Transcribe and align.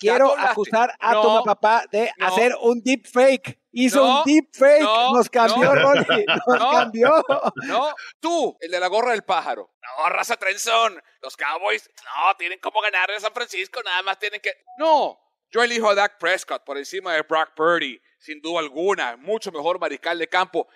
quiero 0.00 0.36
acusar 0.36 0.96
a 0.98 1.20
tu 1.20 1.44
papá 1.44 1.84
de 1.92 2.10
hacer 2.18 2.56
un 2.60 2.82
deep 2.82 3.06
fake. 3.06 3.60
Hizo 3.72 4.04
un 4.04 4.24
deep 4.24 4.48
fake. 4.52 4.82
nos 4.82 5.30
cambió, 5.30 5.72
Rolly. 5.72 6.24
Nos 6.46 6.58
cambió. 6.58 7.24
No, 7.66 7.94
tú, 8.18 8.56
el 8.60 8.70
de 8.70 8.80
la 8.80 8.88
gorra 8.88 9.12
del 9.12 9.22
pájaro. 9.22 9.70
No, 9.80 10.08
raza 10.08 10.36
trenzón. 10.36 11.00
Los 11.22 11.36
Cowboys, 11.36 11.88
no, 12.04 12.36
tienen 12.36 12.58
como 12.58 12.80
ganar 12.80 13.10
en 13.12 13.20
San 13.20 13.32
Francisco. 13.32 13.80
Nada 13.84 14.02
más 14.02 14.18
tienen 14.18 14.40
que. 14.40 14.52
No. 14.78 15.20
Yo 15.52 15.62
elijo 15.62 15.88
a 15.90 15.94
Dak 15.94 16.18
Prescott 16.18 16.64
por 16.64 16.78
encima 16.78 17.12
de 17.14 17.22
Brock 17.22 17.54
Purdy, 17.54 18.00
sin 18.18 18.40
duda 18.40 18.60
alguna. 18.60 19.16
Mucho 19.16 19.52
mejor 19.52 19.78
mariscal 19.78 20.18
de 20.18 20.28
campo. 20.28 20.68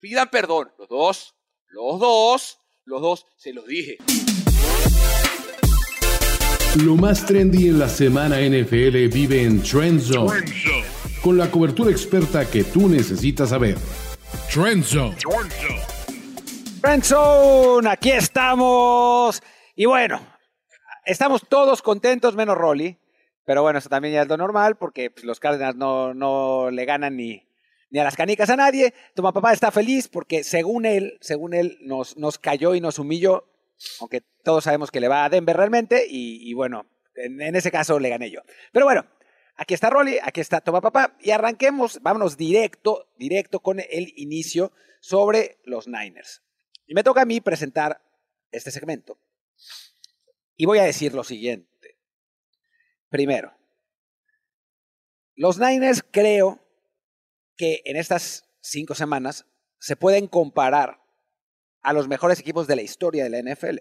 Pidan 0.00 0.28
perdón. 0.28 0.72
Los 0.78 0.88
dos, 0.88 1.34
los 1.66 1.98
dos, 1.98 2.60
los 2.84 3.02
dos, 3.02 3.26
se 3.36 3.52
los 3.52 3.66
dije. 3.66 3.98
Lo 6.84 6.94
más 6.94 7.26
trendy 7.26 7.68
en 7.68 7.80
la 7.80 7.88
semana 7.88 8.36
NFL 8.36 9.08
vive 9.08 9.42
en 9.42 9.60
Trend 9.62 10.00
Zone, 10.00 10.44
con 11.22 11.36
la 11.36 11.50
cobertura 11.50 11.90
experta 11.90 12.48
que 12.48 12.62
tú 12.62 12.88
necesitas 12.88 13.48
saber. 13.48 13.76
Trend 14.52 14.84
Zone. 14.84 15.16
Trend 16.80 17.02
Zone, 17.02 17.88
aquí 17.90 18.12
estamos. 18.12 19.42
Y 19.74 19.86
bueno, 19.86 20.20
estamos 21.04 21.42
todos 21.48 21.82
contentos 21.82 22.36
menos 22.36 22.56
Rolly. 22.56 22.96
Pero 23.44 23.62
bueno, 23.62 23.80
eso 23.80 23.88
también 23.88 24.14
ya 24.14 24.22
es 24.22 24.28
lo 24.28 24.36
normal 24.36 24.76
porque 24.76 25.10
pues, 25.10 25.24
los 25.24 25.40
Cardinals 25.40 25.74
no, 25.74 26.14
no 26.14 26.70
le 26.70 26.84
ganan 26.84 27.16
ni, 27.16 27.42
ni 27.90 27.98
a 27.98 28.04
las 28.04 28.14
canicas 28.14 28.50
a 28.50 28.56
nadie. 28.56 28.94
Tu 29.16 29.22
papá 29.22 29.52
está 29.52 29.72
feliz 29.72 30.06
porque 30.06 30.44
según 30.44 30.86
él, 30.86 31.18
según 31.22 31.54
él, 31.54 31.76
nos, 31.80 32.16
nos 32.16 32.38
cayó 32.38 32.76
y 32.76 32.80
nos 32.80 33.00
humilló 33.00 33.47
aunque 34.00 34.22
todos 34.42 34.64
sabemos 34.64 34.90
que 34.90 35.00
le 35.00 35.08
va 35.08 35.24
a 35.24 35.28
Denver 35.28 35.56
realmente, 35.56 36.06
y, 36.08 36.52
bueno, 36.54 36.86
en, 37.14 37.54
ese 37.56 37.70
caso 37.70 37.98
le 37.98 38.08
gané 38.08 38.30
yo. 38.30 38.42
Pero 38.72 38.86
bueno, 38.86 39.06
aquí 39.56 39.74
está 39.74 39.90
Rolly, 39.90 40.18
aquí 40.22 40.40
está 40.40 40.60
Toma 40.60 40.80
Papá, 40.80 41.16
y 41.20 41.30
arranquemos, 41.30 42.00
vámonos 42.02 42.36
directo, 42.36 43.08
directo 43.16 43.60
con 43.60 43.80
el 43.80 44.12
inicio 44.16 44.72
sobre 45.00 45.58
los 45.64 45.86
Niners. 45.88 46.42
Y 46.86 46.94
me 46.94 47.04
toca 47.04 47.22
a 47.22 47.26
mí 47.26 47.40
presentar 47.40 48.02
este 48.50 48.70
segmento. 48.70 49.18
Y 50.56 50.66
voy 50.66 50.78
a 50.78 50.84
decir 50.84 51.14
lo 51.14 51.22
siguiente. 51.22 51.98
Primero, 53.10 53.54
los 55.34 55.58
Niners 55.58 56.04
creo 56.10 56.60
que 57.56 57.82
en 57.84 57.96
estas 57.96 58.48
cinco 58.60 58.94
semanas 58.94 59.46
se 59.78 59.96
pueden 59.96 60.26
comparar 60.26 61.00
a 61.82 61.92
los 61.92 62.08
mejores 62.08 62.40
equipos 62.40 62.66
de 62.66 62.76
la 62.76 62.82
historia 62.82 63.24
de 63.24 63.30
la 63.30 63.38
NFL. 63.38 63.80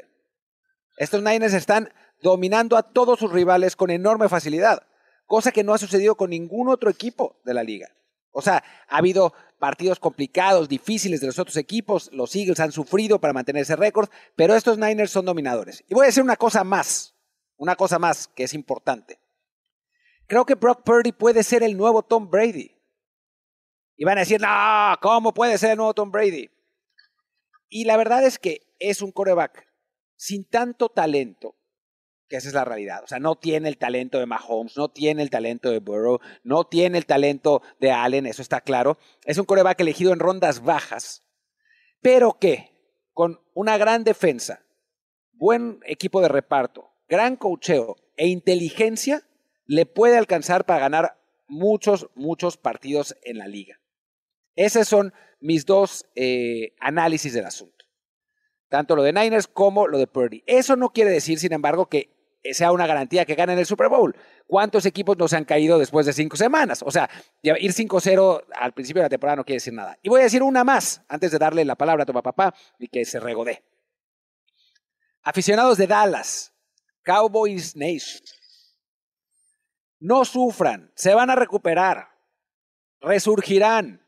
Estos 0.97 1.21
Niners 1.21 1.53
están 1.53 1.91
dominando 2.21 2.77
a 2.77 2.83
todos 2.83 3.19
sus 3.19 3.31
rivales 3.31 3.75
con 3.75 3.91
enorme 3.91 4.29
facilidad, 4.29 4.83
cosa 5.25 5.51
que 5.51 5.63
no 5.63 5.73
ha 5.73 5.77
sucedido 5.77 6.15
con 6.15 6.31
ningún 6.31 6.69
otro 6.69 6.89
equipo 6.89 7.39
de 7.45 7.53
la 7.53 7.63
liga. 7.63 7.89
O 8.31 8.41
sea, 8.41 8.63
ha 8.87 8.97
habido 8.97 9.33
partidos 9.59 9.99
complicados, 9.99 10.69
difíciles 10.69 11.21
de 11.21 11.27
los 11.27 11.39
otros 11.39 11.57
equipos, 11.57 12.09
los 12.13 12.35
Eagles 12.35 12.59
han 12.59 12.71
sufrido 12.71 13.19
para 13.19 13.33
mantener 13.33 13.63
ese 13.63 13.75
récord, 13.75 14.09
pero 14.35 14.55
estos 14.55 14.77
Niners 14.77 15.11
son 15.11 15.25
dominadores. 15.25 15.83
Y 15.87 15.93
voy 15.93 16.03
a 16.03 16.07
decir 16.07 16.23
una 16.23 16.35
cosa 16.35 16.63
más, 16.63 17.15
una 17.57 17.75
cosa 17.75 17.99
más 17.99 18.27
que 18.27 18.43
es 18.43 18.53
importante. 18.53 19.19
Creo 20.27 20.45
que 20.45 20.55
Brock 20.55 20.83
Purdy 20.83 21.11
puede 21.11 21.41
ser 21.43 21.63
el 21.63 21.77
nuevo 21.77 22.03
Tom 22.03 22.29
Brady. 22.29 22.75
Y 23.95 24.05
van 24.05 24.17
a 24.17 24.21
decir, 24.21 24.39
no, 24.39 24.95
¿cómo 25.01 25.33
puede 25.33 25.57
ser 25.57 25.71
el 25.71 25.77
nuevo 25.77 25.93
Tom 25.93 26.11
Brady? 26.11 26.49
Y 27.69 27.85
la 27.85 27.97
verdad 27.97 28.25
es 28.25 28.39
que 28.39 28.61
es 28.79 29.01
un 29.01 29.11
coreback 29.11 29.67
sin 30.15 30.45
tanto 30.45 30.89
talento, 30.89 31.55
que 32.27 32.37
esa 32.37 32.47
es 32.47 32.53
la 32.53 32.65
realidad. 32.65 33.03
O 33.03 33.07
sea, 33.07 33.19
no 33.19 33.35
tiene 33.35 33.69
el 33.69 33.77
talento 33.77 34.19
de 34.19 34.25
Mahomes, 34.25 34.77
no 34.77 34.89
tiene 34.89 35.21
el 35.21 35.29
talento 35.29 35.69
de 35.69 35.79
Burrow, 35.79 36.19
no 36.43 36.65
tiene 36.65 36.97
el 36.97 37.05
talento 37.05 37.61
de 37.79 37.91
Allen, 37.91 38.25
eso 38.25 38.41
está 38.41 38.61
claro. 38.61 38.97
Es 39.25 39.37
un 39.37 39.45
coreback 39.45 39.79
elegido 39.79 40.11
en 40.13 40.19
rondas 40.19 40.61
bajas, 40.63 41.23
pero 42.01 42.37
que 42.39 42.73
con 43.13 43.41
una 43.53 43.77
gran 43.77 44.03
defensa, 44.03 44.65
buen 45.31 45.79
equipo 45.85 46.21
de 46.21 46.27
reparto, 46.27 46.91
gran 47.07 47.35
cocheo 47.35 47.95
e 48.15 48.27
inteligencia, 48.27 49.23
le 49.65 49.85
puede 49.85 50.17
alcanzar 50.17 50.65
para 50.65 50.79
ganar 50.79 51.19
muchos, 51.47 52.09
muchos 52.15 52.57
partidos 52.57 53.15
en 53.23 53.37
la 53.37 53.47
liga. 53.47 53.79
Esos 54.55 54.87
son 54.87 55.13
mis 55.39 55.65
dos 55.65 56.05
eh, 56.15 56.73
análisis 56.79 57.33
del 57.33 57.45
asunto. 57.45 57.85
Tanto 58.69 58.95
lo 58.95 59.03
de 59.03 59.13
Niners 59.13 59.47
como 59.47 59.87
lo 59.87 59.97
de 59.97 60.07
Purdy. 60.07 60.43
Eso 60.45 60.75
no 60.75 60.89
quiere 60.89 61.11
decir, 61.11 61.39
sin 61.39 61.53
embargo, 61.53 61.87
que 61.87 62.17
sea 62.53 62.71
una 62.71 62.87
garantía 62.87 63.25
que 63.25 63.35
ganen 63.35 63.57
el 63.57 63.65
Super 63.65 63.89
Bowl. 63.89 64.15
¿Cuántos 64.45 64.85
equipos 64.85 65.17
nos 65.17 65.33
han 65.33 65.45
caído 65.45 65.79
después 65.79 66.05
de 66.05 66.13
cinco 66.13 66.37
semanas? 66.37 66.83
O 66.85 66.91
sea, 66.91 67.09
ir 67.41 67.73
5-0 67.73 68.45
al 68.55 68.73
principio 68.73 69.01
de 69.01 69.05
la 69.05 69.09
temporada 69.09 69.37
no 69.37 69.45
quiere 69.45 69.57
decir 69.57 69.73
nada. 69.73 69.97
Y 70.01 70.09
voy 70.09 70.21
a 70.21 70.23
decir 70.23 70.43
una 70.43 70.63
más 70.63 71.01
antes 71.07 71.31
de 71.31 71.37
darle 71.37 71.65
la 71.65 71.75
palabra 71.75 72.03
a 72.03 72.05
tu 72.05 72.13
papá 72.13 72.53
y 72.79 72.87
que 72.87 73.05
se 73.05 73.19
regodee. 73.19 73.63
Aficionados 75.23 75.77
de 75.77 75.87
Dallas, 75.87 76.53
Cowboys 77.03 77.75
Nation, 77.75 78.21
no 79.99 80.25
sufran, 80.25 80.91
se 80.95 81.13
van 81.13 81.29
a 81.29 81.35
recuperar 81.35 82.16
resurgirán. 83.01 84.01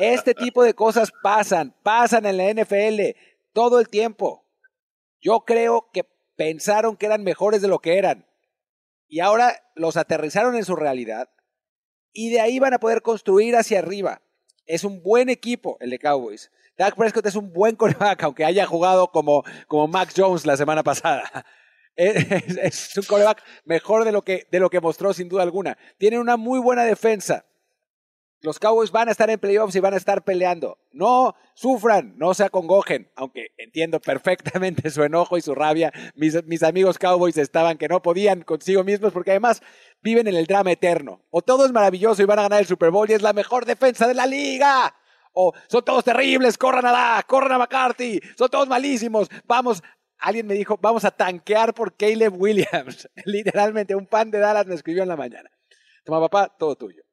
Este 0.00 0.34
tipo 0.34 0.62
de 0.62 0.74
cosas 0.74 1.12
pasan, 1.22 1.74
pasan 1.82 2.26
en 2.26 2.36
la 2.36 2.52
NFL 2.52 3.16
todo 3.52 3.80
el 3.80 3.88
tiempo. 3.88 4.44
Yo 5.20 5.40
creo 5.40 5.90
que 5.92 6.04
pensaron 6.36 6.96
que 6.96 7.06
eran 7.06 7.22
mejores 7.22 7.62
de 7.62 7.68
lo 7.68 7.78
que 7.78 7.98
eran. 7.98 8.26
Y 9.08 9.20
ahora 9.20 9.54
los 9.74 9.96
aterrizaron 9.96 10.56
en 10.56 10.64
su 10.64 10.76
realidad. 10.76 11.30
Y 12.12 12.30
de 12.30 12.40
ahí 12.40 12.58
van 12.58 12.74
a 12.74 12.78
poder 12.78 13.02
construir 13.02 13.56
hacia 13.56 13.78
arriba. 13.78 14.22
Es 14.66 14.84
un 14.84 15.02
buen 15.02 15.28
equipo 15.28 15.76
el 15.80 15.90
de 15.90 15.98
Cowboys. 15.98 16.50
Dak 16.76 16.96
Prescott 16.96 17.26
es 17.26 17.36
un 17.36 17.52
buen 17.52 17.76
coreback, 17.76 18.22
aunque 18.24 18.44
haya 18.44 18.66
jugado 18.66 19.08
como, 19.12 19.44
como 19.68 19.86
Max 19.86 20.14
Jones 20.16 20.46
la 20.46 20.56
semana 20.56 20.82
pasada. 20.82 21.46
Es, 21.96 22.98
un 22.98 23.04
coreback 23.04 23.40
mejor 23.64 24.04
de 24.04 24.10
lo, 24.10 24.22
que, 24.22 24.48
de 24.50 24.58
lo 24.58 24.68
que 24.68 24.80
mostró 24.80 25.14
sin 25.14 25.28
duda 25.28 25.44
alguna. 25.44 25.78
Tiene 25.96 26.18
una 26.18 26.36
muy 26.36 26.58
buena 26.58 26.82
defensa. 26.82 27.44
Los 28.44 28.58
Cowboys 28.58 28.92
van 28.92 29.08
a 29.08 29.12
estar 29.12 29.30
en 29.30 29.38
playoffs 29.38 29.74
y 29.74 29.80
van 29.80 29.94
a 29.94 29.96
estar 29.96 30.22
peleando. 30.22 30.76
No 30.92 31.34
sufran, 31.54 32.12
no 32.18 32.34
se 32.34 32.44
acongojen, 32.44 33.10
aunque 33.16 33.52
entiendo 33.56 34.00
perfectamente 34.00 34.90
su 34.90 35.02
enojo 35.02 35.38
y 35.38 35.40
su 35.40 35.54
rabia. 35.54 35.90
Mis, 36.14 36.44
mis, 36.44 36.62
amigos 36.62 36.98
Cowboys 36.98 37.38
estaban 37.38 37.78
que 37.78 37.88
no 37.88 38.02
podían 38.02 38.42
consigo 38.42 38.84
mismos 38.84 39.14
porque 39.14 39.30
además 39.30 39.62
viven 40.02 40.28
en 40.28 40.34
el 40.34 40.44
drama 40.44 40.72
eterno. 40.72 41.22
O 41.30 41.40
todo 41.40 41.64
es 41.64 41.72
maravilloso 41.72 42.20
y 42.20 42.26
van 42.26 42.38
a 42.38 42.42
ganar 42.42 42.60
el 42.60 42.66
Super 42.66 42.90
Bowl 42.90 43.08
y 43.08 43.14
es 43.14 43.22
la 43.22 43.32
mejor 43.32 43.64
defensa 43.64 44.06
de 44.06 44.12
la 44.12 44.26
liga. 44.26 44.94
O 45.32 45.54
son 45.66 45.82
todos 45.82 46.04
terribles, 46.04 46.58
corran 46.58 46.84
a 46.84 46.92
da, 46.92 47.22
corran 47.26 47.52
a 47.52 47.58
McCarthy, 47.58 48.20
son 48.36 48.50
todos 48.50 48.68
malísimos. 48.68 49.30
Vamos, 49.46 49.82
alguien 50.18 50.46
me 50.46 50.52
dijo, 50.52 50.78
vamos 50.82 51.06
a 51.06 51.10
tanquear 51.10 51.72
por 51.72 51.96
Caleb 51.96 52.38
Williams. 52.38 53.08
Literalmente, 53.24 53.94
un 53.94 54.06
pan 54.06 54.30
de 54.30 54.38
Dallas 54.38 54.66
me 54.66 54.74
escribió 54.74 55.02
en 55.02 55.08
la 55.08 55.16
mañana. 55.16 55.50
Toma 56.04 56.20
papá, 56.20 56.54
todo 56.58 56.76
tuyo. 56.76 57.04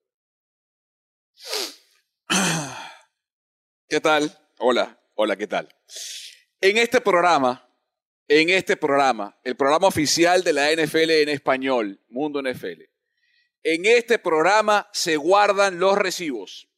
¿Qué 3.87 3.99
tal? 3.99 4.37
Hola, 4.59 5.01
hola, 5.15 5.35
¿qué 5.35 5.47
tal? 5.47 5.67
En 6.59 6.77
este 6.77 7.01
programa, 7.01 7.67
en 8.27 8.49
este 8.49 8.77
programa, 8.77 9.37
el 9.43 9.55
programa 9.55 9.87
oficial 9.87 10.43
de 10.43 10.53
la 10.53 10.71
NFL 10.71 11.11
en 11.11 11.29
español, 11.29 11.99
Mundo 12.09 12.41
NFL, 12.41 12.83
en 13.63 13.85
este 13.85 14.19
programa 14.19 14.89
se 14.93 15.17
guardan 15.17 15.79
los 15.79 15.97
recibos. 15.97 16.69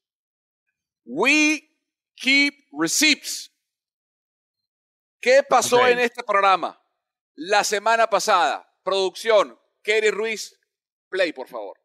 We 1.05 1.69
keep 2.15 2.53
receipts. 2.71 3.51
¿Qué 5.21 5.43
pasó 5.43 5.87
en 5.87 5.99
este 5.99 6.23
programa? 6.23 6.81
La 7.35 7.63
semana 7.63 8.07
pasada, 8.07 8.69
producción, 8.83 9.57
Kerry 9.81 10.11
Ruiz, 10.11 10.59
play, 11.09 11.31
por 11.31 11.47
favor. 11.47 11.77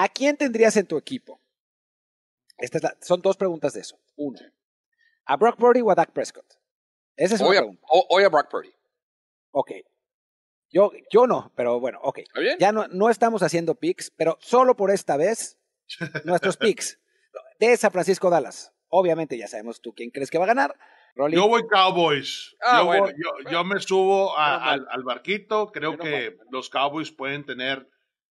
¿A 0.00 0.08
quién 0.08 0.36
tendrías 0.36 0.76
en 0.76 0.86
tu 0.86 0.96
equipo? 0.96 1.40
son 3.00 3.20
dos 3.20 3.36
preguntas 3.36 3.72
de 3.72 3.80
eso. 3.80 3.98
Uno, 4.16 4.38
¿a 5.24 5.36
Brock 5.36 5.56
Purdy 5.56 5.80
o 5.80 5.90
a 5.90 5.96
Dak 5.96 6.12
Prescott? 6.12 6.46
Esa 7.16 7.34
es 7.34 7.40
una 7.40 7.50
pregunta. 7.50 7.82
Hoy 7.88 8.22
a 8.22 8.28
Brock 8.28 8.48
Purdy. 8.48 8.72
Ok. 9.50 9.72
Yo, 10.70 10.92
yo 11.10 11.26
no, 11.26 11.52
pero 11.56 11.80
bueno, 11.80 11.98
ok. 12.02 12.20
Ya 12.60 12.70
no, 12.70 12.86
no 12.88 13.10
estamos 13.10 13.42
haciendo 13.42 13.74
picks, 13.74 14.12
pero 14.12 14.38
solo 14.40 14.76
por 14.76 14.92
esta 14.92 15.16
vez, 15.16 15.58
nuestros 16.24 16.56
picks 16.56 17.00
de 17.58 17.76
San 17.76 17.90
Francisco 17.90 18.30
Dallas. 18.30 18.72
Obviamente 18.90 19.36
ya 19.36 19.48
sabemos 19.48 19.80
tú 19.80 19.94
quién 19.94 20.10
crees 20.10 20.30
que 20.30 20.38
va 20.38 20.44
a 20.44 20.48
ganar. 20.54 20.78
Yo 21.32 21.48
voy 21.48 21.66
Cowboys. 21.66 22.54
Ah, 22.62 22.84
yo, 23.50 23.64
me 23.64 23.80
subo 23.80 24.38
al, 24.38 24.86
al, 24.88 25.02
barquito. 25.02 25.72
Creo 25.72 25.98
que 25.98 26.36
los 26.50 26.70
Cowboys 26.70 27.10
pueden 27.10 27.44
tener 27.44 27.88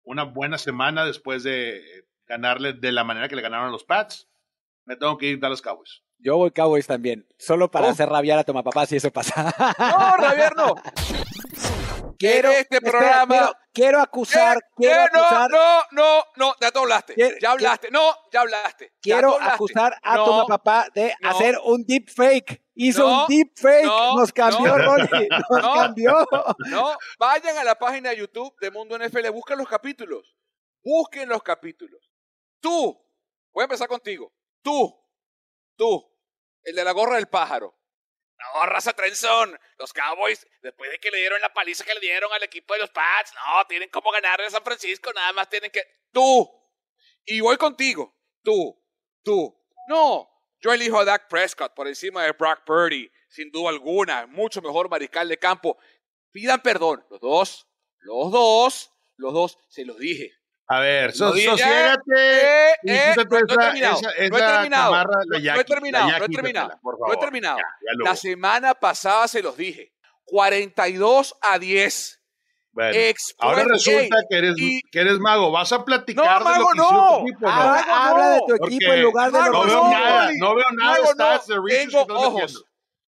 una 0.08 0.24
buena 0.24 0.58
semana 0.58 1.06
después 1.06 1.44
de 1.44 2.06
ganarle 2.26 2.74
de 2.74 2.92
la 2.92 3.04
manera 3.04 3.28
que 3.28 3.36
le 3.36 3.42
ganaron 3.42 3.68
a 3.68 3.72
los 3.72 3.84
Pats. 3.84 4.28
Me 4.86 4.96
tengo 4.96 5.18
que 5.18 5.28
ir 5.28 5.46
a 5.46 5.50
los 5.50 5.62
Cowboys. 5.62 6.02
Yo 6.20 6.38
voy 6.38 6.52
Cowboys 6.52 6.88
también, 6.88 7.28
solo 7.38 7.70
para 7.70 7.88
oh. 7.88 7.90
hacer 7.92 8.10
rabiar 8.10 8.40
a 8.40 8.44
Papá 8.44 8.86
si 8.86 8.96
eso 8.96 9.12
pasa. 9.12 9.54
No, 9.78 10.18
rabiar 10.18 10.56
no. 10.56 10.76
quiero, 12.18 12.50
este 12.52 12.82
programa. 12.82 13.52
quiero, 13.74 14.00
acusar. 14.00 14.60
quiero 14.76 15.04
acusar, 15.04 15.52
no, 15.52 15.82
no, 15.92 16.24
no, 16.38 16.56
ya 16.60 16.72
te 16.72 16.80
hablaste. 16.80 17.38
ya 17.42 17.52
hablaste. 17.52 17.92
no, 17.92 18.16
ya 18.32 18.42
hablaste. 18.42 18.94
Quiero 19.02 19.40
acusar 19.40 19.96
a 20.02 20.16
Toma 20.16 20.48
Papá 20.48 20.88
de 20.96 21.14
hacer 21.22 21.60
un 21.64 21.84
deep 21.86 22.10
fake. 22.10 22.64
Hizo 22.80 23.08
un 23.08 23.28
deep 23.28 23.54
fake. 23.56 23.86
nos 23.86 24.32
cambió, 24.32 24.78
Ronnie. 24.78 25.28
Nos 25.50 25.62
cambió. 25.76 26.28
No, 26.70 26.96
vayan 27.18 27.58
a 27.58 27.64
la 27.64 27.76
página 27.76 28.12
de 28.12 28.18
YouTube 28.18 28.56
de 28.60 28.70
Mundo 28.70 28.98
NFL. 28.98 29.30
Busquen 29.30 29.58
los 29.58 29.68
capítulos. 29.68 30.36
Busquen 30.84 31.28
los 31.28 31.42
capítulos. 31.42 32.12
Tú, 32.60 32.96
voy 33.52 33.64
a 33.64 33.66
empezar 33.66 33.88
contigo. 33.88 34.32
Tú, 34.62 34.96
tú, 35.76 36.08
el 36.64 36.76
de 36.76 36.84
la 36.84 36.92
gorra 36.92 37.16
del 37.16 37.28
pájaro. 37.28 37.76
No, 38.38 38.66
raza 38.68 38.94
Trenzón. 38.94 39.60
Los 39.80 39.92
Cowboys, 39.92 40.46
después 40.62 40.92
de 40.92 41.00
que 41.00 41.10
le 41.10 41.18
dieron 41.18 41.42
la 41.42 41.52
paliza 41.52 41.84
que 41.84 41.96
le 41.96 42.00
dieron 42.00 42.32
al 42.32 42.44
equipo 42.44 42.74
de 42.76 42.82
los 42.82 42.92
Pats, 42.92 43.34
no, 43.34 43.66
tienen 43.66 43.90
como 43.90 44.12
ganar 44.12 44.40
en 44.42 44.52
San 44.52 44.64
Francisco, 44.64 45.12
nada 45.14 45.34
más 45.34 45.50
tienen 45.50 45.72
que. 45.72 45.82
Tú. 46.12 46.48
Y 47.26 47.40
voy 47.40 47.58
contigo. 47.58 48.16
Tú. 48.44 48.80
Tú. 49.24 49.60
No. 49.88 50.37
Yo 50.68 50.74
elijo 50.74 51.00
a 51.00 51.06
Dak 51.06 51.30
Prescott 51.30 51.74
por 51.74 51.88
encima 51.88 52.24
de 52.24 52.34
Brock 52.34 52.66
Purdy, 52.66 53.10
sin 53.30 53.50
duda 53.52 53.70
alguna. 53.70 54.28
Mucho 54.28 54.62
mejor 54.62 54.90
mariscal 54.90 55.30
de 55.30 55.38
campo. 55.40 55.78
Pidan 56.30 56.62
perdón. 56.62 57.06
Los 57.10 57.22
dos. 57.22 57.68
Los 58.00 58.32
dos. 58.34 58.92
Los 59.16 59.34
dos. 59.34 59.58
Se 59.70 59.86
los 59.86 59.98
dije. 59.98 60.34
A 60.68 60.82
ver, 60.82 61.14
so, 61.14 61.30
sosiégate. 61.30 62.02
Eh, 62.16 62.72
eh, 62.84 63.14
no, 63.16 63.22
he 63.22 63.46
terminado. 63.48 64.02
no 64.02 64.10
he 64.10 64.30
terminado. 64.30 64.92
no, 64.92 65.62
he 65.62 65.64
terminado. 65.64 66.10
no 66.10 66.26
he 66.26 66.28
terminado. 66.28 66.80
No 66.84 67.14
he 67.14 67.18
terminado. 67.18 67.58
la 68.04 68.16
semana 68.18 68.74
pasada 68.74 69.30
se 69.30 69.42
los 69.42 69.56
dije. 69.56 69.94
42 70.26 71.38
a 71.44 71.60
10. 71.60 72.17
Bueno, 72.78 73.00
ahora 73.40 73.64
resulta 73.64 74.18
que 74.30 74.38
eres, 74.38 74.56
que 74.92 75.00
eres 75.00 75.18
mago. 75.18 75.50
Vas 75.50 75.72
a 75.72 75.84
platicar 75.84 76.44
no, 76.44 76.54
de 76.54 76.60
lo 76.60 76.68
que 76.68 76.78
no. 76.78 76.86
tu 76.86 77.28
equipo. 77.28 77.42
¿no? 77.42 77.50
Habla, 77.50 78.30
de 78.30 78.42
tu 78.46 78.54
equipo 78.54 78.94
en 78.94 79.02
lugar 79.02 79.32
de 79.32 79.40
no 79.40 79.66
veo 79.66 79.90
nada. 79.90 80.30
No 80.38 80.56
veo 80.56 80.66
nada. 80.74 80.98
Estás, 81.10 81.48
tengo 81.48 82.02
ojos. 82.02 82.66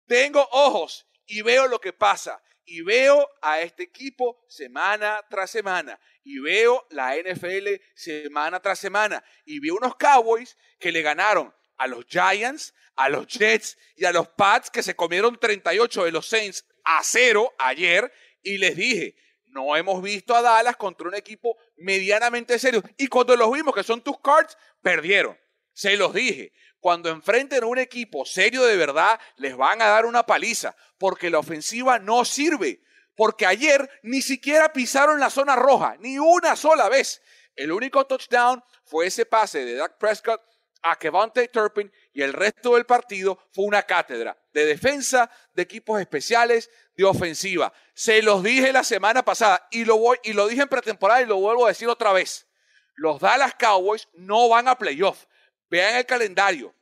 Tengo 0.06 0.48
ojos 0.52 1.08
y 1.26 1.42
veo 1.42 1.66
lo 1.66 1.80
que 1.80 1.92
pasa. 1.92 2.40
Y 2.64 2.82
veo 2.82 3.28
a 3.42 3.60
este 3.60 3.82
equipo 3.82 4.38
semana 4.48 5.20
tras 5.28 5.50
semana 5.50 5.98
y 6.22 6.38
veo 6.38 6.86
la 6.90 7.16
NFL 7.16 7.66
semana 7.96 8.60
tras 8.60 8.78
semana 8.78 9.24
y 9.44 9.58
vi 9.58 9.70
unos 9.70 9.96
Cowboys 9.96 10.56
que 10.78 10.92
le 10.92 11.02
ganaron 11.02 11.52
a 11.76 11.88
los 11.88 12.06
Giants, 12.06 12.72
a 12.94 13.08
los 13.08 13.26
Jets 13.26 13.76
y 13.96 14.04
a 14.04 14.12
los 14.12 14.28
Pats 14.28 14.70
que 14.70 14.84
se 14.84 14.94
comieron 14.94 15.38
38 15.40 16.04
de 16.04 16.12
los 16.12 16.28
Saints 16.28 16.64
a 16.84 17.02
cero 17.02 17.52
ayer 17.58 18.12
y 18.42 18.58
les 18.58 18.76
dije, 18.76 19.16
no 19.56 19.74
hemos 19.74 20.00
visto 20.00 20.36
a 20.36 20.42
Dallas 20.42 20.76
contra 20.76 21.08
un 21.08 21.14
equipo 21.14 21.56
medianamente 21.76 22.58
serio 22.58 22.82
y 22.96 23.08
cuando 23.08 23.34
los 23.34 23.50
vimos 23.50 23.74
que 23.74 23.82
son 23.82 24.00
tus 24.02 24.20
cards, 24.20 24.56
perdieron. 24.82 25.36
Se 25.72 25.96
los 25.96 26.14
dije, 26.14 26.52
cuando 26.78 27.08
enfrenten 27.08 27.64
a 27.64 27.66
un 27.66 27.78
equipo 27.78 28.24
serio 28.24 28.62
de 28.64 28.76
verdad, 28.76 29.18
les 29.36 29.56
van 29.56 29.82
a 29.82 29.88
dar 29.88 30.06
una 30.06 30.24
paliza 30.24 30.76
porque 30.98 31.30
la 31.30 31.40
ofensiva 31.40 31.98
no 31.98 32.24
sirve 32.24 32.80
porque 33.16 33.46
ayer 33.46 33.90
ni 34.02 34.22
siquiera 34.22 34.72
pisaron 34.72 35.18
la 35.18 35.30
zona 35.30 35.56
roja, 35.56 35.96
ni 36.00 36.18
una 36.18 36.54
sola 36.54 36.88
vez. 36.88 37.22
El 37.56 37.72
único 37.72 38.06
touchdown 38.06 38.62
fue 38.84 39.06
ese 39.06 39.24
pase 39.24 39.64
de 39.64 39.74
Dak 39.74 39.96
Prescott 39.98 40.42
a 40.82 40.96
Kevontae 40.96 41.48
Turpin 41.48 41.90
y 42.12 42.22
el 42.22 42.32
resto 42.32 42.74
del 42.74 42.84
partido 42.84 43.38
fue 43.50 43.64
una 43.64 43.82
cátedra 43.82 44.36
de 44.56 44.64
defensa, 44.64 45.30
de 45.52 45.60
equipos 45.60 46.00
especiales, 46.00 46.70
de 46.96 47.04
ofensiva. 47.04 47.70
Se 47.92 48.22
los 48.22 48.42
dije 48.42 48.72
la 48.72 48.84
semana 48.84 49.22
pasada 49.22 49.68
y 49.70 49.84
lo, 49.84 49.98
voy, 49.98 50.16
y 50.24 50.32
lo 50.32 50.48
dije 50.48 50.62
en 50.62 50.68
pretemporada 50.68 51.20
y 51.20 51.26
lo 51.26 51.36
vuelvo 51.36 51.66
a 51.66 51.68
decir 51.68 51.88
otra 51.88 52.10
vez. 52.14 52.46
Los 52.94 53.20
Dallas 53.20 53.54
Cowboys 53.58 54.08
no 54.14 54.48
van 54.48 54.66
a 54.66 54.78
playoff. 54.78 55.26
Vean 55.68 55.96
el 55.96 56.06
calendario. 56.06 56.74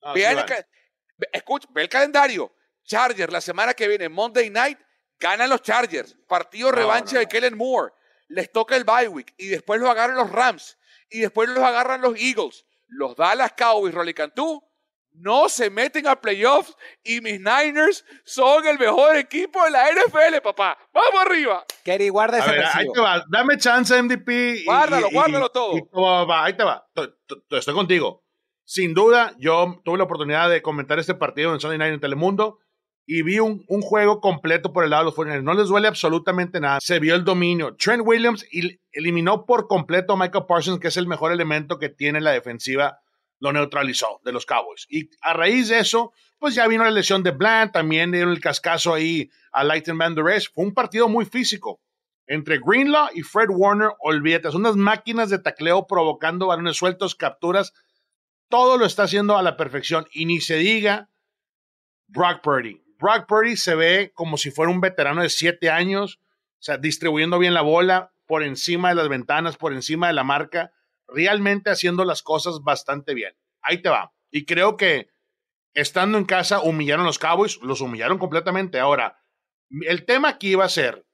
Ah, 0.00 0.14
Vean 0.14 0.38
el, 0.38 0.66
escucha, 1.30 1.68
ve 1.72 1.82
el 1.82 1.90
calendario. 1.90 2.54
Chargers 2.84 3.30
la 3.30 3.42
semana 3.42 3.74
que 3.74 3.86
viene, 3.86 4.08
Monday 4.08 4.48
Night, 4.48 4.78
Ganan 5.18 5.50
los 5.50 5.60
Chargers, 5.60 6.16
partido 6.26 6.72
revancha 6.72 7.18
de 7.18 7.26
Kellen 7.26 7.54
Moore, 7.54 7.92
les 8.28 8.50
toca 8.50 8.76
el 8.76 8.84
bye 8.84 9.08
week 9.08 9.34
y 9.36 9.48
después 9.48 9.78
los 9.78 9.90
agarran 9.90 10.16
los 10.16 10.30
Rams 10.30 10.78
y 11.10 11.20
después 11.20 11.50
los 11.50 11.62
agarran 11.62 12.00
los 12.00 12.18
Eagles. 12.18 12.64
Los 12.88 13.14
Dallas 13.14 13.52
Cowboys, 13.52 13.92
Rolly 13.92 14.14
Cantú, 14.14 14.64
no 15.12 15.48
se 15.48 15.70
meten 15.70 16.06
a 16.06 16.20
playoffs 16.20 16.74
y 17.04 17.20
mis 17.20 17.38
Niners 17.40 18.04
son 18.24 18.66
el 18.66 18.78
mejor 18.78 19.16
equipo 19.16 19.62
de 19.64 19.70
la 19.70 19.88
NFL, 19.90 20.40
papá. 20.42 20.78
¡Vamos 20.92 21.20
arriba! 21.26 21.64
Kerry, 21.84 22.08
guarda 22.08 22.38
ese 22.38 22.50
ahí 22.50 22.86
te 22.92 23.00
va. 23.00 23.24
Dame 23.28 23.58
chance, 23.58 24.02
MVP. 24.02 24.64
Guárdalo, 24.64 25.10
guárdalo 25.10 25.48
todo. 25.50 26.32
ahí 26.32 26.54
te 26.54 26.64
va. 26.64 26.86
Estoy 27.50 27.74
contigo. 27.74 28.24
Sin 28.64 28.94
duda, 28.94 29.34
yo 29.38 29.80
tuve 29.84 29.98
la 29.98 30.04
oportunidad 30.04 30.48
de 30.48 30.62
comentar 30.62 30.98
este 30.98 31.14
partido 31.14 31.52
en 31.52 31.60
Sunday 31.60 31.78
Night 31.78 31.94
en 31.94 32.00
Telemundo 32.00 32.60
y 33.04 33.22
vi 33.22 33.40
un, 33.40 33.64
juego 33.66 34.20
completo 34.20 34.72
por 34.72 34.84
el 34.84 34.90
lado 34.90 35.02
de 35.02 35.06
los 35.06 35.16
49 35.16 35.44
No 35.44 35.60
les 35.60 35.68
duele 35.68 35.88
absolutamente 35.88 36.60
nada. 36.60 36.78
Se 36.80 37.00
vio 37.00 37.16
el 37.16 37.24
dominio. 37.24 37.74
Trent 37.74 38.04
Williams 38.06 38.46
eliminó 38.92 39.44
por 39.46 39.66
completo 39.66 40.12
a 40.12 40.16
Michael 40.16 40.44
Parsons, 40.46 40.78
que 40.78 40.86
es 40.86 40.96
el 40.96 41.08
mejor 41.08 41.32
elemento 41.32 41.80
que 41.80 41.88
tiene 41.88 42.20
la 42.20 42.30
defensiva. 42.30 43.00
Lo 43.40 43.52
neutralizó 43.52 44.20
de 44.24 44.32
los 44.32 44.46
Cowboys. 44.46 44.86
Y 44.88 45.10
a 45.22 45.32
raíz 45.32 45.68
de 45.68 45.80
eso, 45.80 46.12
pues 46.38 46.54
ya 46.54 46.68
vino 46.68 46.84
la 46.84 46.90
lesión 46.90 47.22
de 47.22 47.32
Bland. 47.32 47.72
También 47.72 48.12
dieron 48.12 48.30
el 48.30 48.40
cascazo 48.40 48.94
ahí 48.94 49.30
a 49.50 49.64
Lighten 49.64 49.98
Van 49.98 50.14
Der 50.14 50.24
Fue 50.54 50.64
un 50.64 50.74
partido 50.74 51.08
muy 51.08 51.24
físico. 51.24 51.80
Entre 52.26 52.60
Greenlaw 52.64 53.08
y 53.14 53.22
Fred 53.22 53.48
Warner, 53.50 53.90
olvídate, 53.98 54.52
son 54.52 54.60
unas 54.60 54.76
máquinas 54.76 55.30
de 55.30 55.40
tacleo 55.40 55.88
provocando 55.88 56.46
balones 56.46 56.76
sueltos, 56.76 57.16
capturas. 57.16 57.72
Todo 58.48 58.78
lo 58.78 58.84
está 58.86 59.04
haciendo 59.04 59.36
a 59.36 59.42
la 59.42 59.56
perfección. 59.56 60.06
Y 60.12 60.26
ni 60.26 60.40
se 60.40 60.56
diga 60.56 61.08
Brock 62.06 62.42
Purdy. 62.42 62.82
Brock 62.98 63.26
Purdy 63.26 63.56
se 63.56 63.74
ve 63.74 64.12
como 64.14 64.36
si 64.36 64.50
fuera 64.50 64.70
un 64.70 64.80
veterano 64.80 65.22
de 65.22 65.30
siete 65.30 65.70
años, 65.70 66.20
o 66.20 66.62
sea, 66.62 66.76
distribuyendo 66.76 67.38
bien 67.38 67.54
la 67.54 67.62
bola 67.62 68.12
por 68.26 68.42
encima 68.42 68.90
de 68.90 68.94
las 68.96 69.08
ventanas, 69.08 69.56
por 69.56 69.72
encima 69.72 70.08
de 70.08 70.12
la 70.12 70.22
marca, 70.22 70.72
realmente 71.12 71.70
haciendo 71.70 72.04
las 72.04 72.22
cosas 72.22 72.60
bastante 72.62 73.14
bien. 73.14 73.34
Ahí 73.62 73.82
te 73.82 73.88
va. 73.88 74.12
Y 74.30 74.44
creo 74.44 74.76
que 74.76 75.08
estando 75.74 76.18
en 76.18 76.24
casa 76.24 76.60
humillaron 76.60 77.04
a 77.04 77.08
los 77.08 77.18
Cowboys, 77.18 77.60
los 77.62 77.80
humillaron 77.80 78.18
completamente. 78.18 78.78
Ahora, 78.78 79.18
el 79.70 80.04
tema 80.04 80.28
aquí 80.28 80.54
va 80.54 80.64
a 80.64 80.70
ser, 80.70 81.06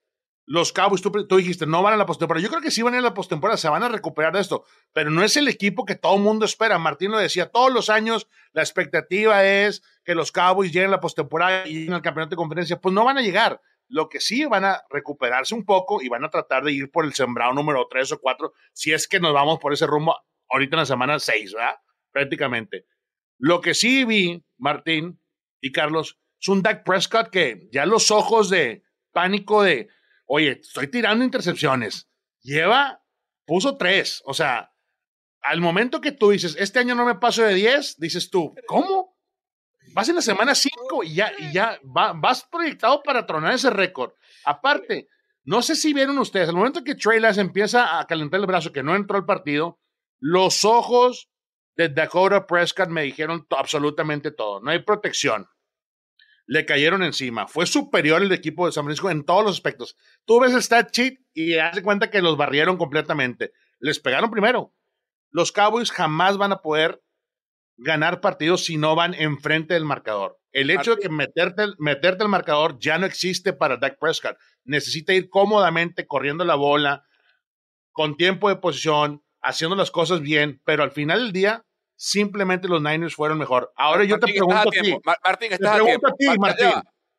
los 0.46 0.72
Cowboys, 0.72 1.02
tú, 1.02 1.37
dijiste, 1.37 1.66
no 1.66 1.82
van 1.82 1.94
a 1.94 1.96
la 1.96 2.06
postemporada. 2.06 2.43
Yo 2.43 2.48
creo 2.48 2.62
que 2.62 2.70
sí 2.70 2.81
van 2.81 2.94
a 2.94 3.00
la 3.00 3.14
postemporada, 3.14 3.56
se 3.56 3.69
van 3.69 3.82
a 3.82 3.88
recuperar 3.88 4.32
de 4.32 4.40
esto, 4.40 4.64
pero 4.92 5.11
no 5.11 5.25
es 5.25 5.37
el 5.37 5.49
equipo 5.49 5.85
que 5.85 5.97
todo 5.97 6.14
el 6.14 6.23
mundo 6.23 6.44
espera. 6.44 6.78
Martín 6.78 7.11
lo 7.11 7.18
decía, 7.18 7.50
todos 7.50 7.73
los 7.73 7.90
años 7.90 8.28
la 8.52 8.62
expectativa 8.62 9.44
es 9.44 9.82
que 10.04 10.14
los 10.14 10.30
Cowboys 10.30 10.73
lleguen 10.73 10.90
a 10.90 10.92
la 10.92 11.00
postemporada 11.00 11.66
y 11.66 11.75
lleguen 11.75 11.94
al 11.94 12.02
campeonato 12.02 12.30
de 12.30 12.37
conferencia. 12.37 12.80
Pues 12.80 12.94
no 12.94 13.04
van 13.04 13.18
a 13.18 13.23
llegar. 13.23 13.61
Lo 13.88 14.09
que 14.09 14.21
sí 14.21 14.45
van 14.45 14.64
a 14.64 14.83
recuperarse 14.90 15.55
un 15.55 15.64
poco 15.64 16.02
y 16.02 16.09
van 16.09 16.25
a 16.25 16.31
tratar 16.31 16.64
de 16.64 16.73
ir 16.73 16.90
por 16.90 17.05
el 17.05 17.14
sembrado 17.14 17.52
número 17.52 17.87
3 17.88 18.12
o 18.12 18.21
4, 18.21 18.52
si 18.73 18.93
es 18.93 19.07
que 19.07 19.21
nos 19.21 19.33
vamos 19.33 19.59
por 19.59 19.73
ese 19.73 19.87
rumbo 19.87 20.16
ahorita 20.49 20.76
en 20.76 20.81
la 20.81 20.87
semana 20.87 21.19
6, 21.19 21.55
¿verdad? 21.55 21.76
Prácticamente. 22.11 22.87
Lo 23.38 23.61
que 23.61 23.75
sí 23.75 24.05
vi, 24.05 24.45
Martín 24.57 25.21
y 25.61 25.73
Carlos, 25.73 26.19
es 26.40 26.49
un 26.49 26.62
Dak 26.62 26.85
Prescott 26.85 27.31
que 27.31 27.69
ya 27.73 27.87
los 27.87 28.11
ojos 28.11 28.50
de 28.50 28.85
pánico 29.12 29.62
de 29.62 29.88
oye, 30.26 30.61
estoy 30.61 30.88
tirando 30.88 31.25
intercepciones. 31.25 32.09
Lleva, 32.43 33.02
puso 33.45 33.76
tres. 33.76 34.23
O 34.26 34.35
sea, 34.35 34.73
al 35.40 35.61
momento 35.61 36.00
que 36.00 36.12
tú 36.12 36.31
dices, 36.31 36.57
este 36.59 36.81
año 36.81 36.95
no 36.95 37.07
me 37.07 37.14
paso 37.14 37.43
de 37.43 37.55
10, 37.55 37.99
dices 37.99 38.31
tú, 38.31 38.55
¿cómo? 38.66 39.16
Vas 39.95 40.09
en 40.09 40.16
la 40.16 40.23
semana 40.23 40.55
5 40.55 40.86
y 41.02 41.14
ya, 41.14 41.32
y 41.38 41.52
ya 41.52 41.78
vas 41.82 42.44
proyectado 42.50 43.02
para 43.02 43.26
tronar 43.26 43.54
ese 43.54 43.70
récord. 43.70 44.12
Aparte, 44.44 45.08
no 45.44 45.62
sé 45.62 45.76
si 45.76 45.92
vieron 45.92 46.18
ustedes, 46.18 46.48
al 46.48 46.56
momento 46.56 46.84
que 46.84 46.94
Trey 46.94 47.20
Lance 47.20 47.40
empieza 47.40 47.98
a 47.98 48.06
calentar 48.06 48.40
el 48.40 48.46
brazo, 48.46 48.72
que 48.72 48.82
no 48.82 48.96
entró 48.96 49.16
al 49.16 49.26
partido, 49.26 49.78
los 50.18 50.64
ojos 50.64 51.30
de 51.76 51.88
Dakota 51.88 52.46
Prescott 52.46 52.88
me 52.88 53.02
dijeron 53.02 53.46
absolutamente 53.50 54.30
todo. 54.30 54.60
No 54.60 54.70
hay 54.70 54.80
protección 54.80 55.48
le 56.46 56.64
cayeron 56.64 57.02
encima. 57.02 57.48
Fue 57.48 57.66
superior 57.66 58.22
el 58.22 58.32
equipo 58.32 58.66
de 58.66 58.72
San 58.72 58.84
Francisco 58.84 59.10
en 59.10 59.24
todos 59.24 59.44
los 59.44 59.52
aspectos. 59.52 59.96
Tú 60.24 60.40
ves 60.40 60.54
el 60.54 60.62
stat 60.62 60.90
sheet 60.92 61.20
y 61.34 61.56
hace 61.56 61.82
cuenta 61.82 62.10
que 62.10 62.22
los 62.22 62.36
barrieron 62.36 62.76
completamente. 62.76 63.52
Les 63.80 63.98
pegaron 63.98 64.30
primero. 64.30 64.72
Los 65.30 65.52
Cowboys 65.52 65.90
jamás 65.90 66.38
van 66.38 66.52
a 66.52 66.62
poder 66.62 67.02
ganar 67.76 68.20
partidos 68.20 68.64
si 68.64 68.76
no 68.76 68.94
van 68.94 69.14
enfrente 69.14 69.74
del 69.74 69.84
marcador. 69.84 70.38
El 70.56 70.70
hecho 70.70 70.96
de 70.96 71.02
que 71.02 71.08
meterte, 71.10 71.66
meterte 71.78 72.22
el 72.22 72.30
marcador 72.30 72.78
ya 72.80 72.96
no 72.96 73.04
existe 73.04 73.52
para 73.52 73.76
Dak 73.76 73.98
Prescott. 73.98 74.38
Necesita 74.64 75.12
ir 75.12 75.28
cómodamente 75.28 76.06
corriendo 76.06 76.46
la 76.46 76.54
bola, 76.54 77.04
con 77.92 78.16
tiempo 78.16 78.48
de 78.48 78.56
posición, 78.56 79.22
haciendo 79.42 79.76
las 79.76 79.90
cosas 79.90 80.22
bien, 80.22 80.62
pero 80.64 80.82
al 80.82 80.92
final 80.92 81.18
del 81.18 81.32
día 81.32 81.66
simplemente 81.94 82.68
los 82.68 82.80
Niners 82.80 83.14
fueron 83.14 83.36
mejor. 83.36 83.70
Ahora 83.76 84.04
yo 84.04 84.18
te 84.18 84.32
pregunto 84.32 84.56
a 84.56 84.70
ti. 84.70 84.96
Martín, 85.04 85.50
te 85.50 85.58
pregunto 85.58 86.08
a 86.08 86.12
ti, 86.12 86.26
Martín. 86.38 86.70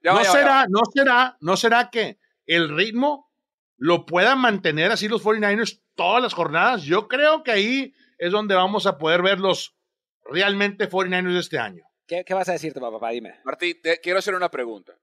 ¿No 0.01 0.24
será, 0.24 0.65
no 0.67 0.82
será, 0.91 1.38
no 1.39 1.58
será 1.58 1.89
que 1.91 2.17
el 2.48 2.75
ritmo 2.75 3.32
lo 3.77 4.08
puedan 4.08 4.39
mantener 4.39 4.91
así 4.91 5.08
los 5.08 5.24
49ers 5.24 5.79
todas 5.94 6.24
las 6.24 6.34
jornadas, 6.34 6.82
yo 6.82 7.08
creo 7.08 7.44
que 7.44 7.51
ahí 7.51 7.94
es 8.17 8.32
donde 8.32 8.56
vamos 8.56 8.88
a 8.88 8.98
poder 8.98 9.22
ver 9.22 9.39
los 9.39 9.75
realmente 10.25 10.89
49ers 10.89 11.34
de 11.34 11.39
este 11.39 11.60
año. 11.60 11.84
¿Qué, 12.08 12.24
vas 12.34 12.48
a 12.48 12.54
decirte, 12.54 12.80
papá? 12.80 13.10
Dime. 13.10 13.36
Martín, 13.44 13.80
te 13.82 14.00
quiero 14.00 14.20
hacer 14.20 14.34
una 14.34 14.50
pregunta. 14.50 14.94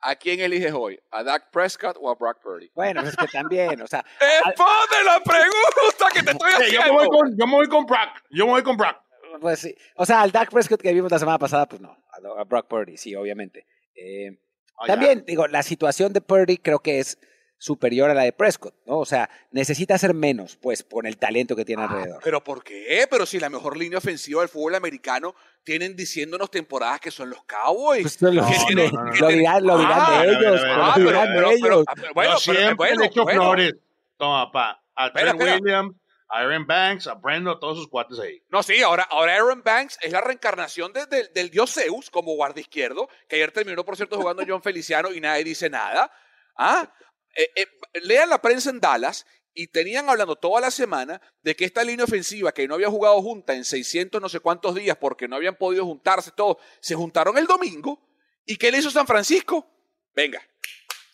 ¿A 0.00 0.16
quién 0.16 0.40
eliges 0.40 0.72
hoy? 0.72 0.98
¿A 1.10 1.22
Dak 1.22 1.50
Prescott 1.50 1.98
o 2.00 2.10
a 2.10 2.14
Brock 2.14 2.40
Purdy? 2.42 2.70
Bueno, 2.74 3.02
es 3.02 3.14
que 3.14 3.26
también, 3.26 3.82
o 3.82 3.86
sea... 3.86 4.02
¡Responde 4.46 5.04
la 5.04 5.20
pregunta 5.20 6.06
que 6.14 6.22
te 6.22 6.30
estoy 6.30 6.52
haciendo! 6.52 6.86
Yo 6.86 6.92
me, 6.94 6.98
voy 6.98 7.08
con, 7.08 7.36
yo 7.38 7.46
me 7.46 7.52
voy 7.52 7.68
con 7.68 7.84
Brock, 7.84 8.24
yo 8.30 8.46
me 8.46 8.52
voy 8.52 8.62
con 8.62 8.78
Brock. 8.78 8.96
Pues 9.42 9.58
sí, 9.60 9.76
o 9.96 10.06
sea, 10.06 10.22
al 10.22 10.32
Dak 10.32 10.50
Prescott 10.50 10.80
que 10.80 10.92
vimos 10.94 11.12
la 11.12 11.18
semana 11.18 11.38
pasada, 11.38 11.68
pues 11.68 11.82
no, 11.82 11.94
a 12.38 12.44
Brock 12.44 12.66
Purdy, 12.68 12.96
sí, 12.96 13.14
obviamente. 13.14 13.66
Eh, 13.94 14.38
ah, 14.78 14.86
también, 14.86 15.24
digo, 15.26 15.46
la 15.46 15.62
situación 15.62 16.14
de 16.14 16.22
Purdy 16.22 16.56
creo 16.56 16.78
que 16.78 17.00
es 17.00 17.18
superior 17.60 18.08
a 18.08 18.14
la 18.14 18.22
de 18.22 18.32
Prescott, 18.32 18.74
¿no? 18.86 18.98
O 18.98 19.04
sea, 19.04 19.28
necesita 19.50 19.94
hacer 19.94 20.14
menos, 20.14 20.56
pues, 20.56 20.82
con 20.82 21.04
el 21.04 21.18
talento 21.18 21.54
que 21.54 21.66
tiene 21.66 21.82
ah, 21.82 21.86
alrededor. 21.86 22.20
¿Pero 22.24 22.42
por 22.42 22.64
qué? 22.64 23.06
Pero 23.08 23.26
si 23.26 23.38
la 23.38 23.50
mejor 23.50 23.76
línea 23.76 23.98
ofensiva 23.98 24.40
del 24.40 24.48
fútbol 24.48 24.74
americano 24.74 25.34
tienen 25.62 25.94
diciéndonos 25.94 26.50
temporadas 26.50 27.00
que 27.00 27.10
son 27.10 27.28
los 27.28 27.44
Cowboys. 27.44 28.02
Pues 28.02 28.22
lo, 28.22 29.28
dirán, 29.28 29.66
lo 29.66 29.78
dirán 29.78 30.22
de 30.22 30.32
ellos, 30.32 30.60
lo 30.62 31.10
dirán 31.10 31.34
de 31.34 31.54
ellos. 31.54 31.84
Bueno, 32.14 32.38
siempre 32.38 32.74
bueno, 32.74 33.04
hecho 33.04 33.26
flores. 33.26 33.74
Toma, 34.16 34.50
pa. 34.50 34.82
A 34.94 35.12
Trent 35.12 35.38
Williams, 35.38 35.94
a 36.28 36.38
Aaron 36.38 36.66
Banks, 36.66 37.06
a 37.08 37.14
Brendo, 37.14 37.58
todos 37.58 37.76
sus 37.76 37.88
cuates 37.88 38.18
ahí. 38.18 38.42
No, 38.48 38.62
sí, 38.62 38.82
ahora, 38.82 39.02
ahora 39.10 39.34
Aaron 39.34 39.62
Banks 39.62 39.98
es 40.00 40.12
la 40.12 40.22
reencarnación 40.22 40.92
del 40.92 41.50
dios 41.50 41.74
Zeus 41.74 42.08
como 42.10 42.34
guardia 42.36 42.62
izquierdo, 42.62 43.08
que 43.28 43.36
ayer 43.36 43.52
terminó, 43.52 43.84
por 43.84 43.96
cierto, 43.96 44.16
jugando 44.16 44.44
John 44.48 44.62
Feliciano 44.62 45.12
y 45.12 45.20
nadie 45.20 45.44
dice 45.44 45.68
nada. 45.68 46.10
¿Ah? 46.56 46.90
Eh, 47.36 47.50
eh, 47.54 47.66
lean 48.02 48.28
la 48.28 48.40
prensa 48.40 48.70
en 48.70 48.80
Dallas 48.80 49.26
y 49.54 49.66
tenían 49.68 50.08
hablando 50.08 50.36
toda 50.36 50.60
la 50.60 50.70
semana 50.70 51.20
de 51.42 51.56
que 51.56 51.64
esta 51.64 51.84
línea 51.84 52.04
ofensiva 52.04 52.52
que 52.52 52.66
no 52.68 52.74
había 52.74 52.88
jugado 52.88 53.20
junta 53.22 53.54
en 53.54 53.64
600 53.64 54.20
no 54.20 54.28
sé 54.28 54.40
cuántos 54.40 54.74
días 54.74 54.96
porque 54.96 55.28
no 55.28 55.36
habían 55.36 55.56
podido 55.56 55.84
juntarse 55.84 56.30
todos, 56.32 56.58
se 56.80 56.94
juntaron 56.94 57.36
el 57.38 57.46
domingo. 57.46 58.00
¿Y 58.46 58.56
qué 58.56 58.70
le 58.70 58.78
hizo 58.78 58.90
San 58.90 59.06
Francisco? 59.06 59.66
Venga, 60.14 60.42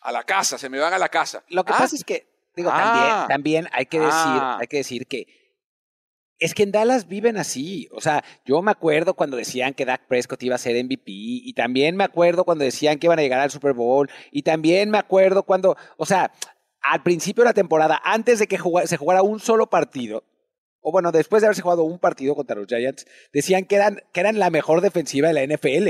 a 0.01 0.11
la 0.11 0.23
casa, 0.23 0.57
se 0.57 0.69
me 0.69 0.79
van 0.79 0.93
a 0.93 0.97
la 0.97 1.09
casa. 1.09 1.43
Lo 1.49 1.63
que 1.63 1.73
ah. 1.73 1.77
pasa 1.77 1.95
es 1.95 2.03
que, 2.03 2.49
digo, 2.55 2.69
también, 2.69 3.11
ah. 3.11 3.25
también 3.27 3.69
hay 3.71 3.85
que 3.85 3.99
decir, 3.99 4.13
ah. 4.15 4.57
hay 4.59 4.67
que 4.67 4.77
decir 4.77 5.07
que 5.07 5.46
es 6.39 6.53
que 6.53 6.63
en 6.63 6.71
Dallas 6.71 7.07
viven 7.07 7.37
así. 7.37 7.87
O 7.91 8.01
sea, 8.01 8.23
yo 8.45 8.61
me 8.61 8.71
acuerdo 8.71 9.15
cuando 9.15 9.37
decían 9.37 9.73
que 9.73 9.85
Dak 9.85 10.07
Prescott 10.07 10.43
iba 10.43 10.55
a 10.55 10.59
ser 10.59 10.81
MVP 10.83 11.03
y 11.07 11.53
también 11.53 11.95
me 11.95 12.03
acuerdo 12.03 12.43
cuando 12.43 12.63
decían 12.63 12.99
que 12.99 13.07
iban 13.07 13.19
a 13.19 13.23
llegar 13.23 13.39
al 13.39 13.51
Super 13.51 13.73
Bowl 13.73 14.09
y 14.31 14.43
también 14.43 14.89
me 14.89 14.97
acuerdo 14.97 15.43
cuando, 15.43 15.75
o 15.97 16.05
sea, 16.05 16.31
al 16.81 17.03
principio 17.03 17.43
de 17.43 17.49
la 17.49 17.53
temporada, 17.53 17.99
antes 18.03 18.39
de 18.39 18.47
que 18.47 18.59
se 18.85 18.97
jugara 18.97 19.23
un 19.23 19.39
solo 19.39 19.69
partido, 19.69 20.23
o 20.79 20.91
bueno, 20.91 21.11
después 21.11 21.41
de 21.41 21.47
haberse 21.47 21.61
jugado 21.61 21.83
un 21.83 21.99
partido 21.99 22.35
contra 22.35 22.55
los 22.55 22.67
Giants, 22.67 23.05
decían 23.33 23.65
que 23.65 23.75
eran, 23.75 24.01
que 24.13 24.19
eran 24.19 24.39
la 24.39 24.49
mejor 24.49 24.81
defensiva 24.81 25.27
de 25.27 25.33
la 25.33 25.55
NFL. 25.55 25.87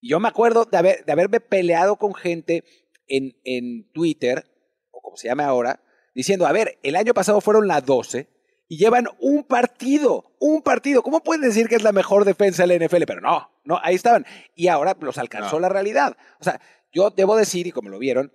Y 0.00 0.08
yo 0.08 0.20
me 0.20 0.28
acuerdo 0.28 0.64
de, 0.64 0.76
haber, 0.76 1.04
de 1.04 1.12
haberme 1.12 1.40
peleado 1.40 1.96
con 1.96 2.14
gente 2.14 2.64
en, 3.08 3.36
en 3.44 3.90
Twitter, 3.92 4.46
o 4.90 5.02
como 5.02 5.16
se 5.16 5.28
llame 5.28 5.42
ahora, 5.42 5.82
diciendo, 6.14 6.46
a 6.46 6.52
ver, 6.52 6.78
el 6.82 6.96
año 6.96 7.12
pasado 7.12 7.42
fueron 7.42 7.68
las 7.68 7.84
12 7.84 8.35
y 8.68 8.78
llevan 8.78 9.08
un 9.20 9.44
partido, 9.44 10.34
un 10.38 10.62
partido. 10.62 11.02
¿Cómo 11.02 11.22
pueden 11.22 11.42
decir 11.42 11.68
que 11.68 11.76
es 11.76 11.82
la 11.82 11.92
mejor 11.92 12.24
defensa 12.24 12.66
de 12.66 12.78
la 12.78 12.86
NFL? 12.86 13.04
Pero 13.06 13.20
no, 13.20 13.50
no, 13.64 13.78
ahí 13.82 13.94
estaban. 13.94 14.26
Y 14.54 14.68
ahora 14.68 14.96
los 15.00 15.18
alcanzó 15.18 15.60
la 15.60 15.68
realidad. 15.68 16.16
O 16.40 16.44
sea, 16.44 16.60
yo 16.92 17.10
debo 17.10 17.36
decir, 17.36 17.66
y 17.66 17.72
como 17.72 17.88
lo 17.88 17.98
vieron, 17.98 18.32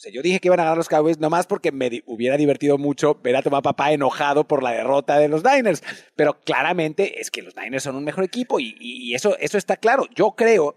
o 0.00 0.02
sea, 0.02 0.10
yo 0.10 0.22
dije 0.22 0.40
que 0.40 0.48
iban 0.48 0.60
a 0.60 0.64
ganar 0.64 0.78
los 0.78 0.88
Cowboys 0.88 1.18
nomás 1.18 1.46
porque 1.46 1.72
me 1.72 2.02
hubiera 2.06 2.38
divertido 2.38 2.78
mucho 2.78 3.20
ver 3.22 3.36
a 3.36 3.42
tu 3.42 3.50
papá 3.50 3.92
enojado 3.92 4.48
por 4.48 4.62
la 4.62 4.70
derrota 4.72 5.18
de 5.18 5.28
los 5.28 5.44
Niners. 5.44 5.82
Pero 6.16 6.40
claramente 6.40 7.20
es 7.20 7.30
que 7.30 7.42
los 7.42 7.54
Niners 7.54 7.82
son 7.82 7.96
un 7.96 8.04
mejor 8.04 8.24
equipo 8.24 8.58
y, 8.58 9.14
eso, 9.14 9.36
eso 9.38 9.58
está 9.58 9.76
claro. 9.76 10.06
Yo 10.14 10.32
creo 10.32 10.76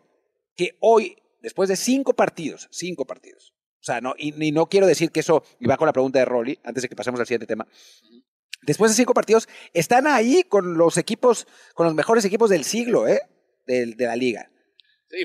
que 0.57 0.75
hoy, 0.81 1.15
después 1.41 1.69
de 1.69 1.77
cinco 1.77 2.13
partidos, 2.13 2.67
cinco 2.69 3.05
partidos, 3.05 3.53
o 3.79 3.85
sea, 3.85 4.01
no, 4.01 4.13
y, 4.17 4.51
no 4.51 4.65
quiero 4.67 4.87
decir 4.87 5.09
que 5.09 5.21
eso, 5.21 5.43
y 5.57 5.67
va 5.67 5.77
con 5.77 5.85
la 5.85 5.93
pregunta 5.93 6.19
de 6.19 6.25
Rolly, 6.25 6.59
antes 6.63 6.83
de 6.83 6.89
que 6.89 6.95
pasemos 6.95 7.19
al 7.19 7.25
siguiente 7.25 7.47
tema, 7.47 7.65
después 8.61 8.91
de 8.91 8.95
cinco 8.95 9.13
partidos, 9.13 9.47
están 9.73 10.07
ahí 10.07 10.43
con 10.43 10.77
los 10.77 10.97
equipos, 10.97 11.47
con 11.73 11.85
los 11.85 11.95
mejores 11.95 12.23
equipos 12.25 12.49
del 12.49 12.63
siglo, 12.63 13.07
¿eh? 13.07 13.21
De, 13.65 13.95
la 13.97 14.15
liga. 14.15 14.49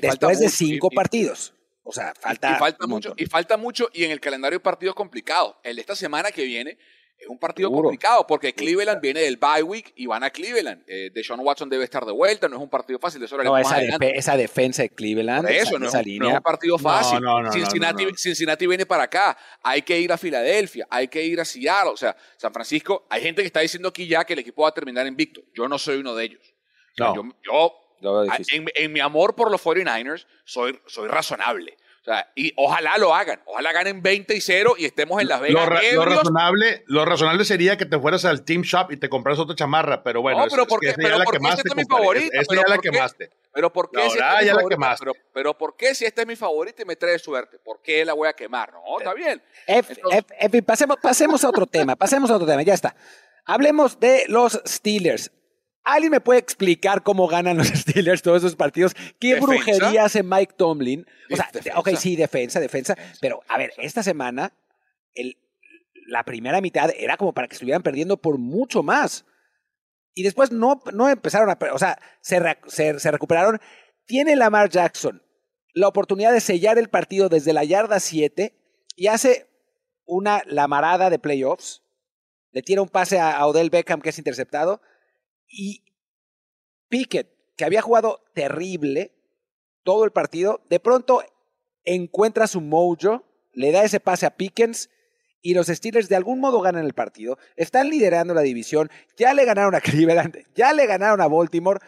después 0.01 0.39
de 0.39 0.49
cinco 0.49 0.89
partidos. 0.89 1.53
O 1.83 1.91
sea, 1.91 2.13
falta, 2.19 2.55
y 2.55 2.59
falta 2.59 2.87
mucho. 2.87 3.13
Y 3.17 3.25
falta 3.25 3.57
mucho, 3.57 3.89
y 3.93 4.03
en 4.03 4.11
el 4.11 4.19
calendario 4.19 4.59
de 4.59 4.63
partidos 4.63 4.95
complicados. 4.95 5.55
El 5.63 5.75
de 5.75 5.81
esta 5.81 5.95
semana 5.95 6.31
que 6.31 6.45
viene 6.45 6.77
es 7.19 7.27
un 7.27 7.37
partido 7.37 7.69
complicado 7.69 8.25
porque 8.25 8.53
Cleveland 8.53 9.01
viene 9.01 9.19
del 9.19 9.35
bye 9.35 9.61
week 9.61 9.91
y 9.95 10.05
van 10.05 10.23
a 10.23 10.29
Cleveland. 10.29 10.83
Eh, 10.87 11.11
Deshaun 11.13 11.41
Watson 11.41 11.69
debe 11.69 11.83
estar 11.83 12.05
de 12.05 12.13
vuelta, 12.13 12.47
no 12.47 12.55
es 12.55 12.61
un 12.61 12.69
partido 12.69 12.97
fácil. 12.97 13.21
Eso 13.21 13.37
no, 13.37 13.57
esa, 13.57 13.81
esa, 13.81 14.37
defensa 14.37 14.83
de 14.83 14.89
Cleveland. 14.89 15.49
eso, 15.49 15.77
no, 15.77 15.87
esa 15.87 16.01
línea. 16.01 16.19
no, 16.21 16.29
es 16.29 16.37
un 16.37 16.43
partido 16.43 16.77
fácil. 16.77 17.19
Cincinnati, 17.51 18.07
Cincinnati, 18.15 18.65
viene 18.67 18.85
para 18.85 19.03
acá. 19.03 19.37
Hay 19.61 19.81
que 19.81 19.99
ir 19.99 20.11
a 20.13 20.17
Filadelfia, 20.17 20.87
hay 20.89 21.09
que 21.09 21.21
ir 21.21 21.41
a 21.41 21.45
Seattle. 21.45 21.91
O 21.91 21.97
sea, 21.97 22.15
San 22.37 22.53
Francisco, 22.53 23.05
hay 23.09 23.21
gente 23.21 23.41
que 23.41 23.47
está 23.47 23.59
diciendo 23.59 23.89
aquí 23.89 24.07
ya 24.07 24.23
que 24.23 24.33
el 24.33 24.39
equipo 24.39 24.61
va 24.61 24.69
a 24.69 24.73
terminar 24.73 25.05
invicto. 25.05 25.41
Yo 25.53 25.67
no 25.67 25.77
soy 25.77 25.97
uno 25.97 26.15
de 26.15 26.23
ellos. 26.23 26.55
yo, 26.95 27.23
yo 27.43 27.73
en, 28.53 28.65
en, 28.75 28.93
mi 28.93 29.01
amor 29.01 29.35
por 29.35 29.51
los 29.51 29.61
49ers, 29.61 30.25
soy, 30.45 30.79
soy 30.87 31.09
razonable 31.09 31.75
y 32.35 32.53
ojalá 32.55 32.97
lo 32.97 33.13
hagan. 33.13 33.41
Ojalá 33.45 33.71
ganen 33.71 34.01
20 34.01 34.35
y 34.35 34.41
0 34.41 34.75
y 34.77 34.85
estemos 34.85 35.21
en 35.21 35.27
Las 35.27 35.41
Vegas. 35.41 35.67
Lo, 35.93 36.05
razonable, 36.05 36.83
lo 36.87 37.05
razonable 37.05 37.45
sería 37.45 37.77
que 37.77 37.85
te 37.85 37.99
fueras 37.99 38.25
al 38.25 38.43
Team 38.43 38.61
Shop 38.63 38.91
y 38.91 38.97
te 38.97 39.09
compras 39.09 39.39
otra 39.39 39.55
chamarra, 39.55 40.03
pero 40.03 40.21
bueno, 40.21 40.39
no, 40.39 40.47
pero 40.49 40.65
porque, 40.65 40.93
pero 40.95 41.17
la 41.17 41.25
quemaste. 41.25 41.61
Esta 41.61 41.69
es 41.69 41.75
mi 41.75 41.85
favorita. 41.85 42.39
Esa 42.39 42.55
ya 42.55 42.67
la 42.67 42.77
quemaste. 42.77 43.29
Pero 43.53 43.73
¿por 43.73 43.89
qué? 43.91 44.09
si 44.09 44.17
esta 44.17 44.43
ya 44.43 44.53
la 44.53 44.63
quemaste. 44.63 45.05
Pero, 45.33 45.57
¿por 45.57 45.75
qué 45.75 45.95
si 45.95 46.05
esta 46.05 46.21
es 46.21 46.27
mi 46.27 46.35
favorita 46.35 46.81
y 46.81 46.85
me 46.85 46.95
trae 46.95 47.17
suerte? 47.19 47.57
¿Por 47.59 47.81
qué 47.81 48.05
la 48.05 48.13
voy 48.13 48.27
a 48.27 48.33
quemar? 48.33 48.71
No, 48.73 48.99
está 48.99 49.13
bien. 49.13 49.41
pasemos, 50.65 50.97
pasemos 51.01 51.43
a 51.43 51.49
otro 51.49 51.65
tema, 51.67 51.95
pasemos 51.95 52.29
a 52.31 52.35
otro 52.35 52.47
tema, 52.47 52.61
ya 52.61 52.73
está. 52.73 52.95
Hablemos 53.45 53.99
de 53.99 54.25
los 54.27 54.61
Steelers. 54.65 55.31
¿Alguien 55.93 56.11
me 56.11 56.21
puede 56.21 56.39
explicar 56.39 57.01
cómo 57.01 57.27
ganan 57.27 57.57
los 57.57 57.67
Steelers 57.75 58.21
todos 58.21 58.37
esos 58.39 58.55
partidos? 58.55 58.95
¿Qué 59.19 59.39
brujería 59.39 60.05
hace 60.05 60.21
Mike 60.23 60.53
Tomlin? 60.55 61.05
O 61.31 61.35
sea, 61.35 61.49
ok, 61.75 61.89
sí, 61.97 62.15
defensa, 62.15 62.59
defensa, 62.59 62.95
pero 63.19 63.41
a 63.47 63.57
ver, 63.57 63.73
esta 63.77 64.03
semana 64.03 64.53
el, 65.13 65.37
la 66.07 66.23
primera 66.23 66.61
mitad 66.61 66.91
era 66.95 67.17
como 67.17 67.33
para 67.33 67.47
que 67.47 67.53
estuvieran 67.53 67.81
perdiendo 67.81 68.17
por 68.17 68.37
mucho 68.37 68.83
más. 68.83 69.25
Y 70.13 70.23
después 70.23 70.51
no, 70.51 70.81
no 70.93 71.09
empezaron 71.09 71.49
a... 71.49 71.57
O 71.73 71.79
sea, 71.79 71.97
se, 72.21 72.39
se, 72.67 73.11
recuperaron. 73.11 73.59
Tiene 74.05 74.35
Lamar 74.35 74.69
Jackson 74.69 75.23
la 75.73 75.87
oportunidad 75.87 76.33
de 76.33 76.41
sellar 76.41 76.77
el 76.77 76.89
partido 76.89 77.29
desde 77.29 77.53
la 77.53 77.63
yarda 77.63 77.99
7 77.99 78.53
y 78.95 79.07
hace 79.07 79.47
una 80.05 80.43
lamarada 80.45 81.09
de 81.09 81.19
playoffs. 81.19 81.83
Le 82.51 82.61
tira 82.61 82.81
un 82.81 82.89
pase 82.89 83.19
a 83.19 83.45
Odell 83.45 83.69
Beckham 83.69 84.01
que 84.01 84.09
es 84.09 84.17
interceptado 84.17 84.81
y 85.49 85.83
Pickett, 86.87 87.27
que 87.57 87.65
había 87.65 87.81
jugado 87.81 88.23
terrible 88.33 89.13
todo 89.83 90.05
el 90.05 90.11
partido, 90.11 90.61
de 90.69 90.79
pronto 90.79 91.23
encuentra 91.83 92.47
su 92.47 92.61
mojo, 92.61 93.25
le 93.53 93.71
da 93.71 93.83
ese 93.83 93.99
pase 93.99 94.25
a 94.25 94.35
Pickens 94.37 94.89
y 95.41 95.53
los 95.53 95.67
Steelers 95.67 96.09
de 96.09 96.15
algún 96.15 96.39
modo 96.39 96.61
ganan 96.61 96.85
el 96.85 96.93
partido. 96.93 97.37
Están 97.55 97.89
liderando 97.89 98.33
la 98.33 98.41
división, 98.41 98.89
ya 99.17 99.33
le 99.33 99.45
ganaron 99.45 99.75
a 99.75 99.81
Cleveland, 99.81 100.45
ya 100.53 100.73
le 100.73 100.85
ganaron 100.85 101.21
a 101.21 101.27
Baltimore 101.27 101.79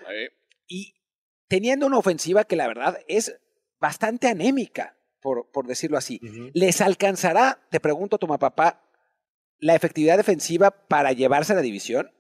y 0.68 0.96
teniendo 1.48 1.86
una 1.86 1.98
ofensiva 1.98 2.44
que 2.44 2.56
la 2.56 2.68
verdad 2.68 3.00
es 3.08 3.39
bastante 3.80 4.27
anémica, 4.27 4.98
por, 5.22 5.51
por 5.51 5.68
decirlo 5.68 5.98
así. 5.98 6.20
¿Les 6.53 6.82
alcanzará, 6.82 7.60
te 7.70 7.80
pregunto, 7.80 8.18
toma 8.18 8.39
papá, 8.39 8.84
la 9.60 9.75
efectividad 9.75 10.18
defensiva 10.18 10.72
para 10.72 11.12
llevarse 11.12 11.53
a 11.53 11.58
la 11.58 11.62
división? 11.62 12.12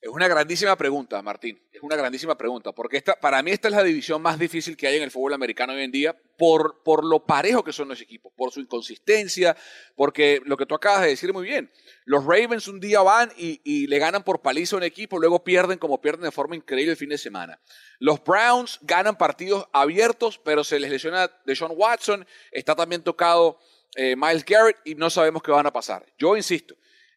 Es 0.00 0.10
una 0.10 0.28
grandísima 0.28 0.76
pregunta, 0.76 1.20
Martín. 1.22 1.60
Es 1.72 1.82
una 1.82 1.96
grandísima 1.96 2.38
pregunta, 2.38 2.70
porque 2.70 2.98
esta, 2.98 3.16
para 3.16 3.42
mí 3.42 3.50
esta 3.50 3.66
es 3.66 3.74
la 3.74 3.82
división 3.82 4.22
más 4.22 4.38
difícil 4.38 4.76
que 4.76 4.86
hay 4.86 4.96
en 4.96 5.02
el 5.02 5.10
fútbol 5.10 5.34
americano 5.34 5.72
hoy 5.72 5.82
en 5.82 5.90
día 5.90 6.16
por, 6.36 6.84
por 6.84 7.04
lo 7.04 7.26
parejo 7.26 7.64
que 7.64 7.72
son 7.72 7.88
los 7.88 8.00
equipos, 8.00 8.32
por 8.36 8.52
su 8.52 8.60
inconsistencia, 8.60 9.56
porque 9.96 10.40
lo 10.44 10.56
que 10.56 10.66
tú 10.66 10.76
acabas 10.76 11.02
de 11.02 11.08
decir 11.08 11.32
muy 11.32 11.44
bien, 11.44 11.72
los 12.04 12.24
Ravens 12.24 12.68
un 12.68 12.78
día 12.78 13.00
van 13.00 13.32
y, 13.36 13.88
le 13.88 13.98
ganan 13.98 14.22
por 14.22 14.40
paliza 14.40 14.76
a 14.76 14.78
un 14.78 14.84
equipo, 14.84 15.18
luego 15.18 15.42
pierden 15.42 15.78
como 15.78 16.00
pierden 16.00 16.22
de 16.22 16.30
forma 16.30 16.54
increíble 16.54 16.92
el 16.92 16.96
fin 16.96 17.08
de 17.08 17.18
semana. 17.18 17.60
Los 17.98 18.22
Browns 18.22 18.78
ganan 18.82 19.18
partidos 19.18 19.66
abiertos, 19.72 20.38
pero 20.38 20.62
se 20.62 20.78
les 20.78 20.90
lesiona 20.90 21.28
de 21.44 21.56
John 21.56 21.72
Watson, 21.74 22.24
está 22.52 22.76
también 22.76 23.02
tocado 23.02 23.58
eh, 23.96 24.14
Miles 24.14 24.44
Garrett 24.44 24.76
y 24.84 24.94
no 24.94 25.10
sabemos 25.10 25.42
qué 25.42 25.50
van 25.50 25.66
a 25.66 25.72
pasar. 25.72 26.06
Yo 26.18 26.36
insisto, 26.36 26.76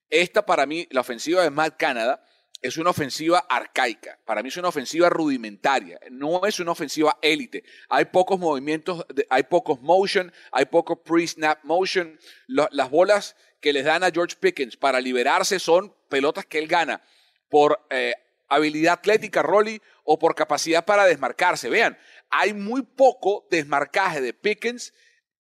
esta 0.10 0.44
para 0.44 0.66
mí, 0.66 0.88
la 0.90 1.02
ofensiva 1.02 1.44
de 1.44 1.52
Matt 1.52 1.78
Canada, 1.78 2.26
es 2.62 2.78
una 2.78 2.92
ofensiva 2.92 3.40
arcaica. 3.50 4.20
Para 4.24 4.44
mí 4.44 4.50
es 4.50 4.58
una 4.58 4.70
ofensiva 4.70 5.10
rudimentaria. 5.10 6.00
No 6.12 6.46
es 6.46 6.60
una 6.60 6.72
ofensiva 6.72 7.18
élite. 7.22 7.64
Hay 7.90 8.06
pocos 8.06 8.40
movimientos, 8.40 9.06
hay 9.30 9.44
pocos 9.44 9.82
motion, 9.82 10.32
hay 10.52 10.66
poco 10.66 11.04
pre-snap 11.04 11.64
motion. 11.64 12.20
las 12.48 12.90
bolas 12.90 13.36
que 13.60 13.74
les 13.74 13.86
dan 13.86 14.04
a 14.04 14.12
George 14.12 14.36
Pickens 14.40 14.78
para 14.78 15.02
liberarse 15.02 15.60
son 15.60 15.94
pelotas 16.10 16.46
que 16.46 16.60
él 16.60 16.68
gana 16.68 17.02
por 17.50 17.86
eh, 17.90 18.14
habilidad 18.48 18.94
atlética, 18.94 19.42
Rolly, 19.42 19.82
o 20.04 20.20
por 20.20 20.36
capacidad 20.36 20.86
para 20.86 21.06
desmarcarse. 21.06 21.70
Vean, 21.70 21.98
hay 22.30 22.54
muy 22.54 22.84
poco 22.84 23.48
desmarcaje 23.50 24.22
de 24.22 24.34
Pickens 24.34 24.94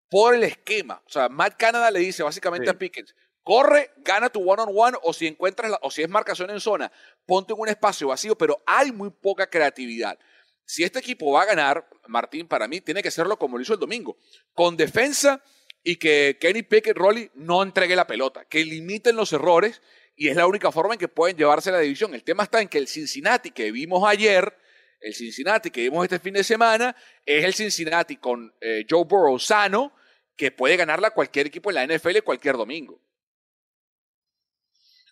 por 0.10 0.36
el 0.36 0.44
esquema. 0.44 1.02
O 1.06 1.10
sea, 1.10 1.30
Matt 1.30 1.56
Canada 1.58 1.92
le 1.92 2.00
dice 2.00 2.24
básicamente 2.24 2.70
a 2.70 2.78
Pickens, 2.78 3.16
Corre, 3.50 3.90
gana 4.06 4.30
tu 4.30 4.48
one 4.48 4.62
on 4.62 4.70
one 4.72 4.98
o 5.02 5.12
si 5.12 5.26
encuentras 5.26 5.74
o 5.82 5.90
si 5.90 6.04
es 6.04 6.08
marcación 6.08 6.52
en 6.52 6.60
zona, 6.60 6.92
ponte 7.26 7.52
en 7.52 7.60
un 7.60 7.68
espacio 7.68 8.10
vacío, 8.10 8.38
pero 8.38 8.62
hay 8.68 8.92
muy 8.92 9.10
poca 9.10 9.50
creatividad. 9.50 10.20
Si 10.66 10.84
este 10.84 11.00
equipo 11.00 11.32
va 11.32 11.42
a 11.42 11.46
ganar, 11.46 11.90
Martín, 12.06 12.48
para 12.48 12.68
mí 12.68 12.80
tiene 12.80 13.02
que 13.02 13.08
hacerlo 13.08 13.40
como 13.40 13.58
lo 13.58 13.64
hizo 13.64 13.74
el 13.74 13.80
domingo, 13.80 14.20
con 14.54 14.78
defensa 14.78 15.42
y 15.84 15.96
que 15.96 16.38
Kenny 16.40 16.62
Pickett, 16.62 16.96
Rolly, 16.96 17.32
no 17.34 17.64
entregue 17.64 17.96
la 17.96 18.06
pelota, 18.06 18.46
que 18.46 18.64
limiten 18.64 19.16
los 19.16 19.34
errores 19.34 19.82
y 20.16 20.28
es 20.28 20.36
la 20.36 20.46
única 20.46 20.72
forma 20.72 20.94
en 20.94 21.00
que 21.00 21.08
pueden 21.08 21.36
llevarse 21.36 21.72
la 21.72 21.80
división. 21.80 22.14
El 22.14 22.24
tema 22.24 22.44
está 22.44 22.62
en 22.62 22.68
que 22.68 22.78
el 22.78 22.88
Cincinnati 22.88 23.50
que 23.50 23.72
vimos 23.72 24.08
ayer, 24.08 24.56
el 25.02 25.16
Cincinnati 25.16 25.72
que 25.72 25.82
vimos 25.82 26.04
este 26.04 26.20
fin 26.20 26.36
de 26.36 26.44
semana, 26.44 26.96
es 27.26 27.44
el 27.44 27.56
Cincinnati 27.56 28.18
con 28.18 28.54
eh, 28.62 28.86
Joe 28.88 29.06
Burrow 29.06 29.40
sano, 29.40 29.96
que 30.36 30.52
puede 30.52 30.78
ganarla 30.78 31.10
cualquier 31.10 31.48
equipo 31.48 31.72
en 31.72 31.78
la 31.78 31.88
NFL 31.88 32.20
cualquier 32.24 32.56
domingo. 32.56 33.09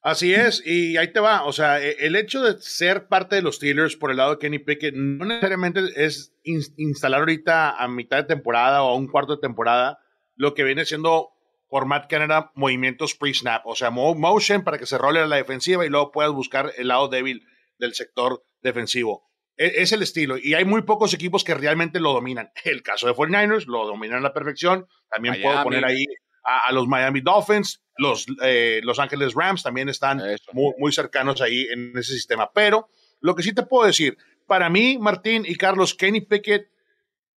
Así 0.08 0.34
es, 0.34 0.66
y 0.66 0.96
ahí 0.96 1.12
te 1.12 1.20
va. 1.20 1.44
O 1.44 1.52
sea, 1.52 1.84
e, 1.84 1.98
el 2.00 2.16
hecho 2.16 2.42
de 2.42 2.62
ser 2.62 3.10
parte 3.10 3.36
de 3.36 3.42
los 3.42 3.58
Steelers 3.58 3.98
por 3.98 4.10
el 4.10 4.16
lado 4.16 4.32
de 4.32 4.38
Kenny 4.40 4.60
Pickett 4.60 4.96
no 4.96 5.26
necesariamente 5.26 5.82
es 5.98 6.34
instalar 6.46 7.20
ahorita 7.20 7.72
a 7.72 7.90
mitad 7.90 8.16
de 8.16 8.24
temporada 8.24 8.84
o 8.84 8.92
a 8.92 8.96
un 8.96 9.08
cuarto 9.08 9.36
de 9.36 9.42
temporada 9.42 10.00
lo 10.36 10.54
que 10.54 10.64
viene 10.64 10.86
siendo 10.86 11.32
por 11.68 11.88
Matt 11.88 12.10
Canada 12.10 12.54
movimientos 12.56 13.16
pre-snap, 13.16 13.68
o 13.68 13.76
sea, 13.76 13.90
motion 13.90 14.64
para 14.64 14.78
que 14.78 14.86
se 14.86 14.98
role 14.98 15.20
a 15.20 15.28
la 15.28 15.36
defensiva 15.36 15.86
y 15.86 15.90
luego 15.90 16.14
puedas 16.14 16.32
buscar 16.32 16.72
el 16.78 16.88
lado 16.88 17.10
débil 17.10 17.46
del 17.78 17.94
sector 17.94 18.46
defensivo. 18.62 19.30
E, 19.58 19.82
es 19.82 19.92
el 19.92 20.04
estilo, 20.04 20.38
y 20.38 20.54
hay 20.54 20.64
muy 20.64 20.84
pocos 20.84 21.14
equipos 21.14 21.44
que 21.44 21.54
realmente 21.54 22.00
lo 22.00 22.14
dominan. 22.14 22.50
El 22.64 22.82
caso 22.82 23.08
de 23.08 23.14
49ers 23.14 23.66
lo 23.66 23.86
dominan 23.86 24.20
a 24.20 24.22
la 24.22 24.34
perfección. 24.34 24.88
También 25.10 25.42
puedo 25.42 25.64
poner 25.64 25.84
ahí 25.84 26.06
a, 26.48 26.72
los 26.72 26.88
Miami 26.88 27.20
Dolphins, 27.20 27.84
los 27.98 28.25
eh, 28.42 28.80
Los 28.84 29.00
Ángeles 29.00 29.34
Rams 29.34 29.63
también 29.63 29.89
están 29.89 30.22
muy, 30.54 30.74
muy 30.77 30.92
cercanos 30.94 31.42
ahí 31.42 31.68
en 31.72 31.92
ese 31.98 32.13
sistema. 32.13 32.50
Pero 32.54 32.88
lo 33.20 33.36
que 33.36 33.44
sí 33.44 33.54
te 33.54 33.63
puedo 33.63 33.86
decir, 33.86 34.18
para 34.46 34.70
mí, 34.70 34.98
Martín 34.98 35.44
y 35.46 35.56
Carlos, 35.56 35.94
Kenny 35.94 36.22
Pickett, 36.22 36.70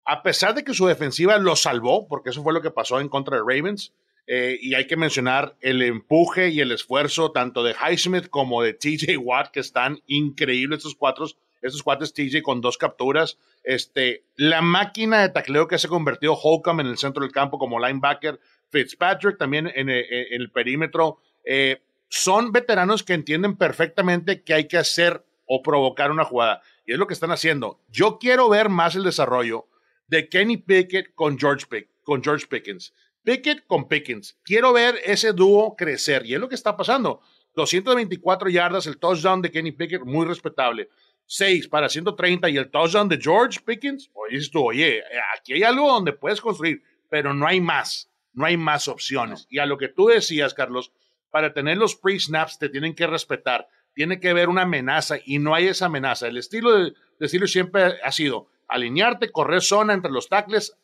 a 0.04 0.24
pesar 0.24 0.56
de 0.56 0.64
que 0.64 0.74
su 0.74 0.86
defensiva 0.88 1.38
lo 1.38 1.56
salvó, 1.56 2.08
porque 2.08 2.32
eso 2.32 2.44
fue 2.44 2.54
lo 2.54 2.62
que 2.62 2.72
pasó 2.72 3.00
en 3.00 3.10
contra 3.10 3.38
de 3.38 3.44
Ravens, 3.44 3.94
eh, 4.28 4.58
y 4.62 4.74
hay 4.74 4.88
que 4.88 4.98
mencionar 4.98 5.56
el 5.62 5.82
empuje 5.82 6.50
y 6.50 6.60
el 6.60 6.74
esfuerzo 6.74 7.32
tanto 7.32 7.64
de 7.64 7.74
Highsmith 7.74 8.28
como 8.28 8.62
de 8.62 8.74
TJ 8.74 9.18
Watt, 9.18 9.52
que 9.52 9.62
están 9.62 10.02
increíbles 10.06 10.80
estos 10.80 10.96
cuatro, 10.96 11.28
estos 11.62 11.84
cuates 11.84 12.14
TJ 12.14 12.42
con 12.42 12.62
dos 12.62 12.78
capturas. 12.78 13.38
Este, 13.64 14.24
la 14.36 14.62
máquina 14.62 15.22
de 15.22 15.30
tacleo 15.30 15.68
que 15.68 15.78
se 15.78 15.88
ha 15.88 15.90
convertido 15.90 16.34
Holcomb 16.34 16.82
en 16.82 16.88
el 16.88 16.98
centro 16.98 17.24
del 17.24 17.32
campo 17.32 17.58
como 17.58 17.80
linebacker, 17.80 18.40
Fitzpatrick 18.70 19.38
también 19.38 19.72
en, 19.74 19.90
eh, 19.90 20.00
eh, 20.00 20.28
el 20.32 20.52
perímetro. 20.52 21.20
Eh, 21.44 21.82
son 22.10 22.52
veteranos 22.52 23.04
que 23.04 23.14
entienden 23.14 23.58
perfectamente 23.58 24.44
qué 24.44 24.54
hay 24.54 24.68
que 24.68 24.78
hacer 24.78 25.26
o 25.46 25.62
provocar 25.62 26.12
una 26.12 26.26
jugada. 26.26 26.62
Y 26.86 26.94
es 26.94 27.00
lo 27.00 27.08
que 27.08 27.14
están 27.14 27.32
haciendo. 27.32 27.82
Yo 27.90 28.18
quiero 28.20 28.50
ver 28.50 28.70
más 28.70 28.96
el 28.96 29.04
desarrollo 29.04 29.68
de 30.08 30.30
Kenny 30.30 30.58
Pickett 30.58 31.14
con 31.16 31.38
George, 31.38 31.66
con 32.04 32.24
George 32.24 32.48
Pickens. 32.48 32.94
Pickett 33.24 33.66
con 33.68 33.88
Pickens. 33.90 34.38
Quiero 34.44 34.72
ver 34.72 35.00
ese 35.04 35.34
dúo 35.34 35.76
crecer. 35.76 36.26
Y 36.26 36.34
es 36.34 36.40
lo 36.40 36.48
que 36.48 36.56
está 36.56 36.78
pasando. 36.78 37.22
224 37.56 38.50
yardas, 38.50 38.88
el 38.88 39.00
touchdown 39.00 39.42
de 39.42 39.52
Kenny 39.52 39.72
Pickett, 39.72 40.04
muy 40.04 40.26
respetable. 40.26 40.90
6 41.28 41.68
para 41.68 41.88
130 41.88 42.50
y 42.50 42.58
el 42.58 42.72
touchdown 42.72 43.08
de 43.08 43.20
George 43.22 43.60
Pickens. 43.64 44.10
Oye, 44.14 44.40
tú, 44.52 44.66
oye, 44.66 45.04
aquí 45.38 45.54
hay 45.54 45.64
algo 45.64 45.92
donde 45.92 46.14
puedes 46.14 46.42
construir, 46.42 46.82
pero 47.10 47.34
no 47.34 47.46
hay 47.46 47.62
más 47.62 48.10
no 48.38 48.46
hay 48.46 48.56
más 48.56 48.88
opciones. 48.88 49.48
Y 49.50 49.58
a 49.58 49.66
lo 49.66 49.80
que 49.80 49.88
tú 49.88 50.08
decías, 50.08 50.54
Carlos, 50.54 50.94
para 51.32 51.54
tener 51.54 51.78
los 51.78 51.96
pre-snaps 51.96 52.60
te 52.60 52.70
tienen 52.70 52.94
que 52.94 53.08
respetar, 53.08 53.68
tiene 53.96 54.20
que 54.20 54.30
haber 54.30 54.48
una 54.48 54.62
amenaza 54.62 55.16
y 55.26 55.40
no 55.40 55.56
hay 55.56 55.68
esa 55.68 55.88
amenaza. 55.88 56.28
El 56.28 56.38
estilo 56.38 56.78
de, 56.78 56.94
de 57.20 57.48
siempre 57.48 57.96
ha 58.04 58.12
sido 58.12 58.48
alinearte, 58.68 59.32
correr 59.32 59.64
zona 59.64 59.96
entre 59.96 60.12
los 60.12 60.30
tackles, 60.30 60.78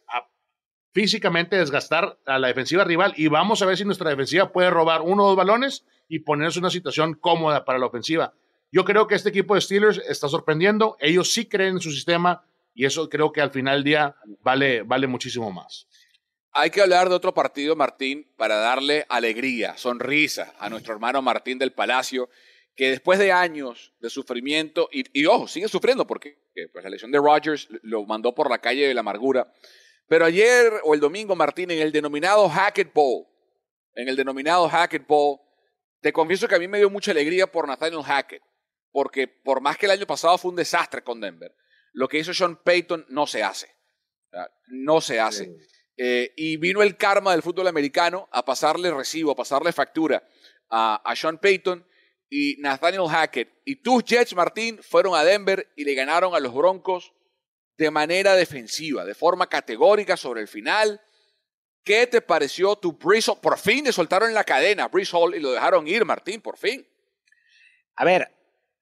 físicamente 0.93 1.55
desgastar 1.55 2.17
a 2.25 2.39
la 2.39 2.47
defensiva 2.47 2.83
rival 2.83 3.13
y 3.17 3.27
vamos 3.27 3.61
a 3.61 3.67
ver 3.67 3.77
si 3.77 3.85
nuestra 3.85 4.09
defensiva 4.09 4.51
puede 4.51 4.71
robar 4.71 5.01
uno 5.01 5.23
o 5.23 5.27
dos 5.27 5.35
balones 5.35 5.85
y 6.07 6.19
ponerse 6.19 6.57
en 6.57 6.65
una 6.65 6.71
situación 6.71 7.13
cómoda 7.13 7.65
para 7.65 7.77
la 7.77 7.85
ofensiva. 7.85 8.33
Yo 8.73 8.83
creo 8.83 9.05
que 9.05 9.13
este 9.13 9.29
equipo 9.29 9.53
de 9.53 9.61
Steelers 9.61 10.01
está 10.09 10.27
sorprendiendo, 10.27 10.97
ellos 10.99 11.31
sí 11.31 11.45
creen 11.45 11.75
en 11.75 11.79
su 11.79 11.91
sistema 11.91 12.43
y 12.73 12.85
eso 12.85 13.07
creo 13.07 13.31
que 13.31 13.39
al 13.39 13.51
final 13.51 13.75
del 13.75 13.83
día 13.83 14.15
vale, 14.41 14.81
vale 14.81 15.05
muchísimo 15.05 15.51
más. 15.51 15.87
Hay 16.51 16.71
que 16.71 16.81
hablar 16.81 17.07
de 17.07 17.13
otro 17.13 17.35
partido, 17.35 17.75
Martín, 17.75 18.33
para 18.35 18.55
darle 18.55 19.05
alegría, 19.09 19.77
sonrisa 19.77 20.55
a 20.57 20.71
nuestro 20.71 20.91
hermano 20.91 21.21
Martín 21.21 21.59
del 21.59 21.71
Palacio, 21.71 22.29
que 22.75 22.89
después 22.89 23.19
de 23.19 23.31
años 23.31 23.93
de 23.99 24.09
sufrimiento, 24.09 24.89
y, 24.91 25.23
ojo, 25.27 25.47
sigue 25.47 25.67
sufriendo 25.67 26.07
porque 26.07 26.39
pues, 26.71 26.83
la 26.83 26.89
lesión 26.89 27.11
de 27.11 27.19
Rodgers 27.19 27.67
lo 27.83 28.03
mandó 28.07 28.33
por 28.33 28.49
la 28.49 28.57
calle 28.57 28.87
de 28.87 28.93
la 28.95 29.01
amargura. 29.01 29.53
Pero 30.07 30.25
ayer 30.25 30.73
o 30.83 30.95
el 30.95 30.99
domingo, 30.99 31.35
Martín, 31.35 31.69
en 31.69 31.79
el 31.79 31.91
denominado 31.91 32.49
Hackett 32.49 32.91
Bowl, 32.91 33.27
en 33.93 34.09
el 34.09 34.15
denominado 34.15 34.67
Hackett 34.67 35.05
Bowl, 35.05 35.37
te 36.01 36.11
confieso 36.11 36.47
que 36.47 36.55
a 36.55 36.59
mí 36.59 36.67
me 36.67 36.79
dio 36.79 36.89
mucha 36.89 37.11
alegría 37.11 37.45
por 37.45 37.67
Nathaniel 37.67 38.01
Hackett, 38.01 38.41
porque 38.93 39.27
por 39.27 39.59
más 39.59 39.77
que 39.77 39.87
el 39.87 39.91
año 39.91 40.07
pasado 40.07 40.37
fue 40.37 40.51
un 40.51 40.55
desastre 40.55 41.03
con 41.03 41.19
Denver, 41.19 41.53
lo 41.91 42.07
que 42.07 42.19
hizo 42.19 42.33
Sean 42.33 42.55
Payton 42.55 43.07
no 43.09 43.27
se 43.27 43.43
hace. 43.43 43.75
No 44.67 45.01
se 45.01 45.19
hace. 45.19 45.51
Eh, 45.97 46.31
y 46.37 46.57
vino 46.57 46.81
el 46.81 46.95
karma 46.95 47.31
del 47.31 47.41
fútbol 47.41 47.67
americano 47.67 48.29
a 48.31 48.45
pasarle 48.45 48.91
recibo, 48.91 49.31
a 49.31 49.35
pasarle 49.35 49.73
factura 49.73 50.23
a, 50.69 51.13
Sean 51.15 51.39
Payton 51.39 51.85
y 52.29 52.55
Nathaniel 52.59 53.07
Hackett. 53.09 53.61
Y 53.65 53.77
tus 53.77 54.03
Jets, 54.03 54.35
Martín, 54.35 54.79
fueron 54.81 55.15
a 55.15 55.23
Denver 55.23 55.71
y 55.75 55.83
le 55.83 55.95
ganaron 55.95 56.35
a 56.35 56.39
los 56.39 56.53
Broncos 56.53 57.13
de 57.77 57.89
manera 57.89 58.35
defensiva, 58.35 59.05
de 59.05 59.15
forma 59.15 59.47
categórica 59.47 60.17
sobre 60.17 60.41
el 60.41 60.47
final. 60.47 61.01
¿Qué 61.83 62.07
te 62.07 62.21
pareció 62.21 62.75
tu 62.75 62.93
Breeze 62.93 63.33
Por 63.41 63.57
fin 63.57 63.85
le 63.85 63.91
soltaron 63.91 64.33
la 64.33 64.43
cadena 64.43 64.85
a 64.85 64.87
Breeze 64.87 65.15
Hall 65.15 65.35
y 65.35 65.39
lo 65.39 65.51
dejaron 65.51 65.87
ir, 65.87 66.05
Martín, 66.05 66.41
por 66.41 66.57
fin. 66.57 66.87
A 67.95 68.05
ver, 68.05 68.31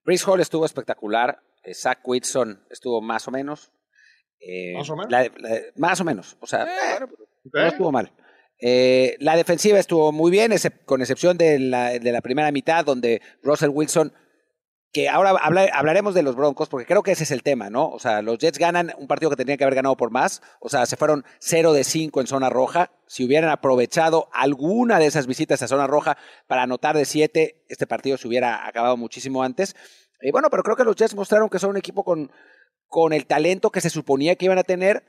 Breeze 0.04 0.26
Hall 0.30 0.42
estuvo 0.42 0.66
espectacular. 0.66 1.42
Eh, 1.64 1.74
Zach 1.74 2.00
Whitson 2.04 2.66
estuvo 2.70 3.02
más 3.02 3.28
o 3.28 3.32
menos. 3.32 3.72
Eh, 4.40 4.74
¿Más 4.74 4.90
o 4.90 4.96
menos? 4.96 5.32
más 5.76 6.02
o 6.02 6.04
menos. 6.04 6.38
O 6.40 6.48
sea, 6.48 6.64
eh, 6.64 7.00
no 7.54 7.62
estuvo 7.62 7.92
mal. 7.92 8.12
Eh, 8.64 9.18
la 9.20 9.36
defensiva 9.36 9.80
estuvo 9.80 10.12
muy 10.12 10.30
bien, 10.30 10.54
con 10.86 11.02
excepción 11.02 11.36
de 11.36 11.58
la, 11.58 11.98
de 11.98 12.12
la, 12.12 12.22
primera 12.22 12.52
mitad, 12.52 12.86
donde 12.86 13.20
Russell 13.42 13.72
Wilson, 13.74 14.14
que 14.94 15.08
ahora 15.08 15.32
hablaremos 15.32 16.14
de 16.14 16.22
los 16.22 16.36
Broncos, 16.36 16.68
porque 16.68 16.86
creo 16.86 17.02
que 17.02 17.12
ese 17.12 17.24
es 17.24 17.32
el 17.32 17.44
tema, 17.44 17.70
¿no? 17.70 17.90
O 17.90 18.00
sea, 18.00 18.22
los 18.22 18.38
Jets 18.38 18.58
ganan 18.58 18.92
un 18.98 19.08
partido 19.08 19.30
que 19.30 19.38
tenían 19.38 19.58
que 19.58 19.64
haber 19.64 19.76
ganado 19.76 19.96
por 19.96 20.12
más, 20.12 20.42
o 20.60 20.68
sea, 20.68 20.86
se 20.86 20.98
fueron 20.98 21.24
0 21.40 21.72
de 21.72 21.84
5 21.86 22.20
en 22.20 22.28
zona 22.28 22.50
roja. 22.50 22.92
Si 23.08 23.26
hubieran 23.26 23.50
aprovechado 23.50 24.28
alguna 24.34 25.00
de 25.00 25.06
esas 25.06 25.28
visitas 25.28 25.62
a 25.62 25.68
zona 25.68 25.88
roja 25.88 26.18
para 26.48 26.64
anotar 26.64 26.98
de 26.98 27.06
7, 27.06 27.64
este 27.70 27.88
partido 27.88 28.18
se 28.18 28.28
hubiera 28.28 28.68
acabado 28.68 28.98
muchísimo 28.98 29.44
antes. 29.44 29.76
Y 30.22 30.32
bueno, 30.32 30.50
pero 30.52 30.64
creo 30.64 30.76
que 30.76 30.84
los 30.84 30.96
Jets 30.96 31.16
mostraron 31.16 31.50
que 31.50 31.60
son 31.60 31.70
un 31.70 31.78
equipo 31.78 32.04
con, 32.04 32.30
con 32.88 33.14
el 33.14 33.26
talento 33.26 33.70
que 33.70 33.82
se 33.82 33.90
suponía 33.90 34.36
que 34.36 34.46
iban 34.46 34.58
a 34.58 34.64
tener 34.64 35.04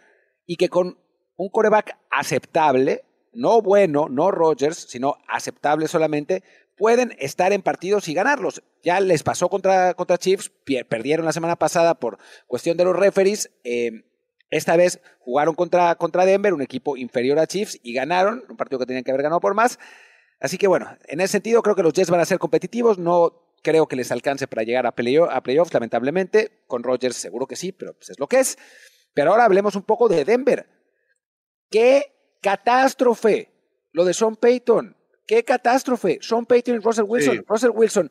y 0.46 0.56
que 0.56 0.68
con 0.68 0.98
un 1.36 1.48
coreback 1.48 1.98
aceptable, 2.10 3.04
no 3.32 3.60
bueno, 3.62 4.08
no 4.08 4.30
Rodgers, 4.30 4.76
sino 4.88 5.16
aceptable 5.26 5.88
solamente, 5.88 6.44
pueden 6.82 7.14
estar 7.20 7.52
en 7.52 7.62
partidos 7.62 8.08
y 8.08 8.12
ganarlos. 8.12 8.60
Ya 8.82 8.98
les 8.98 9.22
pasó 9.22 9.48
contra, 9.48 9.94
contra 9.94 10.18
Chiefs, 10.18 10.50
perdieron 10.88 11.24
la 11.24 11.32
semana 11.32 11.54
pasada 11.54 11.94
por 11.94 12.18
cuestión 12.48 12.76
de 12.76 12.82
los 12.82 12.96
referees. 12.96 13.52
Em, 13.62 14.02
esta 14.50 14.76
vez 14.76 15.00
jugaron 15.20 15.54
contra, 15.54 15.94
contra 15.94 16.24
Denver, 16.24 16.52
un 16.52 16.60
equipo 16.60 16.96
inferior 16.96 17.38
a 17.38 17.46
Chiefs, 17.46 17.78
y 17.84 17.92
ganaron, 17.92 18.42
un 18.48 18.56
partido 18.56 18.80
que 18.80 18.86
tenían 18.86 19.04
que 19.04 19.12
haber 19.12 19.22
ganado 19.22 19.38
por 19.38 19.54
más. 19.54 19.78
Así 20.40 20.58
que 20.58 20.66
bueno, 20.66 20.88
en 21.06 21.20
ese 21.20 21.30
sentido 21.30 21.62
creo 21.62 21.76
que 21.76 21.84
los 21.84 21.92
Jets 21.92 22.10
van 22.10 22.18
a 22.18 22.24
ser 22.24 22.40
competitivos, 22.40 22.98
no 22.98 23.46
creo 23.62 23.86
que 23.86 23.94
les 23.94 24.10
alcance 24.10 24.48
para 24.48 24.64
llegar 24.64 24.84
a, 24.84 24.90
playoffs, 24.90 25.72
lamentablemente. 25.72 26.64
Con 26.66 26.82
Rodgers 26.82 27.14
seguro 27.14 27.46
que 27.46 27.54
sí, 27.54 27.70
pero 27.70 27.94
pues 27.94 28.10
es 28.10 28.18
lo 28.18 28.26
que 28.26 28.40
es. 28.40 28.58
Pero 29.14 29.30
ahora 29.30 29.44
hablemos 29.44 29.76
un 29.76 29.82
poco 29.82 30.08
de 30.08 30.24
Denver. 30.24 30.66
¡Qué 31.70 32.12
catástrofe! 32.42 33.52
Lo 33.92 34.04
de 34.04 34.14
Sean 34.14 34.34
Payton. 34.34 34.96
¡Qué 35.26 35.44
catástrofe! 35.44 36.18
Sean 36.20 36.46
Payton 36.46 36.76
y 36.76 36.78
Russell 36.78 37.04
Wilson. 37.06 37.44
Russell 37.46 37.70
Wilson 37.74 38.10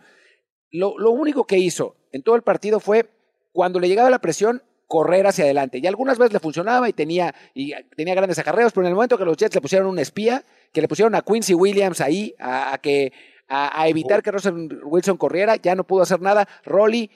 lo, 0.71 0.97
lo 0.97 1.11
único 1.11 1.45
que 1.45 1.57
hizo 1.57 1.95
en 2.11 2.23
todo 2.23 2.35
el 2.35 2.41
partido 2.41 2.79
fue, 2.79 3.09
cuando 3.51 3.79
le 3.79 3.87
llegaba 3.87 4.09
la 4.09 4.19
presión, 4.19 4.63
correr 4.87 5.27
hacia 5.27 5.45
adelante. 5.45 5.79
Y 5.79 5.87
algunas 5.87 6.17
veces 6.17 6.33
le 6.33 6.39
funcionaba 6.39 6.89
y 6.89 6.93
tenía, 6.93 7.33
y 7.53 7.73
tenía 7.95 8.15
grandes 8.15 8.39
acarreos, 8.39 8.73
pero 8.73 8.85
en 8.85 8.89
el 8.89 8.95
momento 8.95 9.17
que 9.17 9.25
los 9.25 9.37
Jets 9.37 9.55
le 9.55 9.61
pusieron 9.61 9.87
un 9.87 9.99
espía, 9.99 10.43
que 10.73 10.81
le 10.81 10.87
pusieron 10.87 11.15
a 11.15 11.21
Quincy 11.21 11.53
Williams 11.53 12.01
ahí, 12.01 12.35
a, 12.39 12.77
que, 12.81 13.13
a, 13.47 13.87
evitar 13.87 14.21
que 14.21 14.31
Russell 14.31 14.81
Wilson 14.83 15.17
corriera, 15.17 15.55
ya 15.55 15.75
no 15.75 15.85
pudo 15.85 16.01
hacer 16.01 16.21
nada. 16.21 16.47
Rolly, 16.65 17.09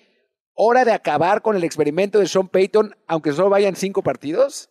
hora 0.54 0.86
de 0.86 0.94
acabar 0.94 1.42
con 1.42 1.56
el 1.56 1.64
experimento 1.64 2.20
de 2.20 2.28
Sean 2.28 2.48
Payton, 2.48 2.96
aunque 3.08 3.34
solo 3.34 3.50
vayan 3.50 3.76
cinco 3.76 4.02
partidos. 4.02 4.70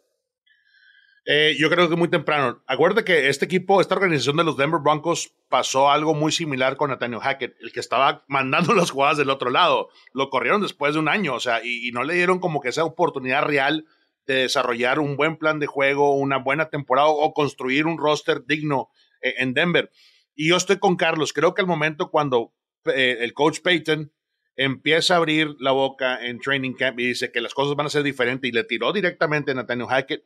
Eh, 1.26 1.56
yo 1.58 1.70
creo 1.70 1.88
que 1.88 1.96
muy 1.96 2.08
temprano. 2.08 2.62
Acuérdate 2.66 3.04
que 3.04 3.28
este 3.28 3.46
equipo, 3.46 3.80
esta 3.80 3.94
organización 3.94 4.36
de 4.36 4.44
los 4.44 4.58
Denver 4.58 4.80
Broncos, 4.80 5.34
pasó 5.48 5.90
algo 5.90 6.14
muy 6.14 6.32
similar 6.32 6.76
con 6.76 6.90
Nathaniel 6.90 7.20
Hackett, 7.20 7.56
el 7.60 7.72
que 7.72 7.80
estaba 7.80 8.24
mandando 8.28 8.74
las 8.74 8.90
jugadas 8.90 9.16
del 9.16 9.30
otro 9.30 9.50
lado. 9.50 9.88
Lo 10.12 10.28
corrieron 10.28 10.60
después 10.60 10.94
de 10.94 11.00
un 11.00 11.08
año, 11.08 11.34
o 11.34 11.40
sea, 11.40 11.64
y, 11.64 11.90
no 11.92 12.04
le 12.04 12.14
dieron 12.14 12.40
como 12.40 12.60
que 12.60 12.68
esa 12.68 12.84
oportunidad 12.84 13.44
real 13.44 13.86
de 14.26 14.34
desarrollar 14.34 14.98
un 15.00 15.16
buen 15.16 15.36
plan 15.36 15.58
de 15.60 15.66
juego, 15.66 16.14
una 16.14 16.38
buena 16.38 16.68
temporada 16.68 17.08
o 17.08 17.32
construir 17.32 17.86
un 17.86 17.98
roster 17.98 18.44
digno 18.46 18.90
eh, 19.22 19.34
en 19.38 19.54
Denver. 19.54 19.90
Y 20.34 20.48
yo 20.48 20.56
estoy 20.56 20.78
con 20.78 20.96
Carlos. 20.96 21.32
Creo 21.32 21.54
que 21.54 21.62
el 21.62 21.68
momento 21.68 22.10
cuando 22.10 22.52
eh, 22.86 23.18
el 23.20 23.32
coach 23.32 23.60
Payton 23.60 24.12
empieza 24.56 25.14
a 25.14 25.16
abrir 25.18 25.56
la 25.58 25.72
boca 25.72 26.24
en 26.24 26.38
training 26.38 26.74
camp 26.74 26.98
y 27.00 27.08
dice 27.08 27.32
que 27.32 27.40
las 27.40 27.54
cosas 27.54 27.76
van 27.76 27.86
a 27.86 27.90
ser 27.90 28.02
diferentes 28.02 28.48
y 28.48 28.52
le 28.52 28.64
tiró 28.64 28.92
directamente 28.92 29.50
a 29.50 29.54
Nathaniel 29.54 29.88
Hackett 29.88 30.24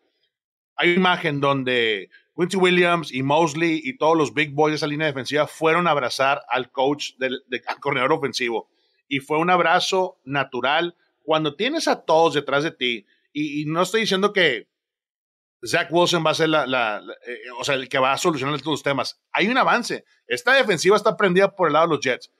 hay 0.79 0.91
una 0.91 0.99
imagen 0.99 1.41
donde 1.41 2.09
Quincy 2.37 2.57
Williams 2.57 3.13
y 3.13 3.25
Mosley 3.25 3.81
y 3.83 3.99
todos 3.99 4.17
los 4.17 4.33
big 4.33 4.53
boys 4.53 4.73
de 4.73 4.77
esa 4.77 4.87
línea 4.87 5.09
defensiva 5.09 5.49
fueron 5.49 5.89
a 5.89 5.91
abrazar 5.91 6.41
al 6.49 6.71
coach 6.71 7.15
del, 7.19 7.43
corredor 7.81 8.13
ofensivo. 8.13 8.71
Y 9.09 9.19
fue 9.19 9.39
un 9.39 9.51
abrazo 9.51 10.21
natural. 10.25 10.97
Cuando 11.25 11.57
tienes 11.57 11.89
a 11.89 12.05
todos 12.05 12.35
detrás 12.35 12.63
de 12.63 12.71
ti, 12.71 13.07
y, 13.33 13.65
no 13.67 13.83
estoy 13.83 14.03
diciendo 14.03 14.33
que 14.33 14.69
Zach 15.67 15.89
Wilson 15.91 16.25
va 16.25 16.31
a 16.31 16.35
ser 16.35 16.49
la, 16.49 17.03
eh, 17.27 17.39
o 17.59 17.65
sea, 17.65 17.75
el 17.75 17.89
que 17.89 17.99
va 17.99 18.13
a 18.13 18.19
solucionar 18.19 18.57
todos 18.61 18.75
los 18.75 18.83
temas. 18.85 19.21
Hay 19.33 19.49
un 19.49 19.59
avance. 19.59 20.05
Esta 20.29 20.55
defensiva 20.55 20.97
está 20.97 21.17
prendida 21.17 21.55
por 21.55 21.69
el 21.69 21.73
lado 21.73 21.89
de 21.89 21.95
los 21.97 22.05
Jets. 22.05 22.33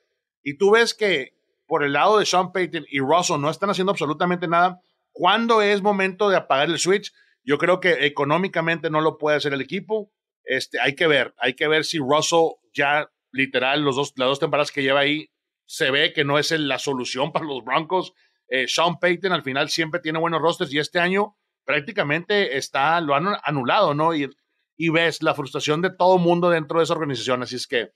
Y 0.45 0.57
tú 0.57 0.71
ves 0.71 0.95
que 0.95 1.35
por 1.67 1.83
el 1.83 1.93
lado 1.93 2.19
de 2.19 2.27
Sean 2.27 2.53
Payton 2.53 2.87
y 2.89 3.01
Russell 3.01 3.41
no 3.41 3.51
están 3.51 3.71
haciendo 3.71 3.91
absolutamente 3.91 4.47
nada. 4.47 4.81
¿Cuándo 5.13 5.61
es 5.61 5.83
momento 5.83 6.29
de 6.29 6.37
apagar 6.37 6.69
el 6.69 6.79
switch? 6.79 7.13
Yo 7.49 7.57
creo 7.57 7.81
que 7.81 8.05
económicamente 8.05 8.91
no 8.91 9.01
lo 9.01 9.17
puede 9.17 9.39
hacer 9.39 9.55
el 9.55 9.63
equipo. 9.63 10.13
Este, 10.45 10.79
hay 10.83 10.95
que 10.95 11.07
ver, 11.07 11.35
hay 11.39 11.55
que 11.55 11.67
ver 11.67 11.87
si 11.87 11.99
Russell 11.99 12.59
ya 12.75 13.11
literal 13.33 13.81
los 13.81 13.97
dos, 13.97 14.13
las 14.17 14.29
dos 14.29 14.39
temporadas 14.39 14.71
que 14.71 14.83
lleva 14.83 15.01
ahí 15.01 15.31
se 15.65 15.91
ve 15.91 16.13
que 16.13 16.25
no 16.25 16.39
es 16.39 16.51
la 16.51 16.79
solución 16.79 17.33
para 17.33 17.47
los 17.47 17.65
Broncos. 17.65 18.13
Eh, 18.49 18.69
Sean 18.69 18.99
Payton 18.99 19.33
al 19.33 19.43
final 19.43 19.71
siempre 19.71 20.01
tiene 20.01 20.19
buenos 20.19 20.43
rosters 20.43 20.71
y 20.75 20.79
este 20.79 20.99
año 20.99 21.39
prácticamente 21.65 22.59
está, 22.59 23.01
lo 23.01 23.15
han 23.15 23.29
anulado, 23.43 23.95
¿no? 23.95 24.15
Y, 24.15 24.29
y 24.77 24.91
ves 24.91 25.23
la 25.23 25.33
frustración 25.33 25.81
de 25.81 25.89
todo 25.89 26.19
mundo 26.19 26.51
dentro 26.51 26.81
de 26.81 26.85
esa 26.85 26.93
organización. 26.93 27.43
Así 27.43 27.57
es 27.57 27.67
que 27.67 27.93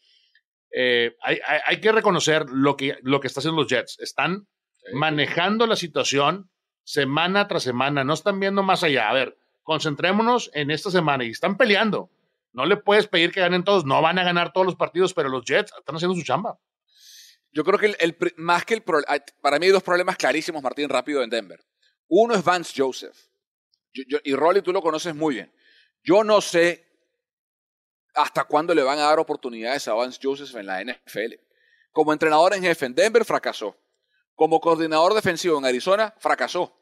eh, 0.74 1.14
hay, 1.20 1.38
hay, 1.66 1.78
que 1.78 1.92
reconocer 1.92 2.46
lo 2.48 2.74
que, 2.74 2.96
lo 3.02 3.20
que 3.20 3.26
está 3.26 3.40
haciendo 3.40 3.60
los 3.60 3.70
Jets. 3.70 3.98
Están 3.98 4.48
manejando 4.94 5.66
la 5.66 5.76
situación 5.76 6.50
semana 6.84 7.48
tras 7.48 7.64
semana, 7.64 8.02
no 8.02 8.14
están 8.14 8.40
viendo 8.40 8.62
más 8.62 8.82
allá. 8.82 9.10
A 9.10 9.12
ver, 9.12 9.36
concentrémonos 9.62 10.50
en 10.54 10.70
esta 10.70 10.90
semana 10.90 11.24
y 11.24 11.30
están 11.30 11.56
peleando. 11.56 12.10
No 12.52 12.66
le 12.66 12.76
puedes 12.76 13.06
pedir 13.06 13.32
que 13.32 13.40
ganen 13.40 13.64
todos, 13.64 13.84
no 13.84 14.00
van 14.02 14.18
a 14.18 14.24
ganar 14.24 14.52
todos 14.52 14.66
los 14.66 14.76
partidos, 14.76 15.14
pero 15.14 15.28
los 15.28 15.44
Jets 15.44 15.72
están 15.78 15.96
haciendo 15.96 16.14
su 16.14 16.22
chamba. 16.22 16.58
Yo 17.50 17.64
creo 17.64 17.78
que 17.78 17.94
el, 17.98 18.16
más 18.36 18.64
que 18.64 18.74
el 18.74 18.82
para 18.82 19.58
mí 19.58 19.66
hay 19.66 19.72
dos 19.72 19.82
problemas 19.82 20.16
clarísimos, 20.16 20.62
Martín, 20.62 20.88
rápido 20.88 21.22
en 21.22 21.30
Denver. 21.30 21.60
Uno 22.08 22.34
es 22.34 22.44
Vance 22.44 22.72
Joseph. 22.76 23.16
y 23.92 24.34
Rolly, 24.34 24.62
tú 24.62 24.72
lo 24.72 24.82
conoces 24.82 25.14
muy 25.14 25.34
bien. 25.34 25.52
Yo 26.02 26.24
no 26.24 26.40
sé 26.40 26.92
hasta 28.14 28.44
cuándo 28.44 28.74
le 28.74 28.82
van 28.82 28.98
a 28.98 29.02
dar 29.02 29.18
oportunidades 29.18 29.88
a 29.88 29.94
Vance 29.94 30.18
Joseph 30.22 30.54
en 30.56 30.66
la 30.66 30.82
NFL. 30.82 31.34
Como 31.92 32.12
entrenador 32.12 32.54
en 32.54 32.62
jefe 32.62 32.86
en 32.86 32.94
Denver, 32.94 33.24
fracasó. 33.24 33.76
Como 34.34 34.60
coordinador 34.60 35.14
defensivo 35.14 35.58
en 35.58 35.64
Arizona, 35.64 36.14
fracasó. 36.18 36.81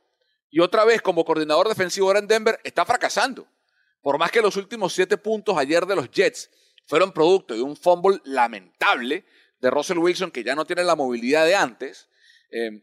Y 0.50 0.60
otra 0.60 0.84
vez, 0.84 1.00
como 1.00 1.24
coordinador 1.24 1.68
defensivo 1.68 2.08
ahora 2.08 2.18
en 2.18 2.26
Denver, 2.26 2.58
está 2.64 2.84
fracasando. 2.84 3.46
Por 4.02 4.18
más 4.18 4.30
que 4.30 4.42
los 4.42 4.56
últimos 4.56 4.92
siete 4.92 5.16
puntos 5.16 5.56
ayer 5.56 5.86
de 5.86 5.94
los 5.94 6.10
Jets 6.10 6.50
fueron 6.86 7.12
producto 7.12 7.54
de 7.54 7.62
un 7.62 7.76
fumble 7.76 8.20
lamentable 8.24 9.24
de 9.60 9.70
Russell 9.70 9.98
Wilson, 9.98 10.30
que 10.30 10.42
ya 10.42 10.54
no 10.54 10.64
tiene 10.64 10.82
la 10.82 10.96
movilidad 10.96 11.44
de 11.44 11.54
antes, 11.54 12.08
eh, 12.50 12.82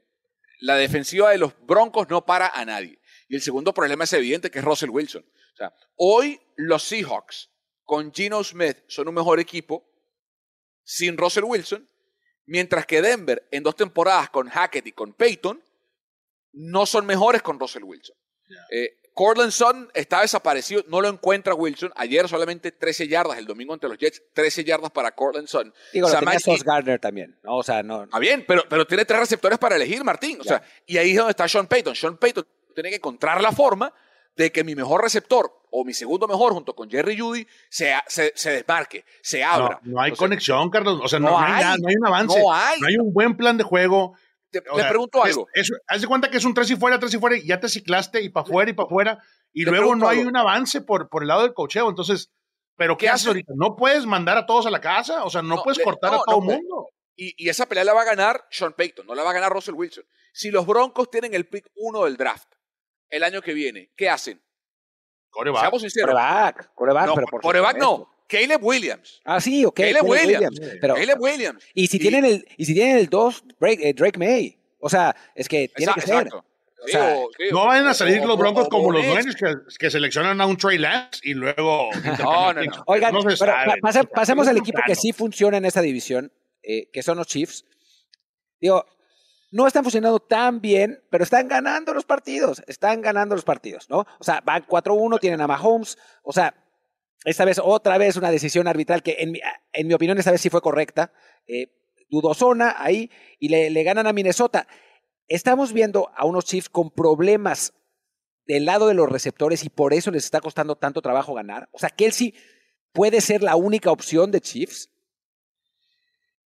la 0.60 0.76
defensiva 0.76 1.32
de 1.32 1.38
los 1.38 1.54
Broncos 1.66 2.08
no 2.10 2.26
para 2.26 2.48
a 2.48 2.64
nadie. 2.66 3.00
Y 3.28 3.36
el 3.36 3.42
segundo 3.42 3.74
problema 3.74 4.06
es 4.06 4.14
evidente, 4.14 4.50
que 4.50 4.60
es 4.60 4.66
Russell 4.66 4.90
Wilson. 4.90 5.26
O 5.54 5.58
sea, 5.58 5.74
hoy 5.96 6.40
los 6.56 6.84
Seahawks 6.84 7.50
con 7.84 8.14
Gino 8.14 8.44
Smith 8.44 8.78
son 8.88 9.08
un 9.08 9.16
mejor 9.16 9.40
equipo 9.40 9.90
sin 10.84 11.18
Russell 11.18 11.44
Wilson, 11.44 11.88
mientras 12.46 12.86
que 12.86 13.02
Denver 13.02 13.46
en 13.52 13.64
dos 13.64 13.76
temporadas 13.76 14.30
con 14.30 14.48
Hackett 14.48 14.88
y 14.88 14.92
con 14.94 15.14
Peyton 15.14 15.62
no 16.58 16.86
son 16.86 17.06
mejores 17.06 17.42
con 17.42 17.60
Russell 17.60 17.84
Wilson. 17.84 18.16
Eh, 18.72 18.98
Cortland 19.14 19.52
Sutton 19.52 19.90
está 19.94 20.22
desaparecido, 20.22 20.84
no 20.88 21.02
lo 21.02 21.08
encuentra 21.08 21.54
Wilson. 21.56 21.92
Ayer 21.96 22.28
solamente 22.28 22.72
13 22.72 23.08
yardas, 23.08 23.38
el 23.38 23.46
domingo 23.46 23.74
ante 23.74 23.88
los 23.88 23.98
Jets, 23.98 24.22
13 24.34 24.64
yardas 24.64 24.92
para 24.92 25.12
Cortland 25.12 25.48
Sutton. 25.48 25.74
Digo, 25.92 26.08
lo 26.08 26.20
tenía 26.20 26.40
Sauce 26.40 26.64
Gardner 26.64 27.00
también, 27.00 27.38
¿no? 27.44 27.58
O 27.58 27.64
sea, 27.64 27.82
no. 27.82 28.04
Está 28.04 28.20
bien, 28.20 28.46
pero, 28.48 28.64
pero 28.70 28.86
tiene 28.86 29.06
tres 29.06 29.20
receptores 29.20 29.58
para 29.58 29.76
elegir, 29.76 30.04
Martín. 30.04 30.40
O 30.40 30.44
sea, 30.44 30.62
y 30.86 30.98
ahí 30.98 31.12
es 31.12 31.18
donde 31.18 31.32
está 31.32 31.48
Sean 31.48 31.68
Payton. 31.68 31.96
Sean 31.96 32.18
Payton 32.18 32.46
tiene 32.76 32.90
que 32.90 32.98
encontrar 32.98 33.42
la 33.42 33.52
forma 33.52 33.92
de 34.36 34.52
que 34.52 34.64
mi 34.64 34.76
mejor 34.76 35.02
receptor 35.02 35.52
o 35.72 35.84
mi 35.84 35.94
segundo 35.94 36.28
mejor 36.28 36.54
junto 36.54 36.76
con 36.76 36.90
Jerry 36.90 37.18
Judy 37.18 37.48
se, 37.70 37.92
se, 38.08 38.52
desmarque, 38.52 39.04
se 39.22 39.44
abra. 39.44 39.80
No, 39.82 40.00
hay 40.00 40.12
conexión, 40.12 40.70
Carlos. 40.70 41.00
O 41.04 41.08
sea, 41.08 41.20
no, 41.20 41.38
hay, 41.40 41.64
nada, 41.64 41.78
no 41.78 41.88
hay 41.88 41.96
un 41.96 42.08
avance. 42.08 42.40
No 42.40 42.54
hay. 42.54 42.80
No 42.80 42.88
hay 42.88 42.98
un 42.98 43.12
buen 43.12 43.36
plan 43.36 43.58
de 43.58 43.64
juego 43.64 44.14
te, 44.52 44.62
pregunto 44.62 45.24
algo. 45.24 45.48
haz 45.88 46.02
de 46.02 46.08
cuenta 46.08 46.30
que 46.30 46.38
es 46.38 46.46
un 46.46 46.54
tres 46.54 46.70
y 46.72 46.76
fuera, 46.76 47.00
tres 47.00 47.14
y 47.14 47.18
fuera, 47.18 47.38
y 47.38 47.46
ya 47.46 47.60
te 47.60 47.70
ciclaste 47.70 48.22
y 48.22 48.30
para 48.30 48.46
afuera 48.46 48.72
y 48.72 48.74
para 48.74 48.86
afuera, 48.86 49.24
y 49.54 49.66
luego 49.66 49.96
no 49.96 50.08
hay 50.08 50.20
un 50.20 50.36
avance 50.36 50.82
por, 50.82 51.10
por 51.10 51.24
el 51.24 51.28
lado 51.28 51.42
del 51.42 51.54
cocheo. 51.54 51.90
Entonces, 51.90 52.32
¿pero 52.76 52.98
qué, 52.98 53.10
haces 53.10 53.28
ahorita? 53.28 53.54
¿No 53.56 53.76
puedes 53.76 54.06
mandar 54.06 54.38
a 54.38 54.46
todos 54.46 54.66
a 54.66 54.72
la 54.72 54.82
casa? 54.82 55.24
O 55.24 55.30
sea, 55.30 55.42
no, 55.42 55.62
puedes 55.64 55.84
cortar 55.84 56.14
a 56.14 56.20
todo 56.26 56.40
el 56.40 56.46
mundo. 56.46 56.90
Y, 57.16 57.50
esa 57.50 57.66
pelea 57.66 57.84
la 57.84 57.94
va 57.94 58.04
a 58.04 58.06
ganar 58.06 58.46
Sean 58.52 58.74
Payton, 58.74 59.08
no 59.08 59.16
la 59.16 59.24
va 59.24 59.32
a 59.32 59.34
ganar 59.34 59.52
Russell 59.52 59.74
Wilson. 59.74 60.06
Si 60.32 60.52
los 60.52 60.68
Broncos 60.68 61.10
tienen 61.10 61.34
el 61.34 61.48
pick 61.48 61.68
uno 61.76 62.06
del 62.06 62.16
draft 62.16 62.54
el 63.10 63.24
año 63.24 63.42
que 63.42 63.54
viene, 63.54 63.92
¿qué 63.98 64.10
hacen? 64.10 64.44
Coreback. 65.32 65.62
Seamos 65.62 65.82
sinceros. 65.82 66.12
Coreback, 66.12 66.74
coreback, 66.76 67.08
no, 67.08 67.16
pero 67.16 67.28
por 67.28 67.42
coreback 67.42 67.78
no. 67.78 68.17
Caleb 68.28 68.64
Williams. 68.64 69.22
Ah, 69.24 69.40
sí, 69.40 69.66
ok. 69.66 69.76
Caleb, 69.76 70.06
Williams. 70.06 70.60
Pero, 70.82 70.96
Caleb 70.96 71.20
Williams. 71.20 71.64
Y 71.74 71.88
si 71.88 71.98
tienen 71.98 72.26
el, 72.26 72.48
y 72.58 72.66
si 72.66 72.74
tienen 72.74 72.98
el 72.98 73.08
2, 73.08 73.44
eh, 73.62 73.94
Drake, 73.94 74.20
May. 74.20 74.58
O 74.80 74.90
sea, 74.90 75.16
es 75.34 75.48
que 75.48 75.70
tiene 75.70 75.94
que 75.94 76.02
ser. 76.02 76.30
no 77.52 77.66
vayan 77.66 77.88
a 77.88 77.94
salir 77.94 78.24
los 78.24 78.38
Broncos 78.38 78.68
como 78.70 78.92
los 78.92 79.06
dueños 79.06 79.36
que, 79.80 79.90
seleccionan 79.90 80.40
a 80.42 80.46
un 80.46 80.58
Trey 80.58 80.78
Lance 80.78 81.22
y 81.24 81.34
luego. 81.34 81.90
No, 82.20 82.54
no, 82.54 82.64
no. 82.64 82.84
Oigan, 82.86 83.14
pasemos 84.14 84.48
al 84.48 84.58
equipo 84.58 84.82
que 84.86 84.96
sí 84.96 85.14
funciona 85.14 85.58
en 85.58 85.66
esta 85.66 85.82
división, 85.82 86.32
eh, 86.62 86.90
que 86.92 87.02
son 87.02 87.18
los 87.18 87.28
Chiefs. 87.28 87.66
Digo, 88.60 88.86
no 89.52 89.66
están 89.66 89.84
funcionando 89.84 90.20
tan 90.20 90.60
bien, 90.60 91.02
pero 91.10 91.24
están 91.24 91.48
ganando 91.48 91.94
los 91.94 92.06
partidos. 92.06 92.62
Están 92.68 93.02
ganando 93.02 93.36
los 93.36 93.46
partidos, 93.46 93.90
¿no? 93.90 94.00
O 94.20 94.24
sea, 94.24 94.42
van 94.44 94.66
4-1, 94.66 95.20
tienen 95.20 95.42
a 95.42 95.48
Mahomes. 95.48 95.98
O 96.24 96.34
sea, 96.34 96.54
esta 97.26 97.46
vez, 97.46 97.60
otra 97.64 97.98
vez, 97.98 98.16
una 98.16 98.32
decisión 98.32 98.68
arbitral 98.68 99.04
que, 99.04 99.18
en 99.20 99.32
mi, 99.32 99.40
en 99.74 99.88
mi 99.88 99.94
opinión, 99.94 100.18
esta 100.18 100.32
vez 100.32 100.42
sí 100.42 100.50
fue 100.50 100.62
correcta. 100.62 101.12
Eh, 101.48 101.74
dudosona 102.10 102.76
ahí 102.78 103.12
y 103.40 103.50
le, 103.50 103.70
le 103.70 103.84
ganan 103.84 104.08
a 104.08 104.14
Minnesota. 104.14 104.68
Estamos 105.28 105.74
viendo 105.74 106.10
a 106.16 106.26
unos 106.26 106.46
Chiefs 106.46 106.70
con 106.70 106.92
problemas 106.92 107.74
del 108.46 108.66
lado 108.66 108.88
de 108.88 108.94
los 108.94 109.10
receptores 109.10 109.64
y 109.66 109.70
por 109.70 109.94
eso 109.94 110.10
les 110.10 110.24
está 110.24 110.40
costando 110.40 110.78
tanto 110.78 111.02
trabajo 111.02 111.34
ganar. 111.34 111.68
O 111.74 111.80
sea, 111.80 111.90
Kelsey 111.90 112.34
puede 112.94 113.20
ser 113.20 113.44
la 113.44 113.56
única 113.56 113.92
opción 113.92 114.32
de 114.32 114.42
Chiefs. 114.42 114.90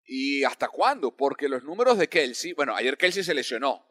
¿Y 0.05 0.43
hasta 0.43 0.69
cuándo? 0.69 1.17
Porque 1.17 1.49
los 1.49 1.63
números 1.63 1.97
de 1.97 2.07
Kelsey, 2.07 2.53
bueno, 2.53 2.75
ayer 2.75 2.97
Kelsey 2.97 3.23
se 3.23 3.33
lesionó 3.33 3.87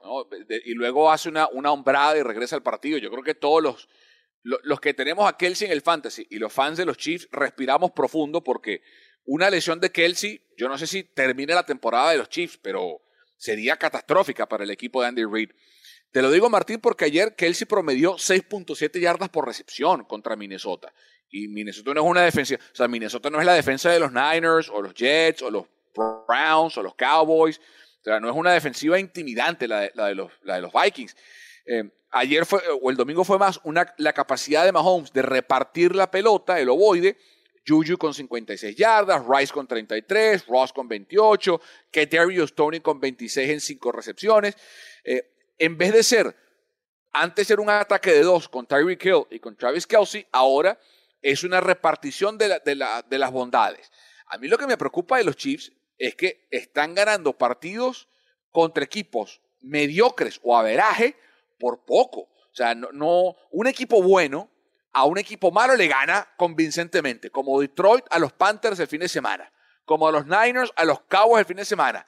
y 0.64 0.72
luego 0.72 1.10
hace 1.10 1.28
una, 1.28 1.48
una 1.48 1.72
hombrada 1.72 2.16
y 2.16 2.22
regresa 2.22 2.56
al 2.56 2.62
partido. 2.62 2.96
Yo 2.96 3.10
creo 3.10 3.22
que 3.22 3.34
todos 3.34 3.62
los, 3.62 3.88
los 4.42 4.80
que 4.80 4.94
tenemos 4.94 5.28
a 5.28 5.36
Kelsey 5.36 5.66
en 5.66 5.72
el 5.72 5.82
fantasy 5.82 6.26
y 6.30 6.38
los 6.38 6.52
fans 6.52 6.78
de 6.78 6.84
los 6.84 6.96
Chiefs 6.96 7.28
respiramos 7.32 7.90
profundo 7.90 8.44
porque 8.44 8.82
una 9.24 9.50
lesión 9.50 9.80
de 9.80 9.90
Kelsey, 9.90 10.40
yo 10.56 10.68
no 10.68 10.78
sé 10.78 10.86
si 10.86 11.02
termine 11.02 11.52
la 11.52 11.66
temporada 11.66 12.12
de 12.12 12.18
los 12.18 12.28
Chiefs, 12.28 12.58
pero 12.62 13.02
sería 13.36 13.76
catastrófica 13.76 14.46
para 14.48 14.64
el 14.64 14.70
equipo 14.70 15.02
de 15.02 15.08
Andy 15.08 15.24
Reid. 15.24 15.50
Te 16.12 16.22
lo 16.22 16.30
digo, 16.30 16.48
Martín, 16.48 16.80
porque 16.80 17.04
ayer 17.04 17.34
Kelsey 17.34 17.66
promedió 17.66 18.14
6.7 18.14 19.00
yardas 19.00 19.28
por 19.28 19.46
recepción 19.46 20.04
contra 20.04 20.36
Minnesota. 20.36 20.92
Y 21.28 21.48
Minnesota 21.48 21.92
no 21.92 22.02
es 22.02 22.06
una 22.06 22.22
defensa, 22.22 22.54
o 22.54 22.74
sea, 22.74 22.88
Minnesota 22.88 23.28
no 23.30 23.40
es 23.40 23.46
la 23.46 23.54
defensa 23.54 23.90
de 23.90 24.00
los 24.00 24.12
Niners 24.12 24.70
o 24.70 24.80
los 24.80 24.94
Jets 24.94 25.42
o 25.42 25.50
los 25.50 25.66
Browns 25.94 26.78
o 26.78 26.82
los 26.82 26.94
Cowboys. 26.94 27.58
O 27.58 28.04
sea, 28.04 28.20
no 28.20 28.30
es 28.30 28.36
una 28.36 28.52
defensiva 28.52 28.98
intimidante 28.98 29.66
la 29.66 29.80
de, 29.80 30.14
los, 30.14 30.30
Vikings. 30.72 31.16
Eh, 31.66 31.90
ayer 32.18 32.46
fue, 32.46 32.60
o 32.80 32.90
el 32.90 32.96
domingo 32.96 33.24
fue 33.24 33.38
más 33.38 33.60
una, 33.64 33.94
la 33.98 34.12
capacidad 34.12 34.64
de 34.64 34.72
Mahomes 34.72 35.12
de 35.12 35.22
repartir 35.22 35.94
la 35.94 36.10
pelota, 36.10 36.58
el 36.58 36.68
ovoide, 36.68 37.16
Juju 37.66 37.98
con 37.98 38.14
56 38.14 38.76
yardas, 38.76 39.22
Rice 39.28 39.52
con 39.52 39.66
33, 39.66 40.46
Ross 40.46 40.72
con 40.72 40.88
28, 40.88 41.60
Keterius 41.90 42.54
Tony 42.54 42.80
con 42.80 43.00
26 43.00 43.50
en 43.50 43.60
5 43.60 43.92
recepciones. 43.92 44.56
Eh, 45.02 45.32
en 45.58 45.76
vez 45.76 45.92
de 45.92 46.02
ser, 46.02 46.36
antes 47.12 47.50
era 47.50 47.60
un 47.60 47.70
ataque 47.70 48.12
de 48.12 48.22
dos 48.22 48.48
con 48.48 48.66
Tyreek 48.66 49.04
Hill 49.04 49.26
y 49.30 49.40
con 49.40 49.56
Travis 49.56 49.86
Kelsey, 49.86 50.26
ahora 50.30 50.78
es 51.22 51.42
una 51.42 51.60
repartición 51.60 52.38
de, 52.38 52.60
de 52.64 53.18
las 53.18 53.32
bondades. 53.32 53.90
A 54.26 54.38
mí 54.38 54.48
lo 54.48 54.58
que 54.58 54.66
me 54.66 54.76
preocupa 54.76 55.18
de 55.18 55.24
los 55.24 55.36
Chiefs 55.36 55.72
es 55.98 56.14
que 56.14 56.46
están 56.50 56.94
ganando 56.94 57.32
partidos 57.32 58.08
contra 58.52 58.84
equipos 58.84 59.40
mediocres 59.60 60.40
o 60.42 60.56
averaje 60.56 61.16
por 61.58 61.84
poco. 61.84 62.20
O 62.20 62.54
sea, 62.54 62.74
no, 62.74 63.34
un 63.50 63.66
equipo 63.66 64.02
bueno 64.02 64.50
a 64.92 65.04
un 65.04 65.18
equipo 65.18 65.50
malo 65.50 65.76
le 65.76 65.88
gana 65.88 66.26
convincentemente, 66.38 67.30
como 67.30 67.60
Detroit 67.60 68.06
a 68.08 68.18
los 68.18 68.32
Panthers 68.32 68.80
el 68.80 68.86
fin 68.86 69.00
de 69.00 69.08
semana, 69.08 69.52
como 69.84 70.08
a 70.08 70.10
los 70.12 70.24
Niners 70.24 70.72
a 70.74 70.86
los 70.86 71.02
Cowboys 71.02 71.40
el 71.40 71.44
fin 71.44 71.58
de 71.58 71.66
semana. 71.66 72.06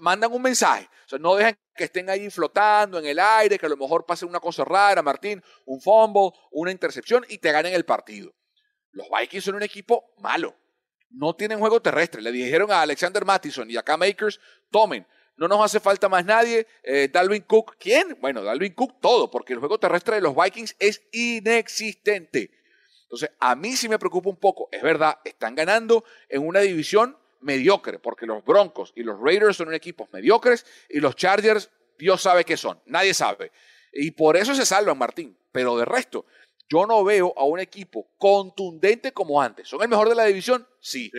mandan 0.00 0.32
un 0.32 0.40
mensaje, 0.40 0.88
o 1.04 1.08
sea, 1.08 1.18
no 1.18 1.34
dejan 1.34 1.54
que 1.74 1.84
estén 1.84 2.08
ahí 2.08 2.30
flotando 2.30 2.98
en 2.98 3.04
el 3.04 3.18
aire, 3.18 3.58
que 3.58 3.66
a 3.66 3.68
lo 3.68 3.76
mejor 3.76 4.06
pase 4.06 4.24
una 4.24 4.40
cosa 4.40 4.64
rara, 4.64 5.02
Martín, 5.02 5.42
un 5.66 5.80
fumble, 5.82 6.30
una 6.50 6.70
intercepción 6.70 7.26
y 7.28 7.36
te 7.36 7.52
ganen 7.52 7.74
el 7.74 7.84
partido. 7.84 8.34
Los 8.92 9.08
Vikings 9.10 9.44
son 9.44 9.56
un 9.56 9.62
equipo 9.62 10.14
malo, 10.16 10.56
no 11.10 11.36
tienen 11.36 11.58
juego 11.58 11.80
terrestre. 11.82 12.22
Le 12.22 12.32
dijeron 12.32 12.72
a 12.72 12.82
Alexander 12.82 13.24
Mattison 13.24 13.70
y 13.70 13.76
a 13.76 13.82
Cam 13.82 14.02
Akers, 14.02 14.40
tomen, 14.70 15.06
no 15.36 15.48
nos 15.48 15.62
hace 15.64 15.80
falta 15.80 16.08
más 16.08 16.24
nadie. 16.24 16.66
Eh, 16.82 17.08
Dalvin 17.12 17.42
Cook, 17.42 17.76
¿quién? 17.78 18.16
Bueno, 18.20 18.42
Dalvin 18.42 18.72
Cook 18.72 19.00
todo, 19.00 19.30
porque 19.30 19.52
el 19.52 19.58
juego 19.58 19.78
terrestre 19.78 20.16
de 20.16 20.22
los 20.22 20.34
Vikings 20.34 20.76
es 20.78 21.02
inexistente. 21.12 22.50
Entonces, 23.02 23.30
a 23.38 23.54
mí 23.54 23.76
sí 23.76 23.88
me 23.88 23.98
preocupa 23.98 24.30
un 24.30 24.36
poco. 24.36 24.68
Es 24.72 24.82
verdad, 24.82 25.18
están 25.24 25.54
ganando 25.54 26.04
en 26.28 26.46
una 26.46 26.60
división 26.60 27.16
mediocre, 27.40 27.98
porque 27.98 28.26
los 28.26 28.44
Broncos 28.44 28.92
y 28.96 29.02
los 29.02 29.20
Raiders 29.20 29.56
son 29.56 29.72
equipos 29.72 30.08
mediocres 30.12 30.66
y 30.88 31.00
los 31.00 31.14
Chargers, 31.14 31.70
Dios 31.98 32.20
sabe 32.20 32.44
qué 32.44 32.56
son, 32.56 32.80
nadie 32.86 33.14
sabe. 33.14 33.52
Y 33.92 34.10
por 34.10 34.36
eso 34.36 34.54
se 34.54 34.66
salvan, 34.66 34.98
Martín. 34.98 35.38
Pero 35.52 35.76
de 35.78 35.84
resto, 35.84 36.26
yo 36.68 36.86
no 36.86 37.04
veo 37.04 37.32
a 37.36 37.44
un 37.44 37.60
equipo 37.60 38.08
contundente 38.18 39.12
como 39.12 39.40
antes. 39.40 39.68
¿Son 39.68 39.80
el 39.82 39.88
mejor 39.88 40.08
de 40.08 40.14
la 40.14 40.24
división? 40.24 40.66
Sí. 40.80 41.10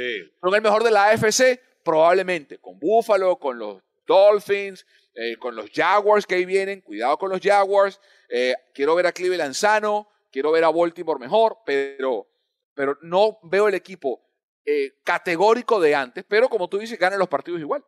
¿Son 0.42 0.54
el 0.54 0.62
mejor 0.62 0.84
de 0.84 0.92
la 0.92 1.08
AFC? 1.08 1.60
Probablemente. 1.84 2.60
Con 2.60 2.78
Buffalo, 2.78 3.38
con 3.40 3.58
los 3.58 3.82
Dolphins, 4.08 4.86
eh, 5.14 5.36
con 5.38 5.56
los 5.56 5.70
Jaguars 5.72 6.26
que 6.26 6.36
ahí 6.36 6.46
vienen. 6.46 6.82
Cuidado 6.82 7.18
con 7.18 7.30
los 7.30 7.42
Jaguars. 7.42 8.00
Eh, 8.30 8.56
quiero 8.74 8.96
ver 8.96 9.08
a 9.08 9.12
Cleveland 9.12 9.54
sano. 9.54 10.08
Quiero 10.32 10.52
ver 10.52 10.64
a 10.64 10.72
Baltimore 10.72 11.20
mejor. 11.20 11.58
Pero, 11.66 12.28
pero 12.74 12.98
no 13.02 13.40
veo 13.44 13.68
el 13.68 13.76
equipo 13.76 14.22
eh, 14.66 14.94
categórico 15.04 15.80
de 15.80 15.96
antes. 15.96 16.26
Pero 16.28 16.50
como 16.50 16.68
tú 16.68 16.78
dices, 16.78 16.98
ganan 16.98 17.20
los 17.20 17.28
partidos 17.28 17.60
igual. 17.60 17.84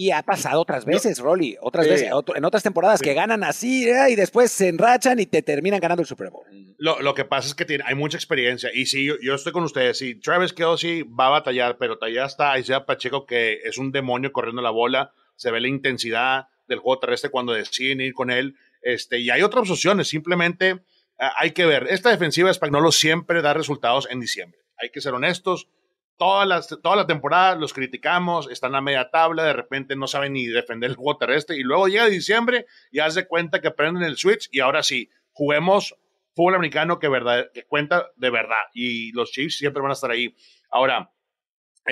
Y 0.00 0.12
ha 0.12 0.22
pasado 0.22 0.60
otras 0.60 0.84
veces, 0.84 1.18
Rolly, 1.18 1.56
otras 1.60 1.88
veces, 1.88 2.08
en 2.36 2.44
otras 2.44 2.62
temporadas 2.62 3.02
que 3.02 3.14
ganan 3.14 3.42
así 3.42 3.88
¿eh? 3.88 4.10
y 4.10 4.14
después 4.14 4.52
se 4.52 4.68
enrachan 4.68 5.18
y 5.18 5.26
te 5.26 5.42
terminan 5.42 5.80
ganando 5.80 6.02
el 6.02 6.06
Super 6.06 6.30
Bowl. 6.30 6.46
Lo, 6.78 7.14
que 7.14 7.24
pasa 7.24 7.48
es 7.48 7.56
que 7.56 7.64
tiene, 7.64 7.82
hay 7.84 7.96
mucha 7.96 8.16
experiencia. 8.16 8.70
Y 8.72 8.86
sí, 8.86 9.04
yo, 9.04 9.34
estoy 9.34 9.50
con 9.50 9.64
ustedes. 9.64 9.98
Sí, 9.98 10.14
Travis 10.14 10.52
Kelsey 10.52 11.02
va 11.02 11.26
a 11.26 11.30
batallar, 11.30 11.78
pero 11.78 11.98
ya 12.06 12.26
está 12.26 12.56
Isaiah 12.56 12.86
Pacheco, 12.86 13.26
que 13.26 13.54
es 13.64 13.76
un 13.76 13.90
demonio 13.90 14.32
corriendo 14.32 14.62
la 14.62 14.70
bola. 14.70 15.12
Se 15.38 15.50
ve 15.50 15.60
la 15.60 15.68
intensidad 15.68 16.48
del 16.66 16.80
juego 16.80 17.00
terrestre 17.00 17.30
cuando 17.30 17.54
deciden 17.54 18.02
ir 18.02 18.12
con 18.12 18.30
él. 18.30 18.56
Este, 18.82 19.18
y 19.18 19.30
hay 19.30 19.40
otras 19.40 19.70
opciones. 19.70 20.08
Simplemente 20.08 20.80
ah, 21.18 21.32
hay 21.38 21.52
que 21.52 21.64
ver. 21.64 21.86
Esta 21.88 22.10
defensiva 22.10 22.48
de 22.48 22.54
Spagnolo 22.54 22.92
siempre 22.92 23.40
da 23.40 23.54
resultados 23.54 24.06
en 24.10 24.20
diciembre. 24.20 24.60
Hay 24.76 24.90
que 24.90 25.00
ser 25.00 25.14
honestos 25.14 25.68
toda 26.18 26.44
la, 26.44 26.60
toda 26.60 26.96
la 26.96 27.06
temporada 27.06 27.54
los 27.54 27.72
criticamos, 27.72 28.50
están 28.50 28.74
a 28.74 28.80
media 28.80 29.08
tabla, 29.10 29.44
de 29.44 29.52
repente 29.54 29.96
no 29.96 30.06
saben 30.06 30.34
ni 30.34 30.46
defender 30.46 30.90
el 30.90 30.96
juego 30.96 31.16
terrestre 31.16 31.56
y 31.56 31.62
luego 31.62 31.88
llega 31.88 32.06
diciembre 32.06 32.66
y 32.90 32.98
hace 32.98 33.26
cuenta 33.26 33.60
que 33.60 33.70
prenden 33.70 34.02
el 34.02 34.18
switch 34.18 34.48
y 34.52 34.60
ahora 34.60 34.82
sí, 34.82 35.10
juguemos 35.32 35.96
fútbol 36.34 36.56
americano 36.56 36.98
que, 36.98 37.08
verdad, 37.08 37.50
que 37.54 37.64
cuenta 37.64 38.08
de 38.16 38.30
verdad 38.30 38.56
y 38.74 39.12
los 39.12 39.30
Chiefs 39.30 39.58
siempre 39.58 39.80
van 39.80 39.92
a 39.92 39.94
estar 39.94 40.10
ahí. 40.10 40.34
Ahora, 40.70 41.10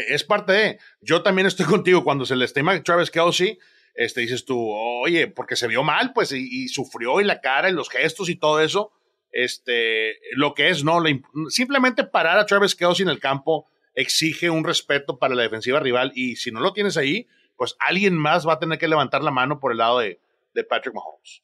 es 0.09 0.25
parte 0.25 0.53
de, 0.53 0.79
yo 1.01 1.23
también 1.23 1.47
estoy 1.47 1.67
contigo 1.67 2.05
cuando 2.05 2.27
se 2.27 2.37
le 2.37 2.45
estima 2.45 2.81
Travis 2.83 3.11
Kelsey, 3.11 3.59
este, 3.95 4.21
dices 4.21 4.45
tú, 4.45 4.71
oye, 4.71 5.27
porque 5.27 5.57
se 5.57 5.67
vio 5.67 5.83
mal, 5.83 6.13
pues, 6.13 6.33
y, 6.33 6.69
sufrió 6.69 7.21
y 7.21 7.25
la 7.25 7.41
cara 7.41 7.71
y 7.71 7.73
los 7.73 7.89
gestos 7.89 8.29
y 8.29 8.37
todo 8.37 8.61
eso, 8.61 8.93
este, 9.33 10.17
lo 10.33 10.55
que 10.55 10.69
es, 10.69 10.85
no, 10.85 11.03
simplemente 11.49 12.05
parar 12.05 12.39
a 12.39 12.47
Travis 12.47 12.75
Kelsey 12.75 13.05
en 13.05 13.11
el 13.11 13.21
campo, 13.21 13.67
exige 13.95 14.51
un 14.51 14.65
respeto 14.65 15.19
para 15.19 15.35
la 15.35 15.43
defensiva 15.43 15.81
rival 15.81 16.13
y 16.15 16.37
si 16.37 16.51
no 16.51 16.61
lo 16.61 16.75
tienes 16.75 16.99
ahí, 16.99 17.27
pues 17.57 17.75
alguien 17.81 18.15
más 18.15 18.47
va 18.47 18.55
a 18.55 18.59
tener 18.59 18.79
que 18.79 18.89
levantar 18.89 19.23
la 19.23 19.31
mano 19.31 19.59
por 19.59 19.73
el 19.73 19.79
lado 19.79 20.01
de, 20.01 20.21
Patrick 20.69 20.95
Mahomes. 20.95 21.43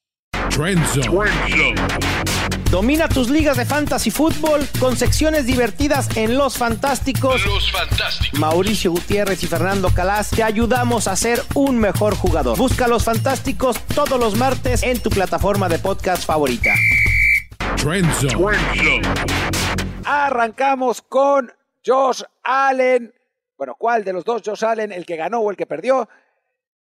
Domina 2.73 3.07
tus 3.07 3.29
ligas 3.29 3.59
de 3.59 3.67
fantasy 3.67 4.11
fútbol 4.11 4.67
con 4.81 4.97
secciones 4.97 5.45
divertidas 5.45 6.09
en 6.17 6.39
Los 6.39 6.57
Fantásticos. 6.57 7.45
Los 7.45 7.71
Fantásticos. 7.71 8.41
Mauricio 8.41 8.93
Gutiérrez 8.93 9.43
y 9.43 9.47
Fernando 9.47 9.91
Calas 9.95 10.31
te 10.31 10.43
ayudamos 10.43 11.07
a 11.07 11.15
ser 11.15 11.43
un 11.55 11.79
mejor 11.79 12.15
jugador. 12.17 12.57
Busca 12.57 12.89
Los 12.89 13.05
Fantásticos 13.05 13.77
todos 13.95 14.19
los 14.19 14.39
martes 14.39 14.83
en 14.85 14.99
tu 15.03 15.11
plataforma 15.11 15.69
de 15.69 15.81
podcast 15.81 16.25
favorita. 16.25 16.73
Trend 17.77 18.09
Arrancamos 20.07 21.03
con 21.03 21.53
Josh 21.85 22.23
Allen. 22.43 23.13
Bueno, 23.59 23.75
¿cuál 23.79 24.03
de 24.03 24.15
los 24.15 24.25
dos 24.25 24.41
Josh 24.43 24.65
Allen? 24.65 24.93
¿El 24.93 25.05
que 25.05 25.17
ganó 25.17 25.41
o 25.41 25.51
el 25.51 25.59
que 25.59 25.67
perdió? 25.67 26.09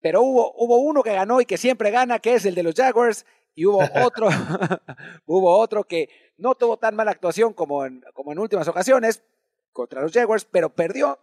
Pero 0.01 0.23
hubo, 0.23 0.53
hubo 0.57 0.79
uno 0.79 1.05
que 1.05 1.15
ganó 1.15 1.41
y 1.41 1.47
que 1.47 1.57
siempre 1.57 1.93
gana, 1.93 2.19
que 2.19 2.35
es 2.35 2.45
el 2.47 2.57
de 2.57 2.65
los 2.65 2.75
Jaguars. 2.75 3.25
Y 3.59 3.67
hubo 3.67 3.81
otro, 4.05 4.29
hubo 5.27 5.59
otro 5.59 5.83
que 5.83 6.09
no 6.37 6.55
tuvo 6.55 6.77
tan 6.77 6.95
mala 6.95 7.11
actuación 7.11 7.53
como 7.55 7.85
en, 7.85 8.05
como 8.15 8.31
en 8.31 8.39
últimas 8.39 8.69
ocasiones 8.69 9.25
contra 9.73 10.01
los 10.01 10.13
Jaguars, 10.13 10.45
pero 10.45 10.73
perdió. 10.73 11.19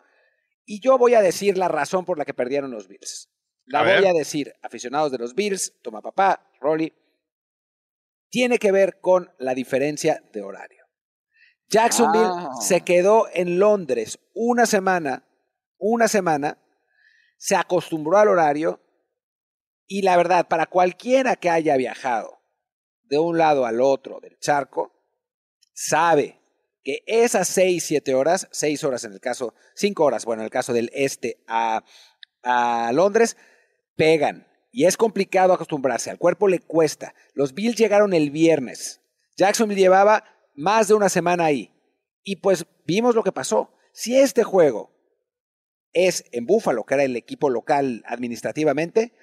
Y 0.66 0.82
yo 0.82 0.98
voy 0.98 1.14
a 1.14 1.22
decir 1.22 1.58
la 1.58 1.70
razón 1.70 2.04
por 2.04 2.18
la 2.18 2.26
que 2.26 2.34
perdieron 2.34 2.72
los 2.72 2.90
Bills. 2.90 3.30
La 3.68 3.84
voy 3.84 4.06
a 4.06 4.12
decir, 4.12 4.54
aficionados 4.62 5.14
de 5.14 5.18
los 5.18 5.34
Bills, 5.34 5.76
toma 5.82 6.02
papá, 6.02 6.46
Rolly, 6.60 6.92
tiene 8.30 8.60
que 8.60 8.74
ver 8.74 9.00
con 9.00 9.32
la 9.38 9.54
diferencia 9.54 10.22
de 10.34 10.42
horario. 10.42 10.84
Jacksonville 11.70 12.26
ah. 12.28 12.50
se 12.60 12.82
quedó 12.82 13.30
en 13.34 13.60
Londres 13.60 14.20
una 14.34 14.66
semana, 14.66 15.26
una 15.78 16.10
semana, 16.10 16.58
se 17.38 17.56
acostumbró 17.56 18.18
al 18.18 18.28
horario 18.28 18.82
y 19.88 20.02
la 20.02 20.18
verdad, 20.18 20.48
para 20.48 20.66
cualquiera 20.66 21.36
que 21.36 21.50
haya 21.50 21.78
viajado 21.78 22.40
de 23.04 23.20
un 23.20 23.38
lado 23.38 23.66
al 23.66 23.82
otro 23.82 24.20
del 24.20 24.38
charco, 24.40 24.92
sabe 25.74 26.40
que 26.84 27.04
esas 27.08 27.48
seis, 27.48 27.84
siete 27.84 28.16
horas, 28.16 28.48
seis 28.52 28.84
horas 28.84 29.04
en 29.04 29.14
el 29.14 29.20
caso, 29.20 29.54
cinco 29.76 30.06
horas, 30.06 30.26
bueno, 30.26 30.42
en 30.42 30.46
el 30.46 30.52
caso 30.52 30.74
del 30.74 30.92
este 30.94 31.44
a, 31.48 31.84
a 32.44 32.92
Londres, 32.94 33.38
pegan. 33.96 34.48
Y 34.72 34.86
es 34.86 34.98
complicado 34.98 35.54
acostumbrarse, 35.54 36.10
al 36.10 36.18
cuerpo 36.18 36.48
le 36.48 36.60
cuesta. 36.60 37.14
Los 37.34 37.54
Bills 37.54 37.78
llegaron 37.78 38.14
el 38.14 38.30
viernes. 38.30 39.02
Jacksonville 39.38 39.80
llevaba 39.80 40.26
más 40.54 40.88
de 40.88 40.96
una 40.96 41.10
semana 41.10 41.46
ahí. 41.46 41.72
Y 42.24 42.38
pues 42.38 42.66
vimos 42.86 43.16
lo 43.16 43.24
que 43.24 43.32
pasó. 43.32 43.74
Si 43.94 44.18
este 44.18 44.44
juego 44.44 44.92
es 45.94 46.26
en 46.34 46.46
Búfalo, 46.46 46.84
que 46.84 46.96
era 46.96 47.04
el 47.04 47.16
equipo 47.16 47.50
local 47.50 48.04
administrativamente, 48.06 49.14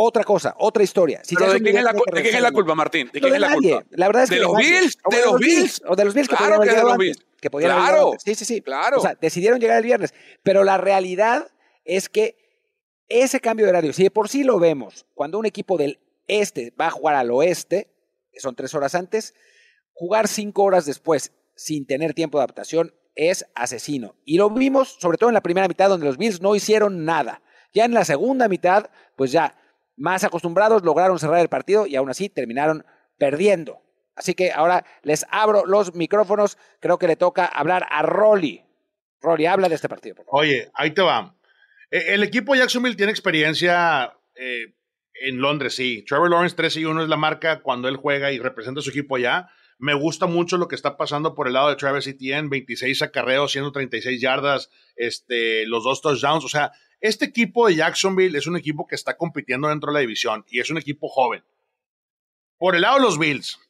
otra 0.00 0.22
cosa, 0.22 0.54
otra 0.58 0.84
historia. 0.84 1.22
¿de, 1.28 1.60
quién 1.60 1.76
es 1.76 1.82
la, 1.82 2.52
culpa, 2.52 2.76
Martín? 2.76 3.10
¿De 3.12 3.20
quién 3.20 3.34
es 3.34 3.40
la 3.40 3.52
culpa? 3.52 3.84
La 3.90 4.06
verdad 4.06 4.22
es 4.22 4.30
¿De 4.30 4.38
los 4.38 4.56
Bills? 4.56 4.96
¿De, 5.10 5.22
los 5.22 5.38
Bills? 5.40 5.82
O 5.88 5.96
de 5.96 6.04
los 6.04 6.14
Bills 6.14 6.28
que 6.28 6.36
claro 6.36 6.60
que 6.60 6.70
de 6.70 6.82
los 6.82 6.96
Bills. 6.96 7.26
Que 7.40 7.50
claro. 7.50 8.12
Sí, 8.24 8.36
sí, 8.36 8.44
sí. 8.44 8.60
Claro. 8.60 8.98
O 8.98 9.00
sea, 9.00 9.16
decidieron 9.20 9.58
llegar 9.58 9.78
el 9.78 9.82
viernes. 9.82 10.14
Pero 10.44 10.62
la 10.62 10.78
realidad 10.78 11.48
es 11.84 12.08
que 12.08 12.36
ese 13.08 13.40
cambio 13.40 13.66
de 13.66 13.70
horario, 13.70 13.92
si 13.92 14.04
de 14.04 14.12
por 14.12 14.28
sí 14.28 14.44
lo 14.44 14.60
vemos, 14.60 15.04
cuando 15.14 15.36
un 15.36 15.46
equipo 15.46 15.76
del 15.76 15.98
este 16.28 16.72
va 16.80 16.86
a 16.86 16.90
jugar 16.90 17.16
al 17.16 17.32
oeste, 17.32 17.90
que 18.30 18.38
son 18.38 18.54
tres 18.54 18.74
horas 18.74 18.94
antes, 18.94 19.34
jugar 19.94 20.28
cinco 20.28 20.62
horas 20.62 20.86
después 20.86 21.32
sin 21.56 21.86
tener 21.86 22.14
tiempo 22.14 22.38
de 22.38 22.44
adaptación 22.44 22.94
es 23.16 23.46
asesino. 23.56 24.14
Y 24.24 24.36
lo 24.36 24.48
vimos 24.48 24.96
sobre 25.00 25.18
todo 25.18 25.30
en 25.30 25.34
la 25.34 25.42
primera 25.42 25.66
mitad 25.66 25.88
donde 25.88 26.06
los 26.06 26.18
Bills 26.18 26.40
no 26.40 26.54
hicieron 26.54 27.04
nada. 27.04 27.42
Ya 27.74 27.84
en 27.84 27.94
la 27.94 28.04
segunda 28.04 28.46
mitad, 28.46 28.90
pues 29.16 29.32
ya 29.32 29.56
más 29.98 30.24
acostumbrados 30.24 30.82
lograron 30.82 31.18
cerrar 31.18 31.40
el 31.40 31.48
partido 31.48 31.86
y 31.86 31.96
aún 31.96 32.10
así 32.10 32.28
terminaron 32.28 32.84
perdiendo. 33.18 33.82
Así 34.14 34.34
que 34.34 34.50
ahora 34.50 34.84
les 35.02 35.26
abro 35.30 35.64
los 35.66 35.94
micrófonos. 35.94 36.58
Creo 36.80 36.98
que 36.98 37.06
le 37.06 37.16
toca 37.16 37.44
hablar 37.46 37.86
a 37.90 38.02
Rolly. 38.02 38.64
Rolly, 39.20 39.46
habla 39.46 39.68
de 39.68 39.76
este 39.76 39.88
partido. 39.88 40.16
Oye, 40.28 40.70
ahí 40.74 40.92
te 40.92 41.02
va. 41.02 41.36
E, 41.90 42.14
el 42.14 42.22
equipo 42.22 42.54
Jacksonville 42.54 42.96
tiene 42.96 43.12
experiencia 43.12 44.12
eh, 44.34 44.74
en 45.22 45.40
Londres, 45.40 45.74
sí. 45.74 46.04
Trevor 46.06 46.30
Lawrence 46.30 46.56
3 46.56 46.76
y 46.78 46.84
1 46.84 47.02
es 47.02 47.08
la 47.08 47.16
marca 47.16 47.60
cuando 47.60 47.88
él 47.88 47.96
juega 47.96 48.32
y 48.32 48.38
representa 48.38 48.80
a 48.80 48.82
su 48.82 48.90
equipo 48.90 49.16
allá. 49.16 49.48
Me 49.78 49.94
gusta 49.94 50.26
mucho 50.26 50.56
lo 50.56 50.66
que 50.66 50.74
está 50.74 50.96
pasando 50.96 51.36
por 51.36 51.46
el 51.46 51.52
lado 51.52 51.68
de 51.68 51.76
Travis 51.76 52.08
Etienne, 52.08 52.48
26 52.48 53.00
acarreos, 53.02 53.52
136 53.52 54.20
yardas, 54.20 54.70
este, 54.96 55.64
los 55.66 55.84
dos 55.84 56.02
touchdowns. 56.02 56.44
O 56.44 56.48
sea, 56.48 56.72
este 57.00 57.26
equipo 57.26 57.66
de 57.66 57.76
Jacksonville 57.76 58.36
es 58.36 58.46
un 58.46 58.56
equipo 58.56 58.86
que 58.86 58.94
está 58.94 59.16
compitiendo 59.16 59.68
dentro 59.68 59.90
de 59.90 59.94
la 59.94 60.00
división 60.00 60.44
y 60.48 60.60
es 60.60 60.70
un 60.70 60.78
equipo 60.78 61.08
joven. 61.08 61.44
Por 62.56 62.74
el 62.74 62.82
lado 62.82 62.96
de 62.96 63.02
los 63.02 63.18
Bills, 63.18 63.60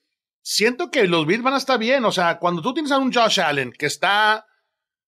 siento 0.42 0.90
que 0.90 1.06
los 1.06 1.26
Bills 1.26 1.42
van 1.42 1.54
a 1.54 1.58
estar 1.58 1.78
bien. 1.78 2.04
O 2.04 2.12
sea, 2.12 2.38
cuando 2.38 2.62
tú 2.62 2.72
tienes 2.72 2.92
a 2.92 2.98
un 2.98 3.12
Josh 3.12 3.40
Allen 3.40 3.72
que 3.72 3.86
está 3.86 4.46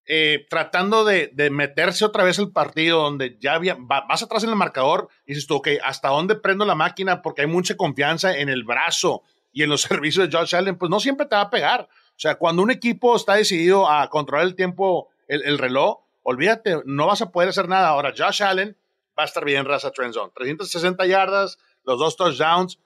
eh, 0.06 0.44
tratando 0.50 1.04
de, 1.04 1.30
meterse 1.50 2.04
otra 2.04 2.24
vez 2.24 2.38
el 2.38 2.50
partido 2.50 3.02
donde 3.02 3.38
ya 3.40 3.54
había, 3.54 3.76
vas 3.78 4.22
atrás 4.22 4.42
en 4.42 4.50
el 4.50 4.56
marcador 4.56 5.08
y 5.24 5.34
dices 5.34 5.46
tú, 5.46 5.56
ok, 5.56 5.68
¿hasta 5.84 6.08
dónde 6.08 6.34
prendo 6.34 6.66
la 6.66 6.74
máquina? 6.74 7.22
Porque 7.22 7.42
hay 7.42 7.46
mucha 7.46 7.76
confianza 7.76 8.36
en 8.36 8.48
el 8.48 8.64
brazo 8.64 9.22
y 9.52 9.62
en 9.62 9.70
los 9.70 9.82
servicios 9.82 10.28
de 10.28 10.36
Josh 10.36 10.56
Allen, 10.56 10.76
pues 10.76 10.90
no 10.90 11.00
siempre 11.00 11.26
te 11.26 11.36
va 11.36 11.42
a 11.42 11.50
pegar. 11.50 11.88
O 12.20 12.20
sea, 12.20 12.34
cuando 12.34 12.62
un 12.62 12.70
equipo 12.70 13.16
está 13.16 13.36
decidido 13.36 13.88
a 13.88 14.10
controlar 14.10 14.46
el 14.46 14.54
tiempo, 14.54 15.08
el, 15.26 15.56
reloj, 15.56 16.00
olvídate, 16.22 16.82
no 16.84 17.06
vas 17.06 17.22
a 17.22 17.30
poder 17.30 17.48
hacer 17.50 17.68
nada. 17.68 17.88
Ahora, 17.88 18.12
Josh 18.16 18.42
Allen 18.42 18.76
va 19.18 19.24
a 19.24 19.26
estar 19.26 19.44
bien, 19.44 19.64
raza 19.64 19.90
Trend 19.90 20.14
Zone. 20.14 20.32
360 20.34 21.06
yardas, 21.06 21.58
los 21.84 21.98
dos 21.98 22.16
touchdowns 22.16 22.78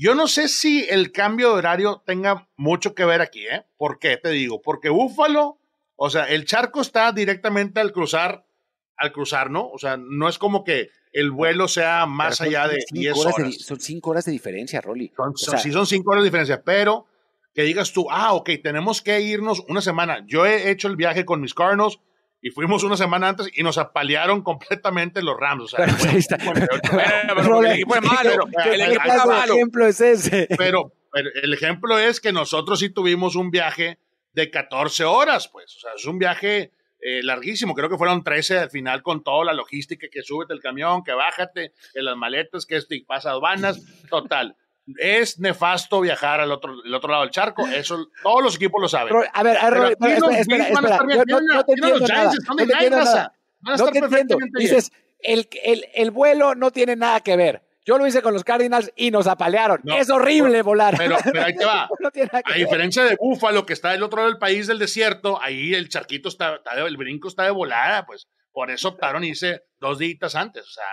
yo 0.00 0.14
no 0.14 0.28
sé 0.28 0.48
si 0.48 0.86
el 0.88 1.12
cambio 1.12 1.48
de 1.48 1.54
horario 1.56 2.02
tenga 2.06 2.48
mucho 2.56 2.94
que 2.94 3.04
ver 3.04 3.20
aquí, 3.20 3.46
¿eh? 3.46 3.66
¿Por 3.76 3.98
qué? 3.98 4.16
Te 4.16 4.30
digo, 4.30 4.62
porque 4.62 4.88
Búfalo, 4.88 5.58
o 5.94 6.08
sea, 6.08 6.24
el 6.24 6.46
charco 6.46 6.80
está 6.80 7.12
directamente 7.12 7.80
al 7.80 7.92
cruzar, 7.92 8.46
al 8.96 9.12
cruzar, 9.12 9.50
¿no? 9.50 9.68
O 9.68 9.76
sea, 9.76 9.98
no 9.98 10.30
es 10.30 10.38
como 10.38 10.64
que 10.64 10.88
el 11.12 11.30
vuelo 11.30 11.68
sea 11.68 12.06
más 12.06 12.40
allá 12.40 12.66
de 12.66 12.82
10 12.90 13.14
horas. 13.14 13.56
son 13.58 13.78
cinco 13.78 14.08
horas 14.08 14.24
de 14.24 14.32
diferencia, 14.32 14.80
Rolly. 14.80 15.12
sí, 15.34 15.70
son 15.70 15.86
cinco 15.86 16.12
horas 16.12 16.22
de 16.22 16.28
diferencia, 16.28 16.62
pero 16.62 17.04
que 17.52 17.60
digas 17.60 17.92
tú, 17.92 18.06
ah, 18.10 18.32
ok, 18.32 18.52
tenemos 18.62 19.02
que 19.02 19.20
irnos 19.20 19.62
una 19.68 19.82
semana. 19.82 20.24
Yo 20.26 20.46
he 20.46 20.70
hecho 20.70 20.88
el 20.88 20.96
viaje 20.96 21.26
con 21.26 21.42
mis 21.42 21.52
Cardinals 21.52 22.00
y 22.42 22.50
fuimos 22.50 22.84
una 22.84 22.96
semana 22.96 23.28
antes 23.28 23.50
y 23.54 23.62
nos 23.62 23.78
apalearon 23.78 24.42
completamente 24.42 25.22
los 25.22 25.38
Rams. 25.38 25.64
O 25.64 25.68
sea, 25.68 25.86
pero, 25.86 26.10
ahí 26.10 26.16
está. 26.18 26.38
Pero, 27.36 27.60
el 27.64 27.72
equipo 27.72 27.96
es 27.96 28.02
malo. 28.02 28.48
El 28.64 28.80
ejemplo 28.80 29.86
es 29.86 30.00
ese? 30.00 30.48
Pero, 30.56 30.92
el 31.12 31.52
ejemplo 31.52 31.98
es 31.98 32.20
que 32.20 32.32
nosotros 32.32 32.78
sí 32.78 32.90
tuvimos 32.90 33.36
un 33.36 33.50
viaje 33.50 33.98
de 34.32 34.50
14 34.50 35.04
horas, 35.04 35.48
pues. 35.48 35.76
O 35.76 35.80
sea, 35.80 35.90
es 35.96 36.04
un 36.06 36.18
viaje 36.18 36.72
eh, 37.00 37.22
larguísimo. 37.22 37.74
Creo 37.74 37.88
que 37.88 37.98
fueron 37.98 38.22
13 38.24 38.58
al 38.58 38.70
final 38.70 39.02
con 39.02 39.22
toda 39.22 39.44
la 39.44 39.52
logística, 39.52 40.06
que 40.10 40.22
súbete 40.22 40.54
el 40.54 40.60
camión, 40.60 41.02
que 41.04 41.12
bájate, 41.12 41.72
que 41.92 42.02
las 42.02 42.16
maletas, 42.16 42.64
que 42.64 42.76
esto 42.76 42.94
y 42.94 43.04
pasa 43.04 43.30
aduanas. 43.30 43.80
Total 44.08 44.56
es 44.98 45.38
nefasto 45.38 46.00
viajar 46.00 46.40
al 46.40 46.52
otro, 46.52 46.74
el 46.84 46.94
otro 46.94 47.10
lado 47.10 47.22
del 47.22 47.30
charco. 47.30 47.66
Eso 47.66 48.08
todos 48.22 48.42
los 48.42 48.56
equipos 48.56 48.80
lo 48.80 48.88
saben. 48.88 49.14
a 49.32 49.42
ver, 49.42 49.56
a 49.58 49.70
ver, 49.70 49.92
espera, 49.92 50.16
espera, 50.38 50.68
espera, 50.68 50.96
no, 50.98 51.64
te 51.64 51.72
entiendo 51.72 52.06
nada. 52.06 52.32
No 52.48 52.56
te 52.56 52.62
entiendo 52.62 52.96
nada. 52.98 53.32
No 53.60 53.90
te 53.90 53.98
entiendo. 53.98 54.36
Dices, 54.58 54.92
el, 55.20 55.48
el, 55.64 55.86
el 55.94 56.10
vuelo 56.10 56.54
no 56.54 56.70
tiene 56.70 56.96
nada 56.96 57.20
que 57.20 57.36
ver. 57.36 57.62
Yo 57.84 57.98
lo 57.98 58.06
hice 58.06 58.22
con 58.22 58.34
los 58.34 58.44
Cardinals 58.44 58.92
y 58.94 59.10
nos 59.10 59.26
apalearon. 59.26 59.80
es 59.96 60.10
horrible 60.10 60.62
volar. 60.62 60.94
Pero, 60.96 61.16
pero, 61.24 61.42
ahí 61.42 61.54
te 61.54 61.64
va. 61.64 61.88
a 62.44 62.54
diferencia 62.54 63.04
de 63.04 63.16
Búfalo, 63.16 63.64
que 63.64 63.72
está 63.72 63.90
del 63.92 64.02
otro 64.02 64.18
lado 64.18 64.30
del 64.30 64.38
país 64.38 64.66
del 64.66 64.78
desierto, 64.78 65.40
ahí 65.42 65.74
el 65.74 65.88
charquito 65.88 66.28
está, 66.28 66.56
está 66.56 66.74
el 66.74 66.96
brinco 66.96 67.28
está 67.28 67.44
de 67.44 67.50
volada, 67.50 68.04
pues 68.04 68.28
por 68.52 68.70
eso 68.70 68.88
optaron 68.90 69.24
irse 69.24 69.64
dos 69.78 69.98
días 69.98 70.34
antes. 70.34 70.64
O 70.66 70.70
sea, 70.70 70.84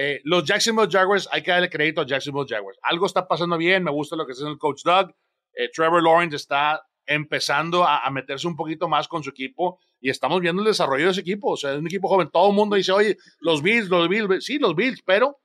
eh, 0.00 0.20
los 0.22 0.44
Jacksonville 0.44 0.88
Jaguars, 0.88 1.28
hay 1.32 1.42
que 1.42 1.50
darle 1.50 1.68
crédito 1.68 2.02
a 2.02 2.06
Jacksonville 2.06 2.46
Jaguars. 2.48 2.78
Algo 2.82 3.04
está 3.04 3.26
pasando 3.26 3.58
bien, 3.58 3.82
me 3.82 3.90
gusta 3.90 4.14
lo 4.14 4.24
que 4.26 4.30
está 4.30 4.46
el 4.46 4.56
coach 4.56 4.84
Doug. 4.84 5.12
Eh, 5.52 5.68
Trevor 5.74 6.00
Lawrence 6.00 6.36
está 6.36 6.86
empezando 7.04 7.82
a, 7.84 8.08
meterse 8.12 8.46
un 8.46 8.54
poquito 8.54 8.88
más 8.88 9.08
con 9.08 9.24
su 9.24 9.30
equipo 9.30 9.80
y 9.98 10.08
estamos 10.08 10.40
viendo 10.40 10.62
el 10.62 10.68
desarrollo 10.68 11.06
de 11.06 11.10
ese 11.10 11.22
equipo. 11.22 11.50
O 11.50 11.56
sea, 11.56 11.72
es 11.72 11.80
un 11.80 11.86
equipo 11.88 12.06
joven. 12.06 12.30
Todo 12.30 12.48
el 12.50 12.54
mundo 12.54 12.76
dice, 12.76 12.92
oye, 12.92 13.18
los 13.40 13.60
Bills, 13.60 13.88
los 13.88 14.08
Bills, 14.08 14.44
sí, 14.44 14.60
los 14.60 14.76
Bills, 14.76 15.02
pero 15.04 15.40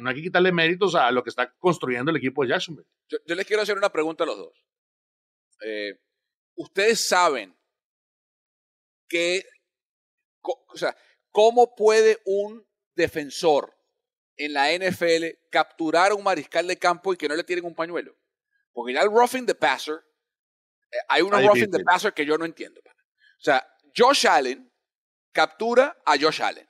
no 0.00 0.10
hay 0.10 0.14
que 0.14 0.22
quitarle 0.22 0.52
méritos 0.52 0.94
a 0.94 1.10
lo 1.10 1.24
que 1.24 1.30
está 1.30 1.52
construyendo 1.58 2.12
el 2.12 2.18
equipo 2.18 2.44
de 2.44 2.50
Jacksonville. 2.50 2.86
Yo, 3.08 3.18
les 3.34 3.46
quiero 3.48 3.62
hacer 3.62 3.76
una 3.76 3.90
pregunta 3.90 4.22
a 4.22 4.28
los 4.28 4.38
dos. 4.38 4.64
Eh, 5.60 5.98
ustedes 6.54 7.00
saben 7.00 7.58
que, 9.08 9.42
o 10.42 10.76
sea, 10.76 10.96
¿cómo 11.32 11.74
puede 11.74 12.18
un 12.26 12.64
defensor 12.94 13.76
en 14.38 14.52
la 14.52 14.72
NFL 14.72 15.26
capturar 15.50 16.12
a 16.12 16.14
un 16.14 16.22
mariscal 16.22 16.66
de 16.66 16.78
campo 16.78 17.12
y 17.12 17.16
que 17.16 17.28
no 17.28 17.34
le 17.34 17.44
tienen 17.44 17.64
un 17.64 17.74
pañuelo. 17.74 18.16
Porque 18.72 18.94
ya 18.94 19.02
el 19.02 19.10
roughing 19.10 19.44
the 19.44 19.54
passer, 19.54 19.96
eh, 20.90 20.96
hay 21.08 21.22
unos 21.22 21.42
roughing 21.42 21.70
the 21.70 21.82
passer 21.84 22.14
que 22.14 22.24
yo 22.24 22.38
no 22.38 22.44
entiendo. 22.44 22.80
O 22.80 23.40
sea, 23.40 23.66
Josh 23.96 24.26
Allen 24.26 24.72
captura 25.32 25.96
a 26.06 26.16
Josh 26.18 26.42
Allen. 26.42 26.68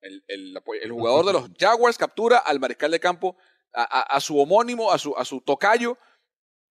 El, 0.00 0.60
jugador 0.90 1.24
de 1.24 1.32
los 1.32 1.50
Jaguars 1.58 1.96
captura 1.96 2.38
al 2.38 2.60
mariscal 2.60 2.90
de 2.90 3.00
campo, 3.00 3.36
a, 3.72 4.20
su 4.20 4.38
homónimo, 4.38 4.92
a 4.92 4.98
su, 4.98 5.16
a 5.16 5.24
su 5.24 5.40
tocayo 5.40 5.98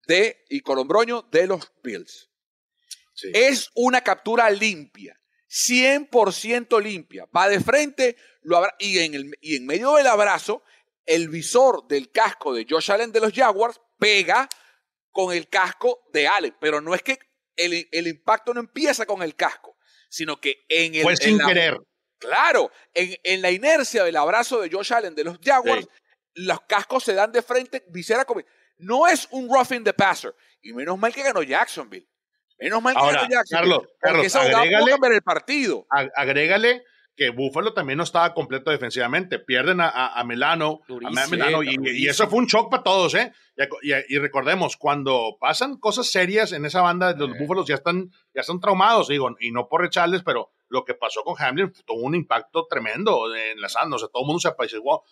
de, 0.06 0.44
y 0.48 0.60
colombroño 0.60 1.22
de 1.30 1.46
los 1.46 1.72
Bills. 1.82 2.30
Es 3.32 3.70
una 3.74 4.00
captura 4.02 4.48
limpia. 4.50 5.20
100% 5.54 6.82
limpia. 6.82 7.28
Va 7.34 7.48
de 7.48 7.60
frente 7.60 8.16
lo 8.42 8.66
y, 8.78 8.98
en 8.98 9.14
el, 9.14 9.38
y 9.40 9.56
en 9.56 9.66
medio 9.66 9.94
del 9.94 10.08
abrazo, 10.08 10.64
el 11.06 11.28
visor 11.28 11.86
del 11.86 12.10
casco 12.10 12.52
de 12.52 12.66
Josh 12.68 12.90
Allen 12.90 13.12
de 13.12 13.20
los 13.20 13.32
Jaguars 13.32 13.80
pega 13.98 14.48
con 15.12 15.32
el 15.32 15.48
casco 15.48 16.02
de 16.12 16.26
Allen. 16.26 16.56
Pero 16.60 16.80
no 16.80 16.94
es 16.94 17.02
que 17.02 17.18
el, 17.56 18.06
impacto 18.06 18.52
no 18.52 18.60
empieza 18.60 19.06
con 19.06 19.22
el 19.22 19.36
casco, 19.36 19.76
sino 20.08 20.40
que 20.40 20.64
en 20.68 20.96
el. 20.96 21.02
Fue 21.02 21.16
sin 21.16 21.38
querer. 21.38 21.78
Claro, 22.18 22.70
en, 22.94 23.42
la 23.42 23.50
inercia 23.50 24.02
del 24.02 24.16
abrazo 24.16 24.60
de 24.60 24.70
Josh 24.70 24.92
Allen 24.92 25.14
de 25.14 25.24
los 25.24 25.38
Jaguars, 25.42 25.86
los 26.34 26.62
cascos 26.62 27.04
se 27.04 27.14
dan 27.14 27.30
de 27.30 27.42
frente, 27.42 27.84
visera 27.88 28.24
como. 28.24 28.42
No 28.78 29.06
es 29.06 29.28
un 29.30 29.48
roughing 29.48 29.84
the 29.84 29.92
passer. 29.92 30.34
Y 30.60 30.72
menos 30.72 30.98
mal 30.98 31.14
que 31.14 31.22
ganó 31.22 31.42
Jacksonville. 31.42 32.08
Menos 32.58 32.82
mal 32.82 32.94
que 32.94 33.00
Ahora, 33.00 33.28
Carlos, 33.50 33.82
Carlos, 33.98 34.36
agrégale, 34.36 35.16
el 35.16 35.22
partido. 35.22 35.86
agrégale 36.14 36.84
que 37.16 37.30
Buffalo 37.30 37.72
también 37.72 37.96
no 37.96 38.04
estaba 38.04 38.34
completo 38.34 38.70
defensivamente. 38.70 39.38
Pierden 39.38 39.80
a, 39.80 39.88
a, 39.88 40.24
Milano, 40.24 40.80
y, 41.62 42.08
eso 42.08 42.28
fue 42.28 42.40
un 42.40 42.46
shock 42.46 42.70
para 42.70 42.82
todos, 42.82 43.14
¿eh? 43.14 43.32
Y, 43.82 44.18
recordemos, 44.18 44.76
cuando 44.76 45.36
pasan 45.38 45.78
cosas 45.78 46.10
serias 46.10 46.52
en 46.52 46.64
esa 46.64 46.82
banda, 46.82 47.14
los 47.14 47.38
Búfalos 47.38 47.66
ya 47.66 47.76
están, 47.76 48.10
ya 48.34 48.40
están 48.40 48.60
traumados, 48.60 49.08
digo, 49.08 49.30
y 49.40 49.52
no 49.52 49.68
por 49.68 49.82
recharles, 49.82 50.22
pero 50.22 50.50
lo 50.68 50.84
que 50.84 50.94
pasó 50.94 51.22
con 51.22 51.36
Hamlin 51.38 51.72
tuvo 51.86 52.02
un 52.02 52.14
impacto 52.14 52.66
tremendo 52.68 53.34
en 53.34 53.60
la 53.60 53.68
o 53.68 53.98
sea, 53.98 54.08
todo 54.08 54.22
el 54.22 54.26
mundo 54.26 54.40
se 54.40 54.48
apaciguó. 54.48 55.04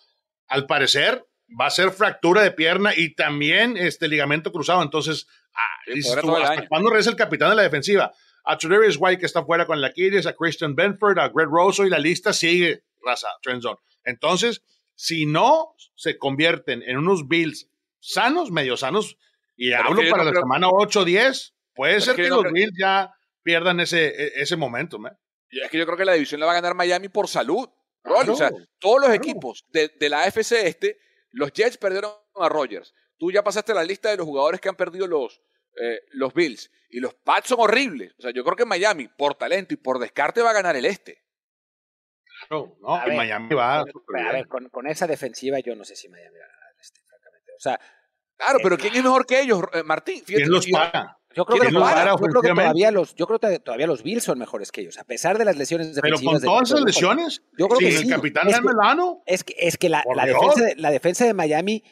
Al 0.47 0.65
parecer, 0.65 1.25
va 1.59 1.67
a 1.67 1.71
ser 1.71 1.91
fractura 1.91 2.41
de 2.41 2.51
pierna 2.51 2.91
y 2.95 3.15
también 3.15 3.77
este 3.77 4.07
ligamento 4.07 4.51
cruzado, 4.51 4.81
entonces 4.81 5.27
¿hasta 5.53 6.67
cuándo 6.67 6.89
regresa 6.89 7.09
el 7.09 7.15
capitán 7.15 7.49
de 7.49 7.55
la 7.55 7.63
defensiva? 7.63 8.13
A 8.45 8.57
Tredavious 8.57 8.97
White 8.99 9.19
que 9.19 9.25
está 9.25 9.43
fuera 9.45 9.65
con 9.65 9.79
la 9.79 9.87
Aquiles, 9.87 10.25
a 10.25 10.33
Christian 10.33 10.75
Benford, 10.75 11.19
a 11.19 11.29
Greg 11.29 11.47
Rosso 11.47 11.85
y 11.85 11.89
la 11.89 11.99
lista 11.99 12.33
sigue, 12.33 12.83
raza, 13.01 13.27
Trenzone. 13.41 13.77
Entonces, 14.03 14.63
si 14.95 15.25
no 15.25 15.75
se 15.95 16.17
convierten 16.17 16.83
en 16.83 16.97
unos 16.97 17.27
Bills 17.27 17.69
sanos, 17.99 18.51
medio 18.51 18.75
sanos, 18.77 19.17
y 19.55 19.71
hablo 19.71 20.01
para 20.09 20.23
la 20.23 20.33
semana 20.33 20.67
8 20.69 21.01
o 21.01 21.05
10, 21.05 21.53
puede 21.75 22.01
ser 22.01 22.15
que, 22.15 22.27
los 22.27 22.43
Bills 22.51 22.73
ya 22.77 23.13
pierdan 23.43 23.79
ese, 23.79 24.07
e, 24.07 24.31
ese 24.35 24.55
momento. 24.55 24.97
Es 25.49 25.69
que 25.69 25.77
yo 25.77 25.85
creo 25.85 25.97
que 25.97 26.05
la 26.05 26.13
división 26.13 26.39
la 26.39 26.47
va 26.47 26.53
a 26.53 26.55
ganar 26.55 26.75
Miami 26.75 27.09
por 27.09 27.27
salud. 27.27 27.69
o 28.03 28.35
sea, 28.35 28.51
todos 28.79 29.01
los 29.01 29.13
equipos 29.13 29.65
de, 29.69 29.89
de 29.99 30.09
la 30.09 30.23
AFC 30.23 30.51
este, 30.63 30.97
los 31.31 31.51
Jets 31.53 31.77
perdieron 31.77 32.11
a 32.35 32.49
Rogers, 32.49 32.93
Tú 33.23 33.31
ya 33.31 33.41
pasaste 33.41 33.73
la 33.73 33.85
lista 33.85 34.09
de 34.09 34.17
los 34.17 34.25
jugadores 34.25 34.59
que 34.59 34.67
han 34.67 34.75
perdido 34.75 35.07
los, 35.07 35.41
eh, 35.81 36.01
los 36.11 36.33
Bills. 36.33 36.69
Y 36.89 36.99
los 36.99 37.13
Pats 37.13 37.47
son 37.47 37.61
horribles. 37.61 38.13
O 38.19 38.21
sea, 38.21 38.31
yo 38.35 38.43
creo 38.43 38.57
que 38.57 38.65
Miami, 38.65 39.07
por 39.07 39.35
talento 39.35 39.73
y 39.73 39.77
por 39.77 39.97
descarte, 39.97 40.41
va 40.41 40.49
a 40.49 40.53
ganar 40.53 40.75
el 40.75 40.83
este. 40.83 41.23
Claro, 42.49 42.75
no, 42.81 42.97
Miami 43.15 43.55
va. 43.55 43.79
A, 43.79 43.85
ver, 44.33 44.45
con, 44.49 44.87
esa 44.87 45.07
defensiva, 45.07 45.57
yo 45.61 45.73
no 45.73 45.85
sé 45.85 45.95
si 45.95 46.09
Miami 46.09 46.37
va 46.37 46.43
a 46.43 46.49
ganar 46.49 46.73
el 46.75 46.81
este, 46.81 46.99
francamente. 47.07 47.51
O 47.55 47.59
sea. 47.61 47.79
Claro, 48.35 48.59
pero 48.61 48.77
¿quién 48.77 48.93
es 48.93 49.01
mejor 49.01 49.25
que 49.25 49.39
ellos, 49.39 49.61
eh, 49.71 49.83
Martín? 49.83 50.21
¿Quién 50.25 50.49
los 50.49 50.67
paga? 50.67 51.17
Yo 51.33 51.45
creo, 51.45 51.61
que, 51.61 51.71
todavía 51.71 52.91
los, 52.91 53.15
yo 53.15 53.25
creo 53.25 53.39
que 53.39 53.59
todavía 53.59 53.87
los 53.87 54.03
Bills 54.03 54.25
son 54.25 54.37
mejores 54.37 54.69
que 54.73 54.81
ellos, 54.81 54.97
a 54.97 55.05
pesar 55.05 55.37
de 55.37 55.45
las 55.45 55.55
lesiones 55.55 55.95
defensivas. 55.95 56.19
Pero 56.19 56.31
con 56.31 56.41
todas 56.41 56.69
esas 56.69 56.81
lesiones, 56.81 57.41
yo 57.57 57.69
creo 57.69 57.79
que 57.79 57.95
el 57.95 58.09
capitán 58.09 58.49
es 58.49 58.61
Melano. 58.61 59.23
Es 59.25 59.45
que, 59.45 59.55
es 59.57 59.77
que 59.77 59.87
la, 59.87 60.03
defensa 60.25 60.73
la 60.75 60.91
defensa 60.91 61.25
de 61.25 61.33
Miami 61.33 61.83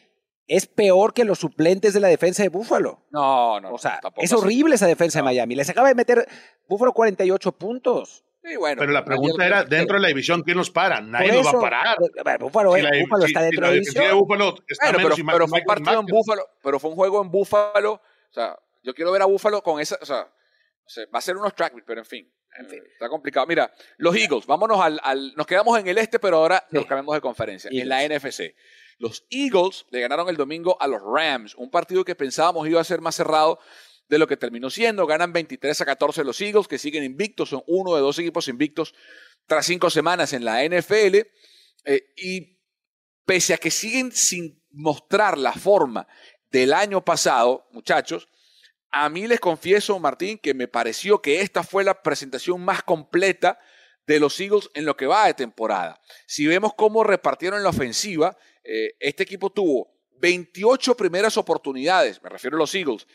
es 0.47 0.67
peor 0.67 1.13
que 1.13 1.23
los 1.23 1.39
suplentes 1.39 1.93
de 1.93 1.99
la 1.99 2.07
defensa 2.07 2.43
de 2.43 2.49
Búfalo. 2.49 3.05
No, 3.11 3.59
no. 3.59 3.73
O 3.73 3.77
sea, 3.77 3.99
es 4.17 4.33
horrible 4.33 4.75
esa 4.75 4.87
defensa 4.87 5.19
de 5.19 5.23
Miami. 5.23 5.55
Les 5.55 5.69
acaba 5.69 5.87
de 5.87 5.95
meter 5.95 6.27
Búfalo 6.67 6.93
48 6.93 7.51
puntos. 7.53 8.23
pero 8.41 8.87
la 8.87 9.05
pregunta 9.05 9.45
era, 9.45 9.63
dentro 9.63 9.95
de 9.95 10.01
la 10.01 10.07
división, 10.09 10.43
¿quién 10.43 10.57
nos 10.57 10.69
para? 10.69 11.01
Nadie 11.01 11.31
nos 11.31 11.45
va 11.45 11.51
a 11.51 11.61
parar. 11.61 11.97
Búfalo, 12.39 12.75
está 12.75 13.41
dentro 13.41 13.67
de 13.67 13.67
la 13.67 13.73
división. 13.73 14.05
De 14.05 14.13
Búfalo 14.13 14.55
está 14.67 14.91
pero, 14.91 15.09
pero 15.15 15.47
fue 15.47 15.59
un 15.59 15.65
partido 15.65 15.99
en 15.99 16.05
Búfalo, 16.05 16.49
pero 16.61 16.79
fue 16.79 16.89
un 16.89 16.95
juego 16.95 17.21
en 17.21 17.31
Búfalo. 17.31 17.93
O 17.93 18.33
sea, 18.33 18.57
yo 18.83 18.93
quiero 18.93 19.11
ver 19.11 19.21
a 19.21 19.25
Búfalo 19.25 19.61
con 19.61 19.79
esa, 19.79 19.97
o 20.01 20.05
sea, 20.05 20.27
va 21.13 21.19
a 21.19 21.21
ser 21.21 21.37
unos 21.37 21.55
track, 21.55 21.73
pero 21.85 22.01
en 22.01 22.05
fin. 22.05 22.31
Está 22.93 23.07
complicado. 23.09 23.47
Mira, 23.47 23.71
los 23.97 24.15
Eagles, 24.15 24.45
vámonos 24.45 24.79
al, 24.81 25.33
Nos 25.35 25.47
quedamos 25.47 25.79
en 25.79 25.87
el 25.87 25.97
este, 25.97 26.19
pero 26.19 26.37
ahora 26.37 26.65
nos 26.71 26.85
cambiamos 26.85 27.15
de 27.15 27.21
conferencia. 27.21 27.69
En 27.71 27.87
la 27.87 28.03
NFC. 28.07 28.53
Los 29.01 29.25
Eagles 29.31 29.87
le 29.89 29.99
ganaron 29.99 30.29
el 30.29 30.37
domingo 30.37 30.77
a 30.79 30.87
los 30.87 31.01
Rams, 31.01 31.55
un 31.55 31.71
partido 31.71 32.05
que 32.05 32.13
pensábamos 32.13 32.67
iba 32.67 32.79
a 32.79 32.83
ser 32.83 33.01
más 33.01 33.15
cerrado 33.15 33.57
de 34.07 34.19
lo 34.19 34.27
que 34.27 34.37
terminó 34.37 34.69
siendo. 34.69 35.07
Ganan 35.07 35.33
23 35.33 35.81
a 35.81 35.85
14 35.85 36.23
los 36.23 36.39
Eagles, 36.39 36.67
que 36.67 36.77
siguen 36.77 37.03
invictos, 37.03 37.49
son 37.49 37.63
uno 37.65 37.95
de 37.95 38.01
dos 38.01 38.19
equipos 38.19 38.47
invictos 38.47 38.93
tras 39.47 39.65
cinco 39.65 39.89
semanas 39.89 40.33
en 40.33 40.45
la 40.45 40.63
NFL. 40.63 41.15
Eh, 41.85 42.13
y 42.15 42.59
pese 43.25 43.55
a 43.55 43.57
que 43.57 43.71
siguen 43.71 44.11
sin 44.11 44.63
mostrar 44.69 45.35
la 45.35 45.53
forma 45.53 46.07
del 46.51 46.71
año 46.71 47.03
pasado, 47.03 47.67
muchachos, 47.71 48.27
a 48.91 49.09
mí 49.09 49.25
les 49.25 49.39
confieso, 49.39 49.97
Martín, 49.97 50.37
que 50.37 50.53
me 50.53 50.67
pareció 50.67 51.23
que 51.23 51.41
esta 51.41 51.63
fue 51.63 51.83
la 51.83 52.03
presentación 52.03 52.63
más 52.63 52.83
completa 52.83 53.57
de 54.07 54.19
los 54.19 54.39
Eagles 54.39 54.69
en 54.73 54.85
lo 54.85 54.95
que 54.95 55.07
va 55.07 55.27
de 55.27 55.33
temporada. 55.33 55.99
Si 56.25 56.47
vemos 56.47 56.73
cómo 56.75 57.03
repartieron 57.03 57.63
la 57.63 57.69
ofensiva, 57.69 58.37
eh, 58.63 58.95
este 58.99 59.23
equipo 59.23 59.49
tuvo 59.49 59.91
28 60.19 60.95
primeras 60.95 61.37
oportunidades, 61.37 62.21
me 62.21 62.29
refiero 62.29 62.57
a 62.57 62.59
los 62.59 62.73
Eagles, 62.75 63.07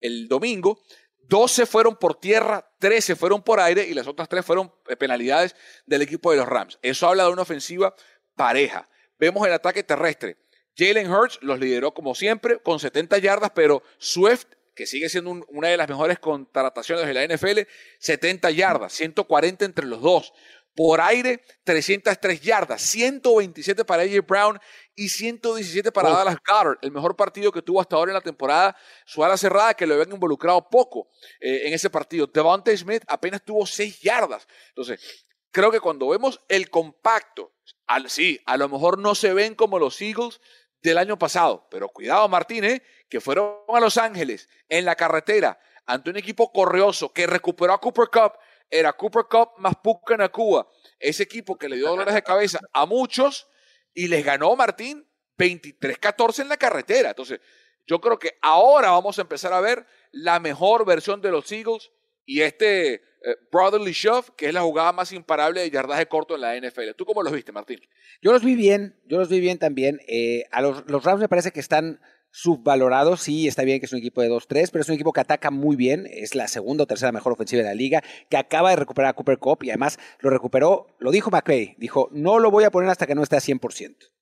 el 0.00 0.28
domingo, 0.28 0.82
12 1.28 1.66
fueron 1.66 1.96
por 1.96 2.20
tierra, 2.20 2.70
13 2.78 3.16
fueron 3.16 3.42
por 3.42 3.60
aire 3.60 3.86
y 3.86 3.94
las 3.94 4.06
otras 4.06 4.28
3 4.28 4.44
fueron 4.44 4.72
eh, 4.88 4.96
penalidades 4.96 5.56
del 5.86 6.02
equipo 6.02 6.30
de 6.30 6.36
los 6.36 6.46
Rams. 6.46 6.78
Eso 6.82 7.08
habla 7.08 7.24
de 7.24 7.30
una 7.30 7.42
ofensiva 7.42 7.94
pareja. 8.36 8.88
Vemos 9.18 9.46
el 9.46 9.52
ataque 9.52 9.82
terrestre. 9.82 10.36
Jalen 10.76 11.10
Hurts 11.10 11.38
los 11.40 11.58
lideró 11.58 11.94
como 11.94 12.14
siempre 12.14 12.58
con 12.58 12.78
70 12.78 13.18
yardas, 13.18 13.52
pero 13.54 13.82
Swift 13.98 14.46
que 14.74 14.86
sigue 14.86 15.08
siendo 15.08 15.30
una 15.48 15.68
de 15.68 15.76
las 15.76 15.88
mejores 15.88 16.18
contrataciones 16.18 17.06
de 17.06 17.14
la 17.14 17.24
NFL, 17.24 17.60
70 17.98 18.50
yardas, 18.50 18.92
140 18.92 19.64
entre 19.64 19.86
los 19.86 20.00
dos. 20.00 20.32
Por 20.74 21.00
aire, 21.00 21.40
303 21.62 22.40
yardas, 22.40 22.82
127 22.82 23.84
para 23.84 24.02
AJ 24.02 24.26
Brown 24.26 24.58
y 24.96 25.08
117 25.08 25.92
para 25.92 26.10
Dallas 26.10 26.36
Goddard, 26.44 26.78
el 26.82 26.90
mejor 26.90 27.14
partido 27.14 27.52
que 27.52 27.62
tuvo 27.62 27.80
hasta 27.80 27.94
ahora 27.94 28.10
en 28.10 28.14
la 28.14 28.20
temporada. 28.20 28.76
Su 29.06 29.24
ala 29.24 29.36
cerrada, 29.36 29.74
que 29.74 29.86
lo 29.86 29.94
habían 29.94 30.12
involucrado 30.12 30.68
poco 30.68 31.10
eh, 31.40 31.62
en 31.66 31.74
ese 31.74 31.90
partido. 31.90 32.26
Devontae 32.26 32.76
Smith 32.76 33.04
apenas 33.06 33.44
tuvo 33.44 33.64
6 33.64 34.00
yardas. 34.00 34.48
Entonces, 34.70 35.26
creo 35.52 35.70
que 35.70 35.78
cuando 35.78 36.08
vemos 36.08 36.40
el 36.48 36.68
compacto, 36.70 37.52
al, 37.86 38.10
sí, 38.10 38.40
a 38.44 38.56
lo 38.56 38.68
mejor 38.68 38.98
no 38.98 39.14
se 39.14 39.32
ven 39.32 39.54
como 39.54 39.78
los 39.78 40.02
Eagles 40.02 40.40
del 40.84 40.98
año 40.98 41.18
pasado, 41.18 41.66
pero 41.70 41.88
cuidado 41.88 42.28
Martínez, 42.28 42.82
que 43.08 43.18
fueron 43.20 43.56
a 43.68 43.80
Los 43.80 43.96
Ángeles 43.96 44.50
en 44.68 44.84
la 44.84 44.94
carretera 44.94 45.58
ante 45.86 46.10
un 46.10 46.18
equipo 46.18 46.52
correoso 46.52 47.10
que 47.10 47.26
recuperó 47.26 47.72
a 47.72 47.80
Cooper 47.80 48.08
Cup, 48.12 48.34
era 48.70 48.92
Cooper 48.92 49.24
Cup 49.24 49.52
más 49.56 49.74
Puka 49.82 50.18
Nakua, 50.18 50.68
ese 50.98 51.22
equipo 51.22 51.56
que 51.56 51.70
le 51.70 51.76
dio 51.76 51.88
dolores 51.88 52.12
de 52.14 52.22
cabeza 52.22 52.60
a 52.72 52.84
muchos 52.84 53.48
y 53.94 54.08
les 54.08 54.24
ganó 54.24 54.54
Martín 54.56 55.08
23-14 55.38 56.40
en 56.40 56.48
la 56.50 56.58
carretera. 56.58 57.10
Entonces, 57.10 57.40
yo 57.86 57.98
creo 58.00 58.18
que 58.18 58.38
ahora 58.42 58.90
vamos 58.90 59.18
a 59.18 59.22
empezar 59.22 59.54
a 59.54 59.60
ver 59.60 59.86
la 60.12 60.38
mejor 60.38 60.84
versión 60.84 61.22
de 61.22 61.30
los 61.30 61.50
Eagles 61.50 61.92
y 62.26 62.42
este 62.42 63.02
eh, 63.24 63.36
Brotherly 63.50 63.92
Shove, 63.92 64.30
que 64.36 64.48
es 64.48 64.54
la 64.54 64.62
jugada 64.62 64.92
más 64.92 65.12
imparable 65.12 65.60
de 65.60 65.70
yardaje 65.70 66.06
corto 66.06 66.34
en 66.34 66.42
la 66.42 66.56
NFL. 66.56 66.90
¿Tú 66.96 67.04
cómo 67.04 67.22
los 67.22 67.32
viste, 67.32 67.52
Martín? 67.52 67.80
Yo 68.20 68.32
los 68.32 68.44
vi 68.44 68.54
bien, 68.54 68.96
yo 69.06 69.18
los 69.18 69.28
vi 69.28 69.40
bien 69.40 69.58
también. 69.58 70.00
Eh, 70.06 70.44
a 70.52 70.60
los, 70.60 70.84
los 70.86 71.04
Rams 71.04 71.20
me 71.20 71.28
parece 71.28 71.50
que 71.50 71.60
están 71.60 72.00
subvalorado. 72.34 73.16
Sí, 73.16 73.46
está 73.46 73.62
bien 73.62 73.78
que 73.78 73.86
es 73.86 73.92
un 73.92 74.00
equipo 74.00 74.20
de 74.20 74.28
2-3, 74.28 74.68
pero 74.72 74.82
es 74.82 74.88
un 74.88 74.96
equipo 74.96 75.12
que 75.12 75.20
ataca 75.20 75.50
muy 75.50 75.76
bien. 75.76 76.06
Es 76.10 76.34
la 76.34 76.48
segunda 76.48 76.82
o 76.82 76.86
tercera 76.86 77.12
mejor 77.12 77.32
ofensiva 77.32 77.62
de 77.62 77.68
la 77.68 77.74
liga, 77.74 78.02
que 78.28 78.36
acaba 78.36 78.70
de 78.70 78.76
recuperar 78.76 79.10
a 79.10 79.14
Cooper 79.14 79.38
Cup 79.38 79.62
y 79.62 79.70
además 79.70 79.98
lo 80.18 80.30
recuperó, 80.30 80.88
lo 80.98 81.12
dijo 81.12 81.30
McVay, 81.30 81.76
dijo, 81.78 82.08
no 82.12 82.40
lo 82.40 82.50
voy 82.50 82.64
a 82.64 82.72
poner 82.72 82.90
hasta 82.90 83.06
que 83.06 83.14
no 83.14 83.22
esté 83.22 83.36
a 83.36 83.40
100%. 83.40 84.13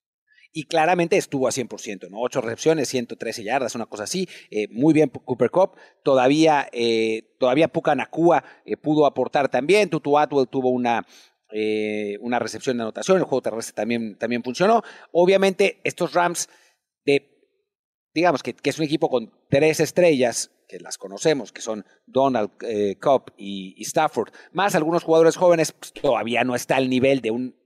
Y 0.52 0.64
claramente 0.64 1.16
estuvo 1.16 1.48
a 1.48 1.50
100%, 1.50 2.10
¿no? 2.10 2.20
Ocho 2.20 2.40
recepciones, 2.40 2.88
113 2.88 3.42
yardas, 3.42 3.74
una 3.74 3.86
cosa 3.86 4.04
así. 4.04 4.28
Eh, 4.50 4.68
muy 4.70 4.92
bien 4.92 5.08
Cooper 5.08 5.50
Cup. 5.50 5.76
Todavía, 6.02 6.68
eh, 6.72 7.34
todavía 7.38 7.68
Puka 7.68 7.94
Nakua 7.94 8.44
eh, 8.66 8.76
pudo 8.76 9.06
aportar 9.06 9.48
también. 9.48 9.88
Tutu 9.88 10.18
Atwell 10.18 10.48
tuvo 10.48 10.70
una, 10.70 11.06
una 12.20 12.38
recepción 12.38 12.76
de 12.76 12.82
anotación. 12.82 13.18
El 13.18 13.24
juego 13.24 13.42
terrestre 13.42 13.74
también, 13.74 14.18
también 14.18 14.42
funcionó. 14.42 14.82
Obviamente, 15.10 15.80
estos 15.84 16.12
Rams 16.12 16.48
de 17.06 17.32
digamos 18.14 18.42
que, 18.42 18.54
es 18.62 18.78
un 18.78 18.84
equipo 18.84 19.08
con 19.08 19.32
tres 19.48 19.80
estrellas, 19.80 20.50
que 20.68 20.78
las 20.80 20.98
conocemos, 20.98 21.52
que 21.52 21.60
son 21.60 21.84
Donald, 22.06 22.50
eh, 22.66 22.96
Cobb 23.00 23.32
y, 23.36 23.80
Stafford, 23.82 24.32
más 24.52 24.74
algunos 24.74 25.04
jugadores 25.04 25.36
jóvenes, 25.36 25.72
pues, 25.72 25.92
todavía 25.92 26.44
no 26.44 26.54
está 26.54 26.76
al 26.76 26.88
nivel 26.88 27.20
de 27.20 27.30
un 27.30 27.48
eh, 27.48 27.61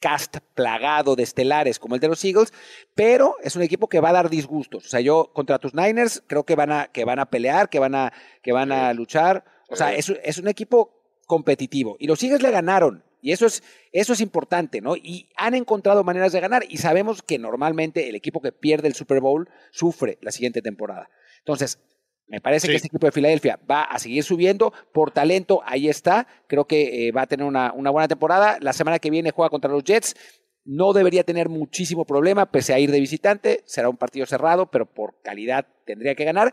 cast 0.00 0.38
plagado 0.54 1.16
de 1.16 1.22
estelares 1.22 1.78
como 1.78 1.94
el 1.94 2.00
de 2.00 2.08
los 2.08 2.24
Eagles, 2.24 2.52
pero 2.94 3.36
es 3.42 3.56
un 3.56 3.62
equipo 3.62 3.88
que 3.88 4.00
va 4.00 4.10
a 4.10 4.14
dar 4.14 4.30
disgustos. 4.30 4.86
O 4.86 4.88
sea, 4.88 5.00
yo 5.00 5.30
contra 5.32 5.58
tus 5.58 5.74
Niners 5.74 6.22
creo 6.26 6.44
que 6.44 6.54
van 6.54 6.72
a, 6.72 6.86
que 6.88 7.04
van 7.04 7.18
a 7.18 7.26
pelear, 7.26 7.68
que 7.68 7.78
van 7.78 7.94
a, 7.94 8.12
que 8.42 8.52
van 8.52 8.72
a 8.72 8.92
luchar. 8.92 9.44
O 9.68 9.76
sea, 9.76 9.94
es, 9.94 10.10
es 10.22 10.38
un 10.38 10.48
equipo 10.48 10.96
competitivo. 11.26 11.96
Y 11.98 12.06
los 12.06 12.22
Eagles 12.22 12.42
le 12.42 12.50
ganaron. 12.50 13.04
Y 13.20 13.32
eso 13.32 13.46
es, 13.46 13.62
eso 13.92 14.12
es 14.12 14.20
importante, 14.20 14.80
¿no? 14.80 14.94
Y 14.94 15.28
han 15.36 15.54
encontrado 15.54 16.04
maneras 16.04 16.32
de 16.32 16.40
ganar 16.40 16.64
y 16.68 16.76
sabemos 16.76 17.22
que 17.22 17.38
normalmente 17.38 18.08
el 18.08 18.14
equipo 18.14 18.40
que 18.40 18.52
pierde 18.52 18.88
el 18.88 18.94
Super 18.94 19.20
Bowl 19.20 19.48
sufre 19.72 20.18
la 20.20 20.30
siguiente 20.30 20.62
temporada. 20.62 21.08
Entonces, 21.38 21.80
me 22.28 22.40
parece 22.40 22.66
que 22.68 22.74
este 22.74 22.88
equipo 22.88 23.06
de 23.06 23.12
Filadelfia 23.12 23.58
va 23.70 23.82
a 23.84 23.98
seguir 23.98 24.24
subiendo 24.24 24.72
por 24.92 25.12
talento, 25.12 25.62
ahí 25.64 25.88
está. 25.88 26.26
Creo 26.48 26.66
que 26.66 27.06
eh, 27.06 27.12
va 27.12 27.22
a 27.22 27.26
tener 27.26 27.46
una, 27.46 27.72
una, 27.72 27.90
buena 27.90 28.08
temporada. 28.08 28.58
La 28.60 28.72
semana 28.72 28.98
que 28.98 29.10
viene 29.10 29.30
juega 29.30 29.50
contra 29.50 29.70
los 29.70 29.84
Jets. 29.84 30.16
No 30.64 30.92
debería 30.92 31.22
tener 31.22 31.48
muchísimo 31.48 32.04
problema, 32.04 32.50
pese 32.50 32.74
a 32.74 32.80
ir 32.80 32.90
de 32.90 32.98
visitante. 32.98 33.62
Será 33.66 33.88
un 33.88 33.96
partido 33.96 34.26
cerrado, 34.26 34.68
pero 34.68 34.92
por 34.92 35.22
calidad 35.22 35.68
tendría 35.84 36.16
que 36.16 36.24
ganar. 36.24 36.52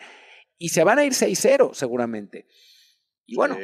Y 0.60 0.70
se 0.70 0.84
van 0.84 1.00
a 1.00 1.06
ir 1.06 1.14
6-0 1.14 1.74
seguramente. 1.74 2.46
Y 3.26 3.36
bueno, 3.36 3.58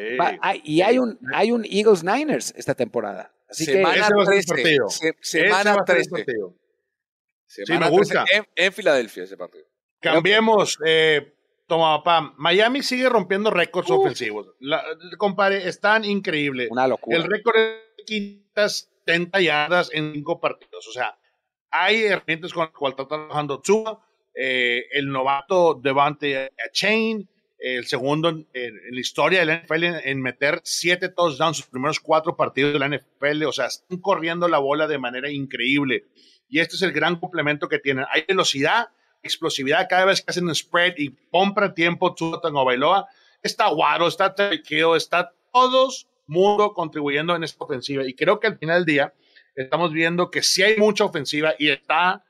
y 0.63 0.81
hay 0.81 0.97
un, 0.97 1.19
hay 1.33 1.51
un 1.51 1.63
Eagles 1.65 2.03
Niners 2.03 2.53
esta 2.57 2.73
temporada. 2.73 3.31
Así 3.47 3.65
semana 3.65 4.07
que, 4.07 4.25
13. 4.25 5.15
semana 5.21 5.75
13. 5.85 6.09
sí, 7.45 7.63
me 7.67 7.89
gusta. 7.89 8.25
En, 8.55 8.73
Filadelfia 8.73 9.23
ese 9.23 9.37
partido. 9.37 9.65
Cambiemos. 9.99 10.79
Eh, 10.85 11.33
toma, 11.69 12.03
papá. 12.03 12.33
Miami 12.37 12.83
sigue 12.83 13.07
rompiendo 13.07 13.49
récords 13.49 13.89
ofensivos. 13.89 14.47
La, 14.59 14.83
compare, 15.17 15.69
están 15.69 16.03
increíble. 16.03 16.67
Una 16.69 16.87
locura. 16.87 17.17
El 17.17 17.23
récord 17.23 17.55
es 17.55 18.05
570 18.05 19.39
yardas 19.39 19.89
en 19.93 20.11
cinco 20.13 20.41
partidos. 20.41 20.85
O 20.87 20.91
sea, 20.91 21.17
hay 21.71 22.03
herramientas 22.03 22.51
con 22.51 22.65
las 22.65 22.73
cuales 22.73 22.97
está 22.99 23.07
trabajando 23.07 23.61
Tua, 23.61 24.05
eh, 24.35 24.85
el 24.91 25.09
novato 25.09 25.79
Devante 25.81 26.51
Chain, 26.73 27.29
el 27.59 27.85
segundo 27.85 28.29
en, 28.29 28.47
la 28.91 28.99
historia 28.99 29.39
de 29.39 29.45
la 29.45 29.57
NFL 29.57 29.83
en, 29.83 30.21
meter 30.21 30.61
siete 30.63 31.09
touchdowns 31.09 31.57
sus 31.57 31.67
primeros 31.67 31.99
cuatro 31.99 32.35
partidos 32.35 32.73
de 32.73 32.79
la 32.79 32.87
NFL. 32.87 33.43
O 33.45 33.51
sea, 33.51 33.67
están 33.67 33.99
corriendo 33.99 34.47
la 34.47 34.59
bola 34.59 34.87
de 34.87 34.97
manera 34.97 35.29
increíble. 35.29 36.05
Y 36.47 36.59
este 36.59 36.75
es 36.75 36.81
el 36.81 36.93
gran 36.93 37.19
complemento 37.19 37.67
que 37.67 37.79
tienen. 37.79 38.05
Hay 38.11 38.23
velocidad, 38.27 38.87
explosividad 39.23 39.87
cada 39.89 40.05
vez 40.05 40.21
que 40.21 40.31
hacen 40.31 40.47
un 40.47 40.55
spread 40.55 40.95
y 40.97 41.15
compra 41.31 41.73
tiempo 41.73 42.13
Tua 42.13 42.39
Bailoa. 42.41 43.07
Está 43.41 43.69
Guaro, 43.69 44.07
está 44.07 44.33
Tequeo, 44.33 44.95
está 44.95 45.33
todos 45.51 46.07
mundo 46.27 46.73
contribuyendo 46.73 47.35
en 47.35 47.43
esta 47.43 47.63
ofensiva. 47.63 48.07
Y 48.07 48.13
creo 48.13 48.39
que 48.39 48.47
al 48.47 48.57
final 48.57 48.85
del 48.85 48.93
día 48.93 49.13
estamos 49.55 49.91
viendo 49.91 50.29
que 50.29 50.43
sí 50.43 50.63
hay 50.63 50.77
mucha 50.77 51.03
ofensiva 51.03 51.53
y 51.57 51.69
está 51.69 52.23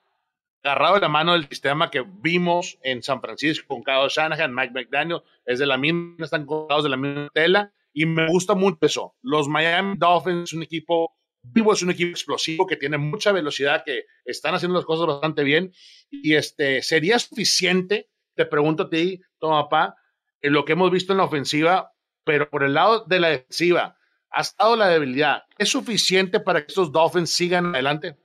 agarrado 0.63 0.95
de 0.95 1.01
la 1.01 1.09
mano 1.09 1.33
del 1.33 1.47
sistema 1.47 1.89
que 1.89 2.03
vimos 2.21 2.77
en 2.81 3.03
San 3.03 3.21
Francisco 3.21 3.67
con 3.67 3.83
Kyle 3.83 4.09
Shanahan, 4.09 4.53
Mike 4.53 4.73
McDaniel, 4.73 5.21
es 5.45 5.59
de 5.59 5.65
la 5.65 5.77
misma, 5.77 6.15
están 6.19 6.45
colgados 6.45 6.83
de 6.83 6.89
la 6.89 6.97
misma 6.97 7.29
tela 7.33 7.71
y 7.93 8.05
me 8.05 8.27
gusta 8.27 8.55
mucho 8.55 8.77
eso. 8.81 9.15
Los 9.21 9.47
Miami 9.47 9.95
Dolphins 9.97 10.49
es 10.49 10.53
un 10.53 10.63
equipo 10.63 11.15
vivo, 11.41 11.73
es 11.73 11.81
un 11.81 11.91
equipo 11.91 12.11
explosivo 12.11 12.67
que 12.67 12.77
tiene 12.77 12.97
mucha 12.97 13.31
velocidad, 13.31 13.83
que 13.85 14.05
están 14.25 14.55
haciendo 14.55 14.77
las 14.77 14.85
cosas 14.85 15.07
bastante 15.07 15.43
bien 15.43 15.73
y 16.09 16.35
este 16.35 16.81
sería 16.81 17.19
suficiente, 17.19 18.09
te 18.35 18.45
pregunto 18.45 18.83
a 18.83 18.89
ti, 18.89 19.21
toma 19.39 19.63
papá, 19.63 19.95
en 20.41 20.53
lo 20.53 20.65
que 20.65 20.73
hemos 20.73 20.91
visto 20.91 21.13
en 21.13 21.17
la 21.17 21.25
ofensiva, 21.25 21.93
pero 22.23 22.49
por 22.49 22.63
el 22.63 22.73
lado 22.73 23.05
de 23.07 23.19
la 23.19 23.29
defensiva, 23.29 23.97
ha 24.31 24.41
estado 24.41 24.75
la 24.75 24.87
debilidad. 24.87 25.43
¿Es 25.57 25.69
suficiente 25.69 26.39
para 26.39 26.61
que 26.61 26.67
estos 26.67 26.91
Dolphins 26.91 27.31
sigan 27.31 27.73
adelante? 27.73 28.17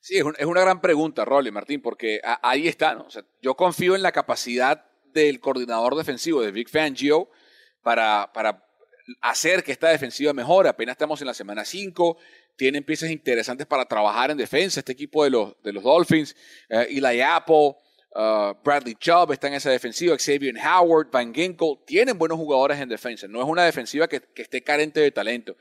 Sí, 0.00 0.16
es, 0.16 0.46
una 0.46 0.60
gran 0.60 0.80
pregunta, 0.80 1.24
Rolly 1.24 1.50
Martín, 1.50 1.80
porque 1.80 2.20
ahí 2.42 2.68
está. 2.68 2.94
¿no? 2.94 3.08
yo 3.42 3.54
confío 3.54 3.96
en 3.96 4.02
la 4.02 4.12
capacidad 4.12 4.84
del 5.12 5.40
coordinador 5.40 5.96
defensivo 5.96 6.42
de 6.42 6.52
Vic 6.52 6.70
Fangio 6.70 7.30
para, 7.82 8.30
para 8.32 8.67
hacer 9.20 9.62
que 9.62 9.72
esta 9.72 9.88
defensiva 9.88 10.32
mejore. 10.32 10.68
Apenas 10.68 10.94
estamos 10.94 11.20
en 11.20 11.26
la 11.26 11.34
semana 11.34 11.64
5, 11.64 12.18
tienen 12.56 12.84
piezas 12.84 13.10
interesantes 13.10 13.66
para 13.66 13.84
trabajar 13.86 14.30
en 14.30 14.36
defensa. 14.36 14.80
Este 14.80 14.92
equipo 14.92 15.24
de 15.24 15.30
los, 15.30 15.54
de 15.62 15.72
los 15.72 15.82
Dolphins, 15.82 16.36
uh, 16.70 16.80
Eli 16.88 17.20
Apple, 17.20 17.76
uh, 18.14 18.54
Bradley 18.62 18.94
Chubb 18.94 19.32
está 19.32 19.48
en 19.48 19.54
esa 19.54 19.70
defensiva, 19.70 20.16
Xavier 20.18 20.54
Howard, 20.58 21.10
Van 21.10 21.34
Ginkel, 21.34 21.78
tienen 21.86 22.18
buenos 22.18 22.38
jugadores 22.38 22.78
en 22.80 22.88
defensa. 22.88 23.26
No 23.28 23.40
es 23.40 23.46
una 23.46 23.64
defensiva 23.64 24.08
que, 24.08 24.20
que 24.20 24.42
esté 24.42 24.62
carente 24.62 25.00
de 25.00 25.10
talento. 25.10 25.56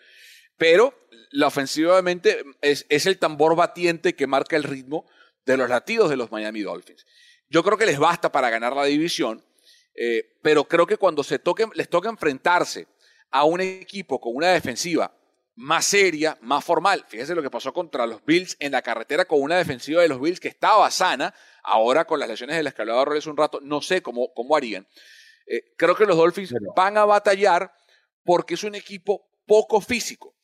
Pero 0.57 1.07
la 1.31 1.47
ofensivamente 1.47 2.43
es, 2.61 2.85
es 2.89 3.05
el 3.05 3.17
tambor 3.17 3.55
batiente 3.55 4.15
que 4.15 4.27
marca 4.27 4.55
el 4.55 4.63
ritmo 4.63 5.05
de 5.45 5.57
los 5.57 5.69
latidos 5.69 6.09
de 6.09 6.17
los 6.17 6.31
Miami 6.31 6.61
Dolphins. 6.61 7.05
Yo 7.49 7.63
creo 7.63 7.77
que 7.77 7.85
les 7.85 7.99
basta 7.99 8.31
para 8.31 8.49
ganar 8.49 8.75
la 8.75 8.85
división, 8.85 9.43
eh, 9.95 10.35
pero 10.41 10.65
creo 10.65 10.85
que 10.85 10.97
cuando 10.97 11.23
se 11.23 11.39
toque, 11.39 11.65
les 11.73 11.89
toca 11.89 12.09
enfrentarse 12.09 12.87
a 13.31 13.43
un 13.43 13.61
equipo 13.61 14.19
con 14.19 14.35
una 14.35 14.49
defensiva 14.49 15.13
más 15.55 15.85
seria, 15.85 16.37
más 16.41 16.63
formal. 16.63 17.03
Fíjese 17.07 17.33
lo 17.33 17.41
que 17.41 17.49
pasó 17.49 17.73
contra 17.73 18.05
los 18.05 18.23
Bills 18.23 18.55
en 18.59 18.71
la 18.71 18.83
carretera 18.83 19.25
con 19.25 19.41
una 19.41 19.57
defensiva 19.57 20.03
de 20.03 20.07
los 20.07 20.21
Bills 20.21 20.39
que 20.39 20.47
estaba 20.47 20.89
sana. 20.91 21.33
Ahora 21.63 22.05
con 22.05 22.19
las 22.19 22.29
lesiones 22.29 22.55
del 22.55 22.67
escalador 22.67 23.17
hace 23.17 23.29
un 23.29 23.37
rato, 23.37 23.59
no 23.61 23.81
sé 23.81 24.01
cómo, 24.01 24.31
cómo 24.35 24.55
harían. 24.55 24.87
Eh, 25.47 25.73
creo 25.75 25.95
que 25.95 26.05
los 26.05 26.15
Dolphins 26.15 26.53
van 26.75 26.97
a 26.97 27.05
batallar 27.05 27.73
porque 28.23 28.53
es 28.53 28.63
un 28.63 28.75
equipo 28.75 29.27
poco 29.47 29.81
físico. 29.81 30.35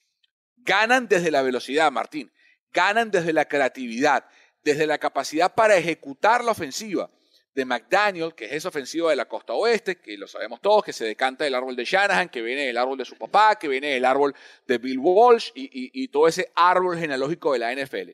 Ganan 0.58 1.08
desde 1.08 1.30
la 1.30 1.44
velocidad, 1.44 1.92
Martín. 1.92 2.32
Ganan 2.72 3.12
desde 3.12 3.34
la 3.34 3.46
creatividad, 3.46 4.26
desde 4.64 4.88
la 4.88 4.98
capacidad 4.98 5.54
para 5.54 5.78
ejecutar 5.78 6.44
la 6.44 6.52
ofensiva 6.52 7.12
de 7.54 7.66
McDaniel, 7.66 8.34
que 8.34 8.46
es 8.46 8.54
esa 8.54 8.70
ofensiva 8.70 9.10
de 9.10 9.16
la 9.16 9.26
costa 9.26 9.54
oeste, 9.54 9.98
que 9.98 10.18
lo 10.18 10.28
sabemos 10.28 10.60
todos, 10.62 10.84
que 10.84 10.94
se 10.94 11.06
decanta 11.06 11.44
del 11.44 11.56
árbol 11.56 11.76
de 11.76 11.86
Shanahan, 11.86 12.30
que 12.30 12.42
viene 12.42 12.66
del 12.66 12.78
árbol 12.78 12.98
de 12.98 13.06
su 13.06 13.16
papá, 13.16 13.58
que 13.58 13.68
viene 13.68 13.90
del 13.90 14.06
árbol 14.06 14.36
de 14.68 14.78
Bill 14.78 15.00
Walsh 15.00 15.52
y, 15.54 16.08
todo 16.08 16.28
ese 16.28 16.52
árbol 16.56 16.98
genealógico 16.98 17.54
de 17.54 17.60
la 17.60 17.74
NFL. 17.74 18.12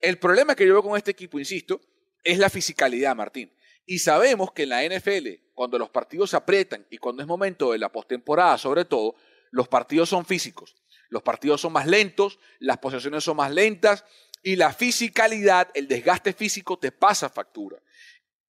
El 0.00 0.18
problema 0.18 0.54
que 0.54 0.66
yo 0.66 0.74
veo 0.74 0.82
con 0.82 0.96
este 0.96 1.10
equipo, 1.10 1.38
insisto, 1.38 1.80
es 2.22 2.38
la 2.38 2.50
fisicalidad, 2.50 3.16
Martín. 3.16 3.52
Y 3.86 3.98
sabemos 3.98 4.52
que 4.52 4.64
en 4.64 4.68
la 4.68 4.84
NFL, 4.84 5.28
cuando 5.54 5.78
los 5.78 5.90
partidos 5.90 6.30
se 6.30 6.36
aprietan 6.36 6.86
y 6.90 6.98
cuando 6.98 7.22
es 7.22 7.28
momento 7.28 7.72
de 7.72 7.78
la 7.78 7.90
postemporada, 7.90 8.58
sobre 8.58 8.84
todo, 8.84 9.16
los 9.50 9.68
partidos 9.68 10.08
son 10.08 10.24
físicos. 10.24 10.76
Los 11.08 11.22
partidos 11.22 11.60
son 11.60 11.72
más 11.72 11.86
lentos, 11.86 12.38
las 12.60 12.78
posiciones 12.78 13.24
son 13.24 13.36
más 13.36 13.50
lentas 13.50 14.04
y 14.42 14.56
la 14.56 14.72
fisicalidad, 14.72 15.68
el 15.74 15.88
desgaste 15.88 16.32
físico 16.32 16.78
te 16.78 16.92
pasa 16.92 17.28
factura. 17.28 17.78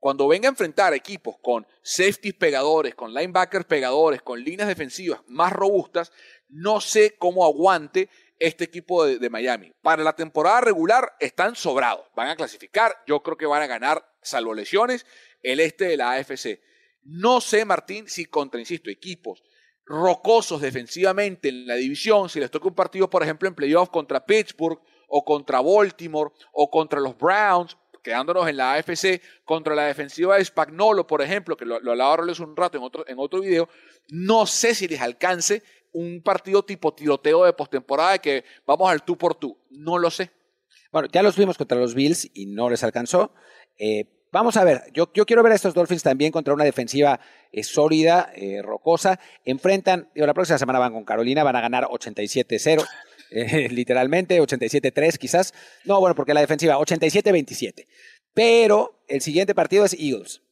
Cuando 0.01 0.27
venga 0.27 0.49
a 0.49 0.51
enfrentar 0.51 0.95
equipos 0.95 1.37
con 1.43 1.67
safeties 1.83 2.35
pegadores, 2.35 2.95
con 2.95 3.13
linebackers 3.13 3.67
pegadores, 3.67 4.23
con 4.23 4.43
líneas 4.43 4.67
defensivas 4.67 5.21
más 5.29 5.53
robustas, 5.53 6.11
no 6.49 6.81
sé 6.81 7.17
cómo 7.19 7.45
aguante 7.45 8.09
este 8.39 8.65
equipo 8.65 9.05
de, 9.05 9.29
Miami. 9.29 9.75
Para 9.83 10.03
la 10.03 10.15
temporada 10.15 10.63
regular 10.63 11.13
están 11.21 11.55
sobrados, 11.55 12.07
van 12.17 12.29
a 12.29 12.37
clasificar, 12.37 12.97
yo 13.07 13.23
creo 13.23 13.37
que 13.37 13.45
van 13.45 13.61
a 13.61 13.67
ganar, 13.67 14.03
salvo 14.23 14.55
lesiones, 14.55 15.05
el 15.43 15.61
este 15.61 15.85
de 15.85 15.99
la 15.99 16.13
AFC. 16.13 16.61
No 17.03 17.43
sé, 17.43 17.67
Martín, 17.67 18.09
si 18.09 18.25
contra, 18.25 18.59
insisto, 18.59 18.89
equipos 18.89 19.43
rocosos 19.85 20.63
defensivamente 20.63 21.51
en 21.51 21.67
la 21.67 21.75
división, 21.75 22.31
si 22.31 22.41
les 22.41 22.51
toca 22.51 22.69
un 22.69 22.75
partido, 22.75 23.11
por 23.11 23.23
ejemplo, 23.23 23.49
en 23.49 23.55
playoff 23.55 23.91
contra 23.91 24.25
Pittsburgh 24.25 24.81
o 25.09 25.25
contra 25.25 25.61
Baltimore 25.61 26.31
o 26.53 26.71
contra 26.71 27.01
los 27.01 27.19
Browns 27.19 27.77
quedándonos 28.03 28.49
en 28.49 28.57
la 28.57 28.75
AFC 28.75 29.21
contra 29.45 29.75
la 29.75 29.85
defensiva 29.85 30.37
de 30.37 30.45
Spagnolo, 30.45 31.07
por 31.07 31.23
ejemplo, 31.23 31.57
que 31.57 31.65
lo, 31.65 31.81
lo 31.81 31.93
un 31.93 32.57
rato 32.57 32.79
en 32.79 32.85
otro, 32.85 33.05
en 33.07 33.19
otro 33.19 33.41
video, 33.41 33.69
no 34.09 34.47
sé 34.47 34.75
si 34.75 34.89
les 34.89 35.01
alcance 35.01 35.63
un 35.93 36.23
partido 36.23 36.65
tipo 36.65 36.95
tiroteo 36.95 37.45
de 37.45 37.53
postemporada 37.53 38.19
que 38.19 38.45
vamos 38.67 38.91
al 38.91 39.03
tú 39.03 39.17
por 39.17 39.35
tú. 39.35 39.57
No 39.71 39.99
lo 39.99 40.11
sé. 40.11 40.31
Bueno, 40.93 41.09
ya 41.13 41.23
los 41.23 41.37
vimos 41.37 41.57
contra 41.57 41.79
los 41.79 41.95
Bills 41.95 42.31
y 42.35 42.47
no 42.47 42.71
les 42.71 42.83
alcanzó. 42.83 43.33
Eh, 43.79 44.05
vamos 44.33 44.57
a 44.57 44.65
ver, 44.65 44.83
yo, 44.93 45.11
yo, 45.15 45.25
quiero 45.25 45.43
ver 45.43 45.53
a 45.53 45.55
estos 45.55 45.75
Dolphins 45.75 46.03
también 46.03 46.33
contra 46.33 46.55
una 46.55 46.65
defensiva 46.65 47.21
eh, 47.53 47.63
sólida, 47.63 48.33
eh, 48.35 48.61
rocosa. 48.63 49.21
Enfrentan, 49.45 50.09
digo, 50.15 50.27
la 50.27 50.35
próxima 50.35 50.59
semana 50.59 50.79
van 50.79 50.93
con 50.93 51.05
Carolina, 51.05 51.45
van 51.45 51.57
a 51.57 51.61
ganar 51.61 51.85
87-0. 51.85 52.87
Eh, 53.31 53.69
literalmente, 53.71 54.41
87-3 54.41 55.17
quizás. 55.19 55.55
No, 55.85 56.01
bueno, 56.01 56.15
porque 56.15 56.35
la 56.35 56.41
defensiva, 56.41 56.79
87-27. 56.79 57.87
Pero 58.35 59.03
el 59.09 59.21
siguiente 59.21 59.55
partido 59.55 59.85
es 59.85 59.95
Eagles. 59.95 60.43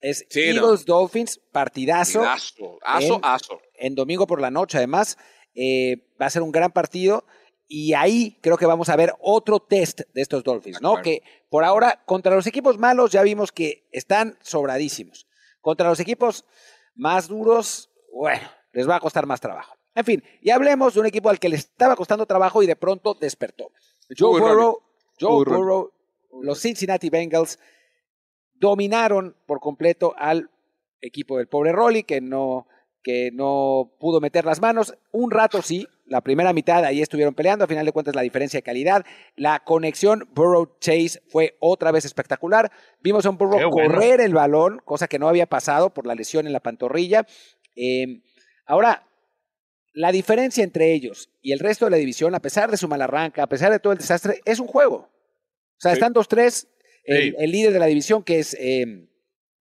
Es 0.00 0.26
Eagles 0.34 0.84
Dolphins, 0.84 1.40
partidazo. 1.52 2.22
Aso, 2.22 2.78
aso, 2.82 3.20
aso. 3.22 3.60
En 3.74 3.94
domingo 3.94 4.26
por 4.26 4.40
la 4.40 4.50
noche, 4.50 4.78
además. 4.78 5.16
Eh, 5.54 6.12
va 6.20 6.26
a 6.26 6.30
ser 6.30 6.42
un 6.42 6.52
gran 6.52 6.72
partido. 6.72 7.24
Y 7.68 7.94
ahí 7.94 8.38
creo 8.42 8.56
que 8.56 8.66
vamos 8.66 8.88
a 8.88 8.96
ver 8.96 9.14
otro 9.18 9.58
test 9.58 10.02
de 10.14 10.22
estos 10.22 10.44
Dolphins, 10.44 10.80
¿no? 10.80 11.02
Que 11.02 11.22
por 11.48 11.64
ahora, 11.64 12.04
contra 12.06 12.34
los 12.34 12.46
equipos 12.46 12.78
malos, 12.78 13.10
ya 13.10 13.22
vimos 13.22 13.50
que 13.50 13.88
están 13.90 14.38
sobradísimos. 14.42 15.26
Contra 15.60 15.88
los 15.88 15.98
equipos 15.98 16.44
más 16.94 17.26
duros, 17.26 17.90
bueno, 18.12 18.48
les 18.72 18.88
va 18.88 18.96
a 18.96 19.00
costar 19.00 19.26
más 19.26 19.40
trabajo. 19.40 19.75
En 19.96 20.04
fin, 20.04 20.22
y 20.42 20.50
hablemos 20.50 20.92
de 20.92 21.00
un 21.00 21.06
equipo 21.06 21.30
al 21.30 21.40
que 21.40 21.48
le 21.48 21.56
estaba 21.56 21.96
costando 21.96 22.26
trabajo 22.26 22.62
y 22.62 22.66
de 22.66 22.76
pronto 22.76 23.14
despertó. 23.14 23.72
Joe 24.16 24.38
Burrow, 24.38 24.82
Joe 25.18 25.42
Burrow, 25.42 25.90
los 26.42 26.60
Cincinnati 26.60 27.08
Bengals 27.08 27.58
dominaron 28.54 29.34
por 29.46 29.58
completo 29.58 30.14
al 30.18 30.50
equipo 31.00 31.38
del 31.38 31.48
pobre 31.48 31.72
Rolly, 31.72 32.02
que 32.02 32.20
no, 32.20 32.66
que 33.02 33.30
no 33.32 33.94
pudo 33.98 34.20
meter 34.20 34.44
las 34.44 34.60
manos. 34.60 34.94
Un 35.12 35.30
rato 35.30 35.62
sí, 35.62 35.88
la 36.04 36.20
primera 36.20 36.52
mitad 36.52 36.84
ahí 36.84 37.00
estuvieron 37.00 37.34
peleando, 37.34 37.64
a 37.64 37.68
final 37.68 37.86
de 37.86 37.92
cuentas 37.92 38.14
la 38.14 38.20
diferencia 38.20 38.58
de 38.58 38.64
calidad. 38.64 39.06
La 39.34 39.60
conexión 39.60 40.28
Burrow-Chase 40.34 41.22
fue 41.28 41.56
otra 41.58 41.90
vez 41.90 42.04
espectacular. 42.04 42.70
Vimos 43.00 43.24
a 43.24 43.30
un 43.30 43.38
Burrow 43.38 43.70
correr 43.70 44.20
el 44.20 44.34
balón, 44.34 44.82
cosa 44.84 45.08
que 45.08 45.18
no 45.18 45.26
había 45.26 45.46
pasado 45.46 45.94
por 45.94 46.06
la 46.06 46.14
lesión 46.14 46.46
en 46.46 46.52
la 46.52 46.60
pantorrilla. 46.60 47.26
Eh, 47.74 48.20
ahora, 48.66 49.06
la 49.96 50.12
diferencia 50.12 50.62
entre 50.62 50.92
ellos 50.92 51.30
y 51.40 51.52
el 51.52 51.58
resto 51.58 51.86
de 51.86 51.90
la 51.90 51.96
división, 51.96 52.34
a 52.34 52.40
pesar 52.40 52.70
de 52.70 52.76
su 52.76 52.86
mal 52.86 53.00
arranca, 53.00 53.42
a 53.42 53.48
pesar 53.48 53.72
de 53.72 53.78
todo 53.78 53.94
el 53.94 53.98
desastre, 53.98 54.42
es 54.44 54.60
un 54.60 54.66
juego. 54.66 54.96
O 54.96 55.80
sea, 55.80 55.94
están 55.94 56.12
2-3, 56.12 56.68
el, 57.04 57.50
líder 57.50 57.72
de 57.72 57.78
la 57.78 57.86
división, 57.86 58.22
que 58.22 58.38
es 58.38 58.54
eh, 58.60 59.08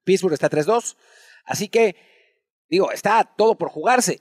Pittsburgh, 0.04 0.34
está 0.34 0.50
3-2. 0.50 0.98
Así 1.46 1.70
que, 1.70 1.96
digo, 2.70 2.92
está 2.92 3.24
todo 3.38 3.58
por 3.58 3.70
jugarse. 3.70 4.20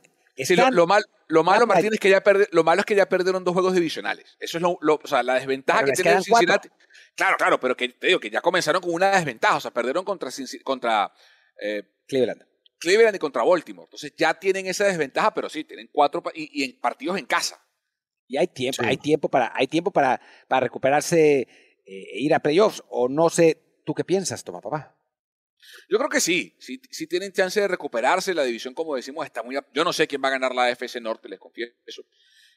lo, 0.71 0.87
mal, 0.87 1.05
lo, 1.27 1.43
malo, 1.43 1.67
Martín, 1.67 1.93
es 1.93 1.99
que 1.99 2.11
ya 2.11 2.23
lo 2.53 2.63
malo 2.63 2.81
es 2.81 2.87
que 2.87 2.95
ya 2.95 3.09
perdieron 3.09 3.43
dos 3.43 3.53
juegos 3.53 3.75
divisionales. 3.75 4.37
Eso 4.39 4.59
es 4.59 4.63
lo, 4.63 4.79
o 4.81 5.07
sea, 5.07 5.25
la 5.25 5.35
desventaja 5.35 5.85
que 5.85 5.93
tiene 5.93 6.23
Cincinnati. 6.23 6.69
Claro, 7.17 7.37
claro, 7.37 7.59
pero 7.59 7.77
que 7.77 7.89
te 7.89 8.07
digo 8.07 8.21
que 8.21 8.31
ya 8.31 8.41
comenzaron 8.41 8.81
con 8.81 8.95
una 8.95 9.11
desventaja. 9.11 9.57
O 9.57 9.61
sea, 9.61 9.73
perdieron 9.73 10.05
contra, 10.05 10.31
contra 10.63 11.13
eh, 11.61 11.83
Cleveland. 12.07 12.45
Cleveland 12.85 13.17
y 13.17 13.19
contra 13.19 13.43
Baltimore. 13.43 13.87
Entonces 13.87 14.13
ya 14.17 14.35
tienen 14.35 14.67
esa 14.67 14.85
desventaja, 14.85 15.33
pero 15.33 15.49
sí, 15.49 15.65
tienen 15.65 15.89
cuatro 15.91 16.23
y, 16.35 16.63
en 16.63 16.79
partidos 16.79 17.19
en 17.19 17.27
casa. 17.27 17.61
Y 18.29 18.37
hay 18.37 18.47
tiempo, 18.47 18.83
hay 18.85 18.97
tiempo 18.97 19.29
para, 19.29 19.53
hay 19.55 19.67
tiempo 19.67 19.91
para, 19.91 20.21
para 20.49 20.61
recuperarse 20.61 21.49
e 21.85 22.19
ir 22.21 22.35
a 22.35 22.41
playoffs. 22.41 22.83
O 22.89 23.09
no 23.09 23.31
sé, 23.31 23.59
¿tú 23.85 23.95
qué 23.95 24.05
piensas, 24.05 24.45
toma 24.45 24.61
papá? 24.61 24.97
Yo 25.89 25.99
creo 25.99 26.11
que 26.11 26.21
sí, 26.21 26.55
sí, 26.59 27.07
tienen 27.07 27.33
chance 27.33 27.61
de 27.61 27.69
recuperarse. 27.69 28.35
La 28.35 28.45
división, 28.45 28.75
como 28.75 28.97
decimos, 28.97 29.25
está 29.25 29.43
muy. 29.43 29.57
Yo 29.73 29.85
no 29.85 29.93
sé 29.93 30.07
quién 30.07 30.23
va 30.23 30.29
a 30.29 30.33
ganar 30.33 30.55
la 30.55 30.67
AFC 30.67 31.01
Norte, 31.01 31.29
les 31.29 31.39
confieso. 31.39 32.05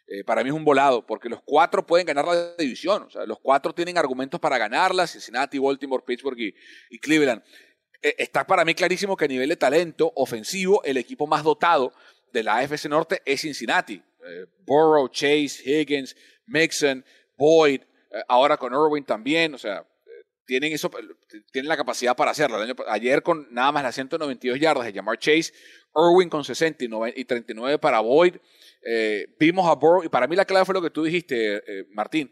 Eh, 0.07 0.23
para 0.23 0.41
mí 0.43 0.49
es 0.49 0.55
un 0.55 0.63
volado, 0.63 1.05
porque 1.05 1.27
los 1.27 1.41
cuatro 1.43 1.85
pueden 1.85 2.05
ganar 2.05 2.25
la 2.25 2.55
división. 2.55 3.03
O 3.03 3.09
sea, 3.09 3.25
los 3.25 3.39
cuatro 3.39 3.73
tienen 3.73 3.97
argumentos 3.97 4.39
para 4.39 4.57
ganarla: 4.57 5.07
Cincinnati, 5.07 5.57
Baltimore, 5.57 6.03
Pittsburgh 6.05 6.39
y 6.39 6.99
Cleveland. 6.99 7.43
Eh, 8.01 8.15
está 8.17 8.45
para 8.45 8.65
mí 8.65 8.73
clarísimo 8.73 9.17
que 9.17 9.25
a 9.25 9.27
nivel 9.27 9.49
de 9.49 9.55
talento 9.55 10.11
ofensivo, 10.15 10.83
el 10.83 10.97
equipo 10.97 11.27
más 11.27 11.43
dotado 11.43 11.93
de 12.31 12.43
la 12.43 12.57
AFC 12.57 12.85
Norte 12.85 13.21
es 13.25 13.41
Cincinnati. 13.41 13.95
Eh, 13.95 14.45
Burrow, 14.65 15.07
Chase, 15.09 15.61
Higgins, 15.63 16.15
Mixon, 16.45 17.03
Boyd, 17.37 17.81
eh, 17.81 18.21
ahora 18.27 18.57
con 18.57 18.73
Irwin 18.73 19.03
también, 19.03 19.53
o 19.53 19.57
sea, 19.57 19.85
tienen 20.45 20.71
eso, 20.71 20.89
tienen 21.51 21.67
la 21.67 21.75
capacidad 21.75 22.15
para 22.15 22.31
hacerlo. 22.31 22.57
ayer 22.87 23.21
con 23.21 23.47
nada 23.51 23.71
más 23.71 23.83
las 23.83 23.95
192 23.95 24.59
yardas 24.59 24.85
de 24.85 24.93
llamar 24.93 25.19
Chase, 25.19 25.51
Irwin 25.93 26.29
con 26.29 26.43
60 26.43 26.85
y, 27.15 27.25
39 27.25 27.79
para 27.79 27.99
Boyd. 27.99 28.35
vimos 29.39 29.69
a 29.69 29.73
Burrow, 29.75 30.03
y 30.03 30.09
para 30.09 30.27
mí 30.27 30.35
la 30.37 30.45
clave 30.45 30.65
fue 30.65 30.73
lo 30.73 30.81
que 30.81 30.89
tú 30.89 31.03
dijiste, 31.03 31.61
Martín. 31.91 32.31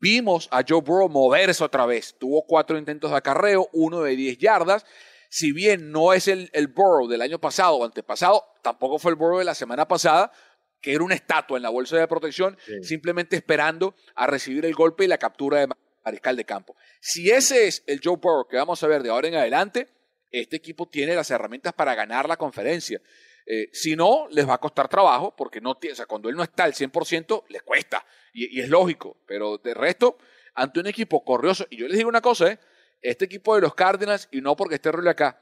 Vimos 0.00 0.48
a 0.50 0.62
Joe 0.66 0.80
Burrow 0.80 1.08
moverse 1.08 1.64
otra 1.64 1.86
vez. 1.86 2.14
Tuvo 2.18 2.44
cuatro 2.46 2.78
intentos 2.78 3.10
de 3.10 3.16
acarreo, 3.16 3.68
uno 3.72 4.02
de 4.02 4.14
10 4.14 4.38
yardas. 4.38 4.84
Si 5.28 5.52
bien 5.52 5.90
no 5.90 6.12
es 6.12 6.28
el, 6.28 6.50
el 6.52 6.68
Burrow 6.68 7.08
del 7.08 7.22
año 7.22 7.38
pasado 7.38 7.76
o 7.76 7.84
antepasado, 7.84 8.44
tampoco 8.62 8.98
fue 8.98 9.10
el 9.10 9.16
Burrow 9.16 9.38
de 9.38 9.44
la 9.44 9.54
semana 9.54 9.86
pasada, 9.88 10.32
que 10.80 10.94
era 10.94 11.04
una 11.04 11.14
estatua 11.14 11.56
en 11.56 11.62
la 11.62 11.70
bolsa 11.70 11.96
de 11.96 12.06
protección, 12.06 12.56
simplemente 12.82 13.36
esperando 13.36 13.94
a 14.14 14.26
recibir 14.26 14.64
el 14.64 14.74
golpe 14.74 15.04
y 15.04 15.08
la 15.08 15.18
captura 15.18 15.60
de 15.60 15.68
mariscal 16.04 16.36
de 16.36 16.44
campo. 16.44 16.76
Si 17.00 17.30
ese 17.30 17.66
es 17.66 17.82
el 17.86 18.00
Joe 18.02 18.16
Burrow 18.16 18.46
que 18.46 18.56
vamos 18.56 18.82
a 18.82 18.86
ver 18.86 19.02
de 19.02 19.10
ahora 19.10 19.28
en 19.28 19.34
adelante, 19.34 19.88
este 20.30 20.56
equipo 20.56 20.86
tiene 20.86 21.14
las 21.14 21.30
herramientas 21.30 21.72
para 21.72 21.94
ganar 21.94 22.28
la 22.28 22.36
conferencia. 22.36 23.00
Eh, 23.46 23.68
si 23.72 23.94
no, 23.94 24.26
les 24.30 24.48
va 24.48 24.54
a 24.54 24.58
costar 24.58 24.88
trabajo 24.88 25.34
porque 25.36 25.60
no 25.60 25.76
tiene, 25.76 25.92
o 25.92 25.96
sea, 25.96 26.06
cuando 26.06 26.28
él 26.28 26.36
no 26.36 26.42
está 26.42 26.64
al 26.64 26.74
100%, 26.74 27.44
les 27.48 27.62
cuesta. 27.62 28.04
Y, 28.32 28.60
es 28.60 28.68
lógico. 28.68 29.16
Pero 29.26 29.58
de 29.58 29.72
resto, 29.72 30.18
ante 30.54 30.80
un 30.80 30.86
equipo 30.86 31.24
corrioso, 31.24 31.66
y 31.70 31.76
yo 31.76 31.86
les 31.88 31.96
digo 31.96 32.08
una 32.08 32.20
cosa, 32.20 32.50
¿eh? 32.50 32.58
Este 33.10 33.24
equipo 33.24 33.54
de 33.54 33.62
los 33.62 33.74
Cardinals, 33.74 34.28
y 34.30 34.40
no 34.40 34.56
porque 34.56 34.76
esté 34.76 34.92
Rolly 34.92 35.08
acá, 35.08 35.40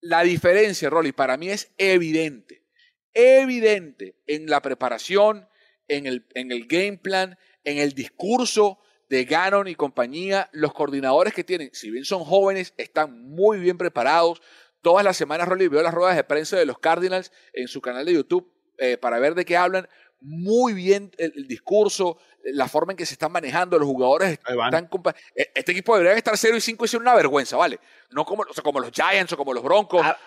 la 0.00 0.22
diferencia, 0.22 0.88
Rolly, 0.88 1.12
para 1.12 1.36
mí 1.36 1.50
es 1.50 1.72
evidente. 1.76 2.64
Evidente 3.12 4.16
en 4.26 4.48
la 4.48 4.62
preparación, 4.62 5.48
en 5.88 6.06
el, 6.06 6.26
en 6.34 6.52
el 6.52 6.66
game 6.66 6.98
plan, 6.98 7.38
en 7.64 7.78
el 7.78 7.92
discurso 7.92 8.78
de 9.08 9.24
Gannon 9.24 9.66
y 9.66 9.74
compañía, 9.74 10.48
los 10.52 10.72
coordinadores 10.72 11.34
que 11.34 11.44
tienen, 11.44 11.70
si 11.72 11.90
bien 11.90 12.04
son 12.04 12.24
jóvenes, 12.24 12.72
están 12.76 13.28
muy 13.28 13.58
bien 13.58 13.76
preparados. 13.76 14.40
Todas 14.80 15.04
las 15.04 15.16
semanas 15.16 15.48
Rolly 15.48 15.68
veo 15.68 15.82
las 15.82 15.92
ruedas 15.92 16.16
de 16.16 16.24
prensa 16.24 16.56
de 16.56 16.64
los 16.64 16.78
Cardinals 16.78 17.32
en 17.52 17.68
su 17.68 17.80
canal 17.80 18.06
de 18.06 18.14
YouTube 18.14 18.50
eh, 18.78 18.96
para 18.96 19.18
ver 19.18 19.34
de 19.34 19.44
qué 19.44 19.56
hablan. 19.56 19.88
Muy 20.22 20.74
bien 20.74 21.10
el, 21.16 21.48
discurso, 21.48 22.18
la 22.44 22.68
forma 22.68 22.92
en 22.92 22.96
que 22.96 23.06
se 23.06 23.14
están 23.14 23.32
manejando, 23.32 23.78
los 23.78 23.88
jugadores 23.88 24.32
están... 24.32 24.88
E, 25.34 25.50
este 25.54 25.72
equipo 25.72 25.96
debería 25.96 26.18
estar 26.18 26.36
0 26.36 26.56
y 26.56 26.60
5 26.60 26.84
y 26.84 26.88
ser 26.88 27.00
una 27.00 27.14
vergüenza, 27.14 27.56
¿vale? 27.56 27.80
No 28.10 28.24
como, 28.24 28.44
como 28.62 28.80
los 28.80 28.90
Giants 28.90 29.32
o 29.32 29.36
como 29.36 29.54
los 29.54 29.62
Broncos. 29.62 30.02
Ah, 30.04 30.18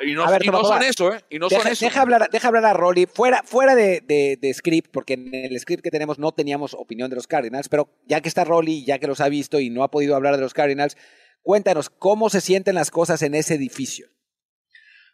y 0.00 0.12
no, 0.12 0.64
son 0.64 0.82
eso, 0.82 1.14
¿eh? 1.14 1.24
Y 1.30 1.38
no 1.38 1.48
deja, 1.48 1.62
son 1.62 1.72
eso. 1.72 1.84
Deja 1.84 2.02
hablar, 2.02 2.28
deja 2.30 2.48
hablar 2.48 2.66
a 2.66 2.72
Rolly 2.74 3.06
fuera, 3.06 3.42
fuera 3.42 3.74
de, 3.74 4.02
de, 4.40 4.54
script, 4.54 4.90
porque 4.92 5.14
en 5.14 5.34
el 5.34 5.58
script 5.58 5.82
que 5.82 5.90
tenemos 5.90 6.18
no 6.18 6.32
teníamos 6.32 6.74
opinión 6.74 7.08
de 7.08 7.16
los 7.16 7.26
Cardinals, 7.26 7.68
pero 7.68 7.88
ya 8.06 8.20
que 8.20 8.28
está 8.28 8.44
Rolly, 8.44 8.84
ya 8.84 8.98
que 8.98 9.06
los 9.06 9.20
ha 9.20 9.28
visto 9.28 9.60
y 9.60 9.70
no 9.70 9.82
ha 9.82 9.90
podido 9.90 10.14
hablar 10.14 10.36
de 10.36 10.42
los 10.42 10.52
Cardinals, 10.52 10.96
cuéntanos, 11.42 11.88
¿cómo 11.88 12.28
se 12.28 12.40
sienten 12.40 12.74
las 12.74 12.90
cosas 12.90 13.22
en 13.22 13.34
ese 13.34 13.54
edificio? 13.54 14.08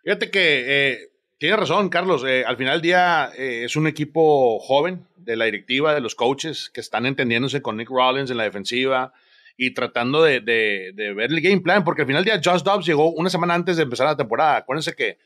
Fíjate 0.02 0.30
que 0.30 0.64
eh, 0.66 1.10
tiene 1.38 1.56
razón, 1.56 1.88
Carlos. 1.88 2.24
Eh, 2.26 2.44
al 2.44 2.56
final 2.56 2.74
del 2.74 2.82
día 2.82 3.30
eh, 3.36 3.64
es 3.64 3.76
un 3.76 3.86
equipo 3.86 4.58
joven 4.58 5.06
de 5.16 5.36
la 5.36 5.44
directiva, 5.44 5.94
de 5.94 6.00
los 6.00 6.14
coaches, 6.14 6.70
que 6.70 6.80
están 6.80 7.06
entendiéndose 7.06 7.62
con 7.62 7.76
Nick 7.76 7.90
Rollins 7.90 8.30
en 8.30 8.36
la 8.36 8.44
defensiva 8.44 9.12
y 9.56 9.72
tratando 9.72 10.22
de, 10.22 10.40
ver 10.40 11.30
el 11.30 11.40
game 11.40 11.60
plan, 11.60 11.84
porque 11.84 12.02
al 12.02 12.06
final 12.08 12.24
del 12.24 12.40
día 12.40 12.52
Josh 12.52 12.62
Dobbs 12.62 12.86
llegó 12.86 13.10
una 13.10 13.30
semana 13.30 13.54
antes 13.54 13.76
de 13.76 13.84
empezar 13.84 14.06
la 14.06 14.16
temporada. 14.16 14.58
Acuérdense 14.58 14.94
que 14.94 15.18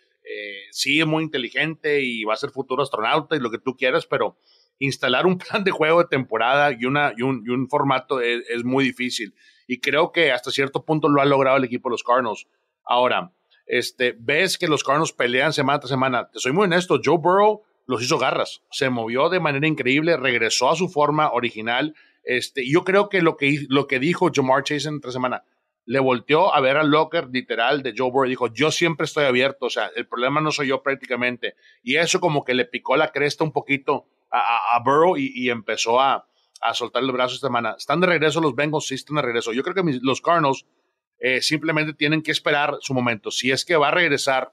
sí 0.71 1.01
es 1.01 1.07
muy 1.07 1.23
inteligente 1.23 2.01
y 2.01 2.25
va 2.25 2.33
a 2.33 2.39
ser 2.39 2.51
futuro 2.51 2.83
astronauta 2.83 3.37
y 3.37 3.41
lo 3.41 3.51
que 3.51 3.59
tú 3.59 3.77
quieras, 3.77 4.07
pero 4.07 4.39
instalar 4.79 5.27
un 5.27 5.39
plan 5.39 5.65
de 5.65 5.71
juego 5.71 6.03
de 6.03 6.09
temporada 6.09 6.73
y, 6.73 6.87
una, 6.87 7.13
y, 7.17 7.23
un, 7.23 7.69
formato 7.69 8.21
es, 8.21 8.43
es, 8.49 8.65
muy 8.65 8.85
difícil. 8.85 9.35
Y 9.67 9.81
creo 9.81 10.13
que 10.13 10.33
hasta 10.33 10.51
cierto 10.51 10.85
punto 10.85 11.09
lo 11.09 11.21
ha 11.21 11.27
logrado 11.27 11.59
el 11.59 11.65
equipo 11.65 11.89
de 11.89 11.95
los 11.95 12.03
Cardinals. 12.03 12.47
Ahora, 12.85 13.33
este, 13.73 14.15
ves 14.19 14.59
que 14.59 14.69
los 14.69 14.85
Cardinals 14.85 15.15
pelean 15.15 15.55
semana 15.55 15.81
tras 15.81 15.89
semana. 15.89 16.29
Te 16.31 16.39
soy 16.39 16.53
muy 16.53 16.65
honesto, 16.65 17.01
Joe 17.03 17.17
Burrow 17.17 17.63
los 17.87 18.03
hizo 18.03 18.19
garras, 18.19 18.63
se 18.71 18.91
movió 18.91 19.31
de 19.31 19.41
manera 19.41 19.67
increíble, 19.67 20.19
regresó 20.19 20.69
a 20.69 20.77
su 20.77 20.91
forma 20.91 21.33
original. 21.33 21.95
Este, 22.23 22.71
yo 22.71 22.85
creo 22.85 23.09
que 23.09 23.23
lo 23.23 23.39
que, 23.39 23.65
lo 23.71 23.87
que 23.87 23.99
dijo 23.99 24.31
Jamar 24.33 24.63
Chase 24.63 24.91
en 24.91 25.01
tres 25.01 25.15
semanas, 25.15 25.41
le 25.87 26.01
volteó 26.01 26.55
a 26.55 26.61
ver 26.61 26.77
al 26.77 26.91
locker 26.91 27.29
literal 27.33 27.83
de 27.83 27.95
Joe 27.97 28.11
Burrow 28.11 28.27
y 28.27 28.31
dijo, 28.31 28.53
yo 28.53 28.71
siempre 28.71 29.07
estoy 29.07 29.25
abierto, 29.25 29.67
o 29.67 29.71
sea, 29.71 29.91
el 29.97 30.07
problema 30.07 30.43
no 30.43 30.53
soy 30.53 30.69
yo 30.69 30.83
prácticamente. 30.83 31.55
Y 31.83 31.97
eso 31.97 32.21
como 32.21 32.45
que 32.45 32.53
le 32.53 32.67
picó 32.67 32.99
la 32.99 33.11
cresta 33.11 33.43
un 33.43 33.53
poquito 33.53 34.07
a, 34.31 34.79
Burrow 34.85 35.17
y, 35.17 35.49
empezó 35.49 35.99
a, 35.99 36.27
a 36.61 36.75
soltar 36.75 37.03
el 37.03 37.11
brazo 37.11 37.37
esta 37.37 37.47
semana. 37.47 37.75
Están 37.79 38.01
de 38.01 38.07
regreso 38.07 38.39
los 38.43 38.55
Bengals, 38.55 38.87
sí 38.87 38.97
están 38.97 39.17
de 39.17 39.23
regreso. 39.23 39.55
Yo 39.55 39.63
creo 39.63 39.75
que 39.75 39.99
los 40.03 40.21
Cardinals 40.21 40.67
eh, 41.25 41.41
simplemente 41.41 41.95
tienen 41.95 42.21
que 42.21 42.33
esperar 42.33 42.79
su 42.81 42.95
momento. 42.95 43.31
Si 43.31 43.53
es 43.53 43.65
que 43.65 43.77
va 43.77 43.89
a 43.89 43.93
regresar 43.93 44.53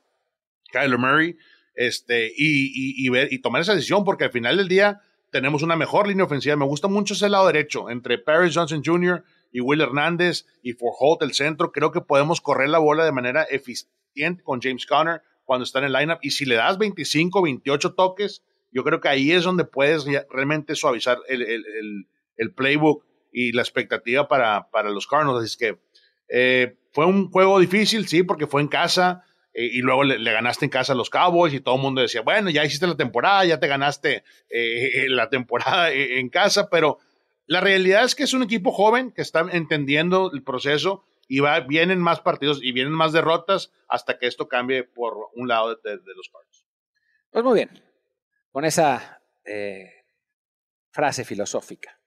Kyler 0.71 0.99
Murray 0.99 1.35
este, 1.73 2.27
y, 2.27 3.03
y, 3.03 3.09
ver, 3.09 3.33
y 3.33 3.39
tomar 3.39 3.63
esa 3.63 3.73
decisión, 3.73 4.03
porque 4.03 4.25
al 4.25 4.31
final 4.31 4.57
del 4.57 4.67
día 4.67 5.01
tenemos 5.31 5.63
una 5.63 5.75
mejor 5.75 6.07
línea 6.07 6.25
ofensiva. 6.25 6.55
Me 6.55 6.65
gusta 6.65 6.87
mucho 6.87 7.15
ese 7.15 7.27
lado 7.27 7.47
derecho 7.47 7.89
entre 7.89 8.19
Paris 8.19 8.55
Johnson 8.55 8.83
Jr. 8.85 9.23
y 9.51 9.61
Will 9.61 9.81
Hernández 9.81 10.45
y 10.61 10.73
For 10.73 10.91
Holt 10.99 11.23
el 11.23 11.33
centro. 11.33 11.71
Creo 11.71 11.91
que 11.91 12.01
podemos 12.01 12.39
correr 12.39 12.69
la 12.69 12.77
bola 12.77 13.03
de 13.03 13.13
manera 13.13 13.43
eficiente 13.43 14.43
con 14.43 14.61
James 14.61 14.85
Conner 14.85 15.23
cuando 15.45 15.63
está 15.63 15.79
en 15.79 15.85
el 15.85 15.93
lineup. 15.93 16.19
Y 16.21 16.29
si 16.29 16.45
le 16.45 16.53
das 16.53 16.77
25, 16.77 17.41
28 17.41 17.95
toques, 17.95 18.43
yo 18.71 18.83
creo 18.83 19.01
que 19.01 19.09
ahí 19.09 19.31
es 19.31 19.43
donde 19.43 19.65
puedes 19.65 20.05
realmente 20.29 20.75
suavizar 20.75 21.17
el, 21.27 21.41
el, 21.41 22.05
el, 22.37 22.53
playbook 22.53 23.03
y 23.33 23.53
la 23.53 23.63
expectativa 23.63 24.27
para, 24.27 24.69
para 24.69 24.91
los 24.91 25.07
Cardinals. 25.07 25.43
Así 25.43 25.57
que 25.57 25.79
eh, 26.29 26.77
fue 26.91 27.05
un 27.05 27.29
juego 27.31 27.59
difícil, 27.59 28.07
sí, 28.07 28.23
porque 28.23 28.47
fue 28.47 28.61
en 28.61 28.67
casa 28.67 29.25
eh, 29.53 29.65
y 29.65 29.79
luego 29.79 30.03
le, 30.03 30.31
ganaste 30.31 30.65
en 30.65 30.71
casa 30.71 30.93
a 30.93 30.95
los 30.95 31.09
Cowboys 31.09 31.53
y 31.53 31.59
todo 31.59 31.75
el 31.75 31.81
mundo 31.81 32.01
decía, 32.01 32.21
bueno, 32.21 32.49
ya 32.49 32.63
hiciste 32.63 32.87
la 32.87 32.95
temporada, 32.95 33.45
ya 33.45 33.59
te 33.59 33.67
ganaste 33.67 34.23
eh, 34.49 35.05
la 35.09 35.29
temporada 35.29 35.91
en 35.91 36.29
casa, 36.29 36.69
pero 36.69 36.99
la 37.45 37.61
realidad 37.61 38.03
es 38.03 38.15
que 38.15 38.23
es 38.23 38.33
un 38.33 38.43
equipo 38.43 38.71
joven 38.71 39.11
que 39.11 39.21
está 39.21 39.45
entendiendo 39.51 40.31
el 40.33 40.43
proceso 40.43 41.03
y 41.27 41.39
va, 41.39 41.59
vienen 41.61 41.99
más 41.99 42.21
partidos 42.21 42.59
y 42.61 42.71
vienen 42.71 42.93
más 42.93 43.11
derrotas 43.11 43.71
hasta 43.87 44.17
que 44.17 44.27
esto 44.27 44.47
cambie 44.47 44.83
por 44.83 45.15
un 45.33 45.47
lado 45.47 45.75
de, 45.75 45.99
los 46.15 46.29
partidos. 46.29 46.65
Pues 47.31 47.43
muy 47.43 47.55
bien, 47.55 47.69
con 48.51 48.65
esa 48.65 49.21
frase 50.91 51.23
filosófica 51.23 51.99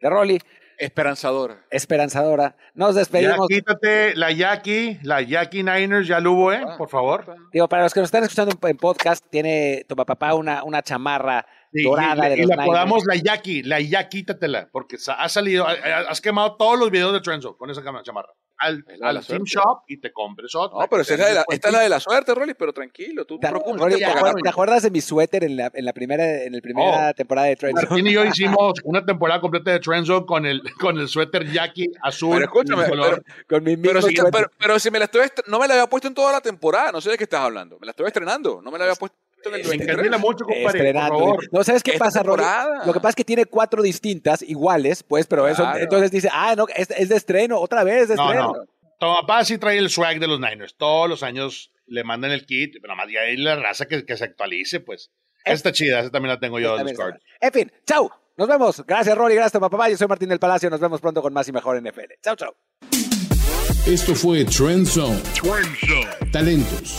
de 0.00 0.08
Rolly, 0.08 0.40
Esperanzadora. 0.78 1.66
Esperanzadora. 1.70 2.56
Nos 2.74 2.94
despedimos. 2.94 3.48
Ya 3.50 3.56
quítate 3.56 4.14
la 4.14 4.30
Jackie, 4.30 4.98
la 5.02 5.20
Jackie 5.22 5.64
Niners, 5.64 6.06
ya 6.06 6.20
lo 6.20 6.32
hubo, 6.32 6.52
¿eh? 6.52 6.62
Ah, 6.64 6.76
Por 6.78 6.88
favor. 6.88 7.34
Digo, 7.52 7.68
para 7.68 7.82
los 7.82 7.92
que 7.92 8.00
nos 8.00 8.06
están 8.06 8.22
escuchando 8.22 8.56
en 8.62 8.76
podcast, 8.76 9.24
tiene 9.28 9.84
tu 9.88 9.96
papá 9.96 10.34
una, 10.34 10.62
una 10.62 10.82
chamarra 10.82 11.44
dorada 11.72 12.28
y, 12.28 12.36
de 12.36 12.42
y 12.42 12.46
la 12.46 12.64
podamos 12.64 13.04
la 13.06 13.16
Jackie, 13.16 13.62
la 13.62 13.80
Jackie, 13.80 14.20
quítatela, 14.20 14.68
porque 14.72 14.96
ha 15.08 15.28
salido, 15.28 15.66
has 15.66 16.20
quemado 16.20 16.56
todos 16.56 16.78
los 16.78 16.90
videos 16.90 17.12
de 17.12 17.20
Trenzo 17.20 17.56
con 17.56 17.70
esa 17.70 17.82
chamarra 18.02 18.32
al, 18.58 18.84
al 19.00 19.26
Team 19.26 19.44
Shop 19.44 19.82
y 19.86 19.98
te 19.98 20.12
compres 20.12 20.54
otra. 20.54 20.80
No, 20.80 20.88
pero 20.88 21.02
esta 21.02 21.14
es 21.14 21.72
la 21.72 21.80
de 21.80 21.88
la 21.88 22.00
suerte, 22.00 22.34
Rolly, 22.34 22.54
pero 22.54 22.72
tranquilo, 22.72 23.24
tú 23.24 23.38
te, 23.38 23.48
¿te, 23.48 24.48
acuerdas 24.48 24.82
de 24.82 24.90
mi 24.90 25.00
suéter 25.00 25.44
en 25.44 25.56
la, 25.56 25.70
en 25.72 25.84
la 25.84 25.92
primera, 25.92 26.42
en 26.42 26.52
la 26.52 26.60
primera 26.60 27.10
oh, 27.10 27.14
temporada 27.14 27.46
de 27.46 27.56
Trenzo? 27.56 27.86
Martín 27.88 28.06
y 28.06 28.12
yo 28.12 28.24
hicimos 28.24 28.74
una 28.84 29.04
temporada 29.04 29.40
completa 29.40 29.70
de 29.70 29.80
Trenzo 29.80 30.26
con 30.26 30.44
el, 30.44 30.62
con 30.80 30.98
el 30.98 31.08
suéter 31.08 31.50
Jackie 31.50 31.90
azul. 32.02 32.32
Pero 32.32 32.44
escúchame, 32.44 32.84
pero, 32.88 33.22
con 33.48 33.64
mi 33.64 33.76
pero, 33.76 34.02
si, 34.02 34.14
pero, 34.58 34.78
si 34.78 34.90
me 34.90 34.98
la 34.98 35.04
estoy 35.04 35.28
no 35.46 35.58
me 35.58 35.68
la 35.68 35.74
había 35.74 35.86
puesto 35.88 36.08
en 36.08 36.14
toda 36.14 36.32
la 36.32 36.40
temporada, 36.40 36.92
no 36.92 37.00
sé 37.00 37.10
de 37.10 37.18
qué 37.18 37.24
estás 37.24 37.40
hablando. 37.40 37.78
Me 37.78 37.86
la 37.86 37.90
estoy 37.90 38.06
estrenando, 38.06 38.60
no 38.62 38.70
me 38.70 38.78
la 38.78 38.84
había 38.84 38.96
puesto. 38.96 39.16
Encandila 39.44 40.18
mucho, 40.18 40.44
compadre, 40.44 40.92
por 40.92 41.02
favor. 41.02 41.48
No, 41.52 41.64
¿sabes 41.64 41.82
qué 41.82 41.92
pasa, 41.98 42.22
Rolly? 42.22 42.44
Lo 42.84 42.92
que 42.92 43.00
pasa 43.00 43.10
es 43.10 43.16
que 43.16 43.24
tiene 43.24 43.46
cuatro 43.46 43.82
distintas, 43.82 44.42
iguales, 44.42 45.02
pues, 45.02 45.26
pero 45.26 45.46
eso, 45.48 45.66
entonces 45.76 46.10
dice, 46.10 46.28
ah, 46.32 46.54
no, 46.56 46.66
es, 46.74 46.90
es 46.90 47.08
de 47.08 47.16
estreno, 47.16 47.58
otra 47.58 47.84
vez 47.84 48.08
de 48.08 48.14
estreno. 48.14 48.52
No, 48.52 48.64
tu 48.98 49.06
papá 49.20 49.44
sí 49.44 49.58
trae 49.58 49.78
el 49.78 49.90
swag 49.90 50.18
de 50.18 50.26
los 50.26 50.40
Niners. 50.40 50.76
Todos 50.76 51.08
los 51.08 51.22
años 51.22 51.72
le 51.86 52.04
mandan 52.04 52.30
el 52.30 52.46
kit, 52.46 52.74
pero 52.80 52.94
nada 52.94 53.04
más 53.04 53.12
ya 53.12 53.20
hay 53.20 53.36
la 53.36 53.56
raza 53.56 53.86
que, 53.86 54.04
que 54.04 54.16
se 54.16 54.24
actualice, 54.24 54.80
pues. 54.80 55.10
Esta 55.44 55.72
chida, 55.72 56.00
esa 56.00 56.10
también 56.10 56.34
la 56.34 56.40
tengo 56.40 56.58
yo 56.58 56.76
de 56.76 56.84
los 56.84 56.92
En 57.40 57.52
fin, 57.52 57.72
chau. 57.86 58.10
Nos 58.36 58.46
vemos. 58.46 58.84
Gracias, 58.86 59.18
Rory. 59.18 59.34
Gracias, 59.34 59.60
papá. 59.60 59.88
Yo 59.88 59.96
soy 59.96 60.06
Martín 60.06 60.28
del 60.28 60.38
Palacio. 60.38 60.70
Nos 60.70 60.78
vemos 60.78 61.00
pronto 61.00 61.20
con 61.20 61.32
más 61.32 61.48
y 61.48 61.52
mejor 61.52 61.82
NFL. 61.82 62.12
Chau, 62.22 62.36
chau. 62.36 62.54
Esto 63.84 64.14
fue 64.14 64.44
Trend 64.44 64.86
Zone. 64.86 65.20
Talentos. 66.30 66.98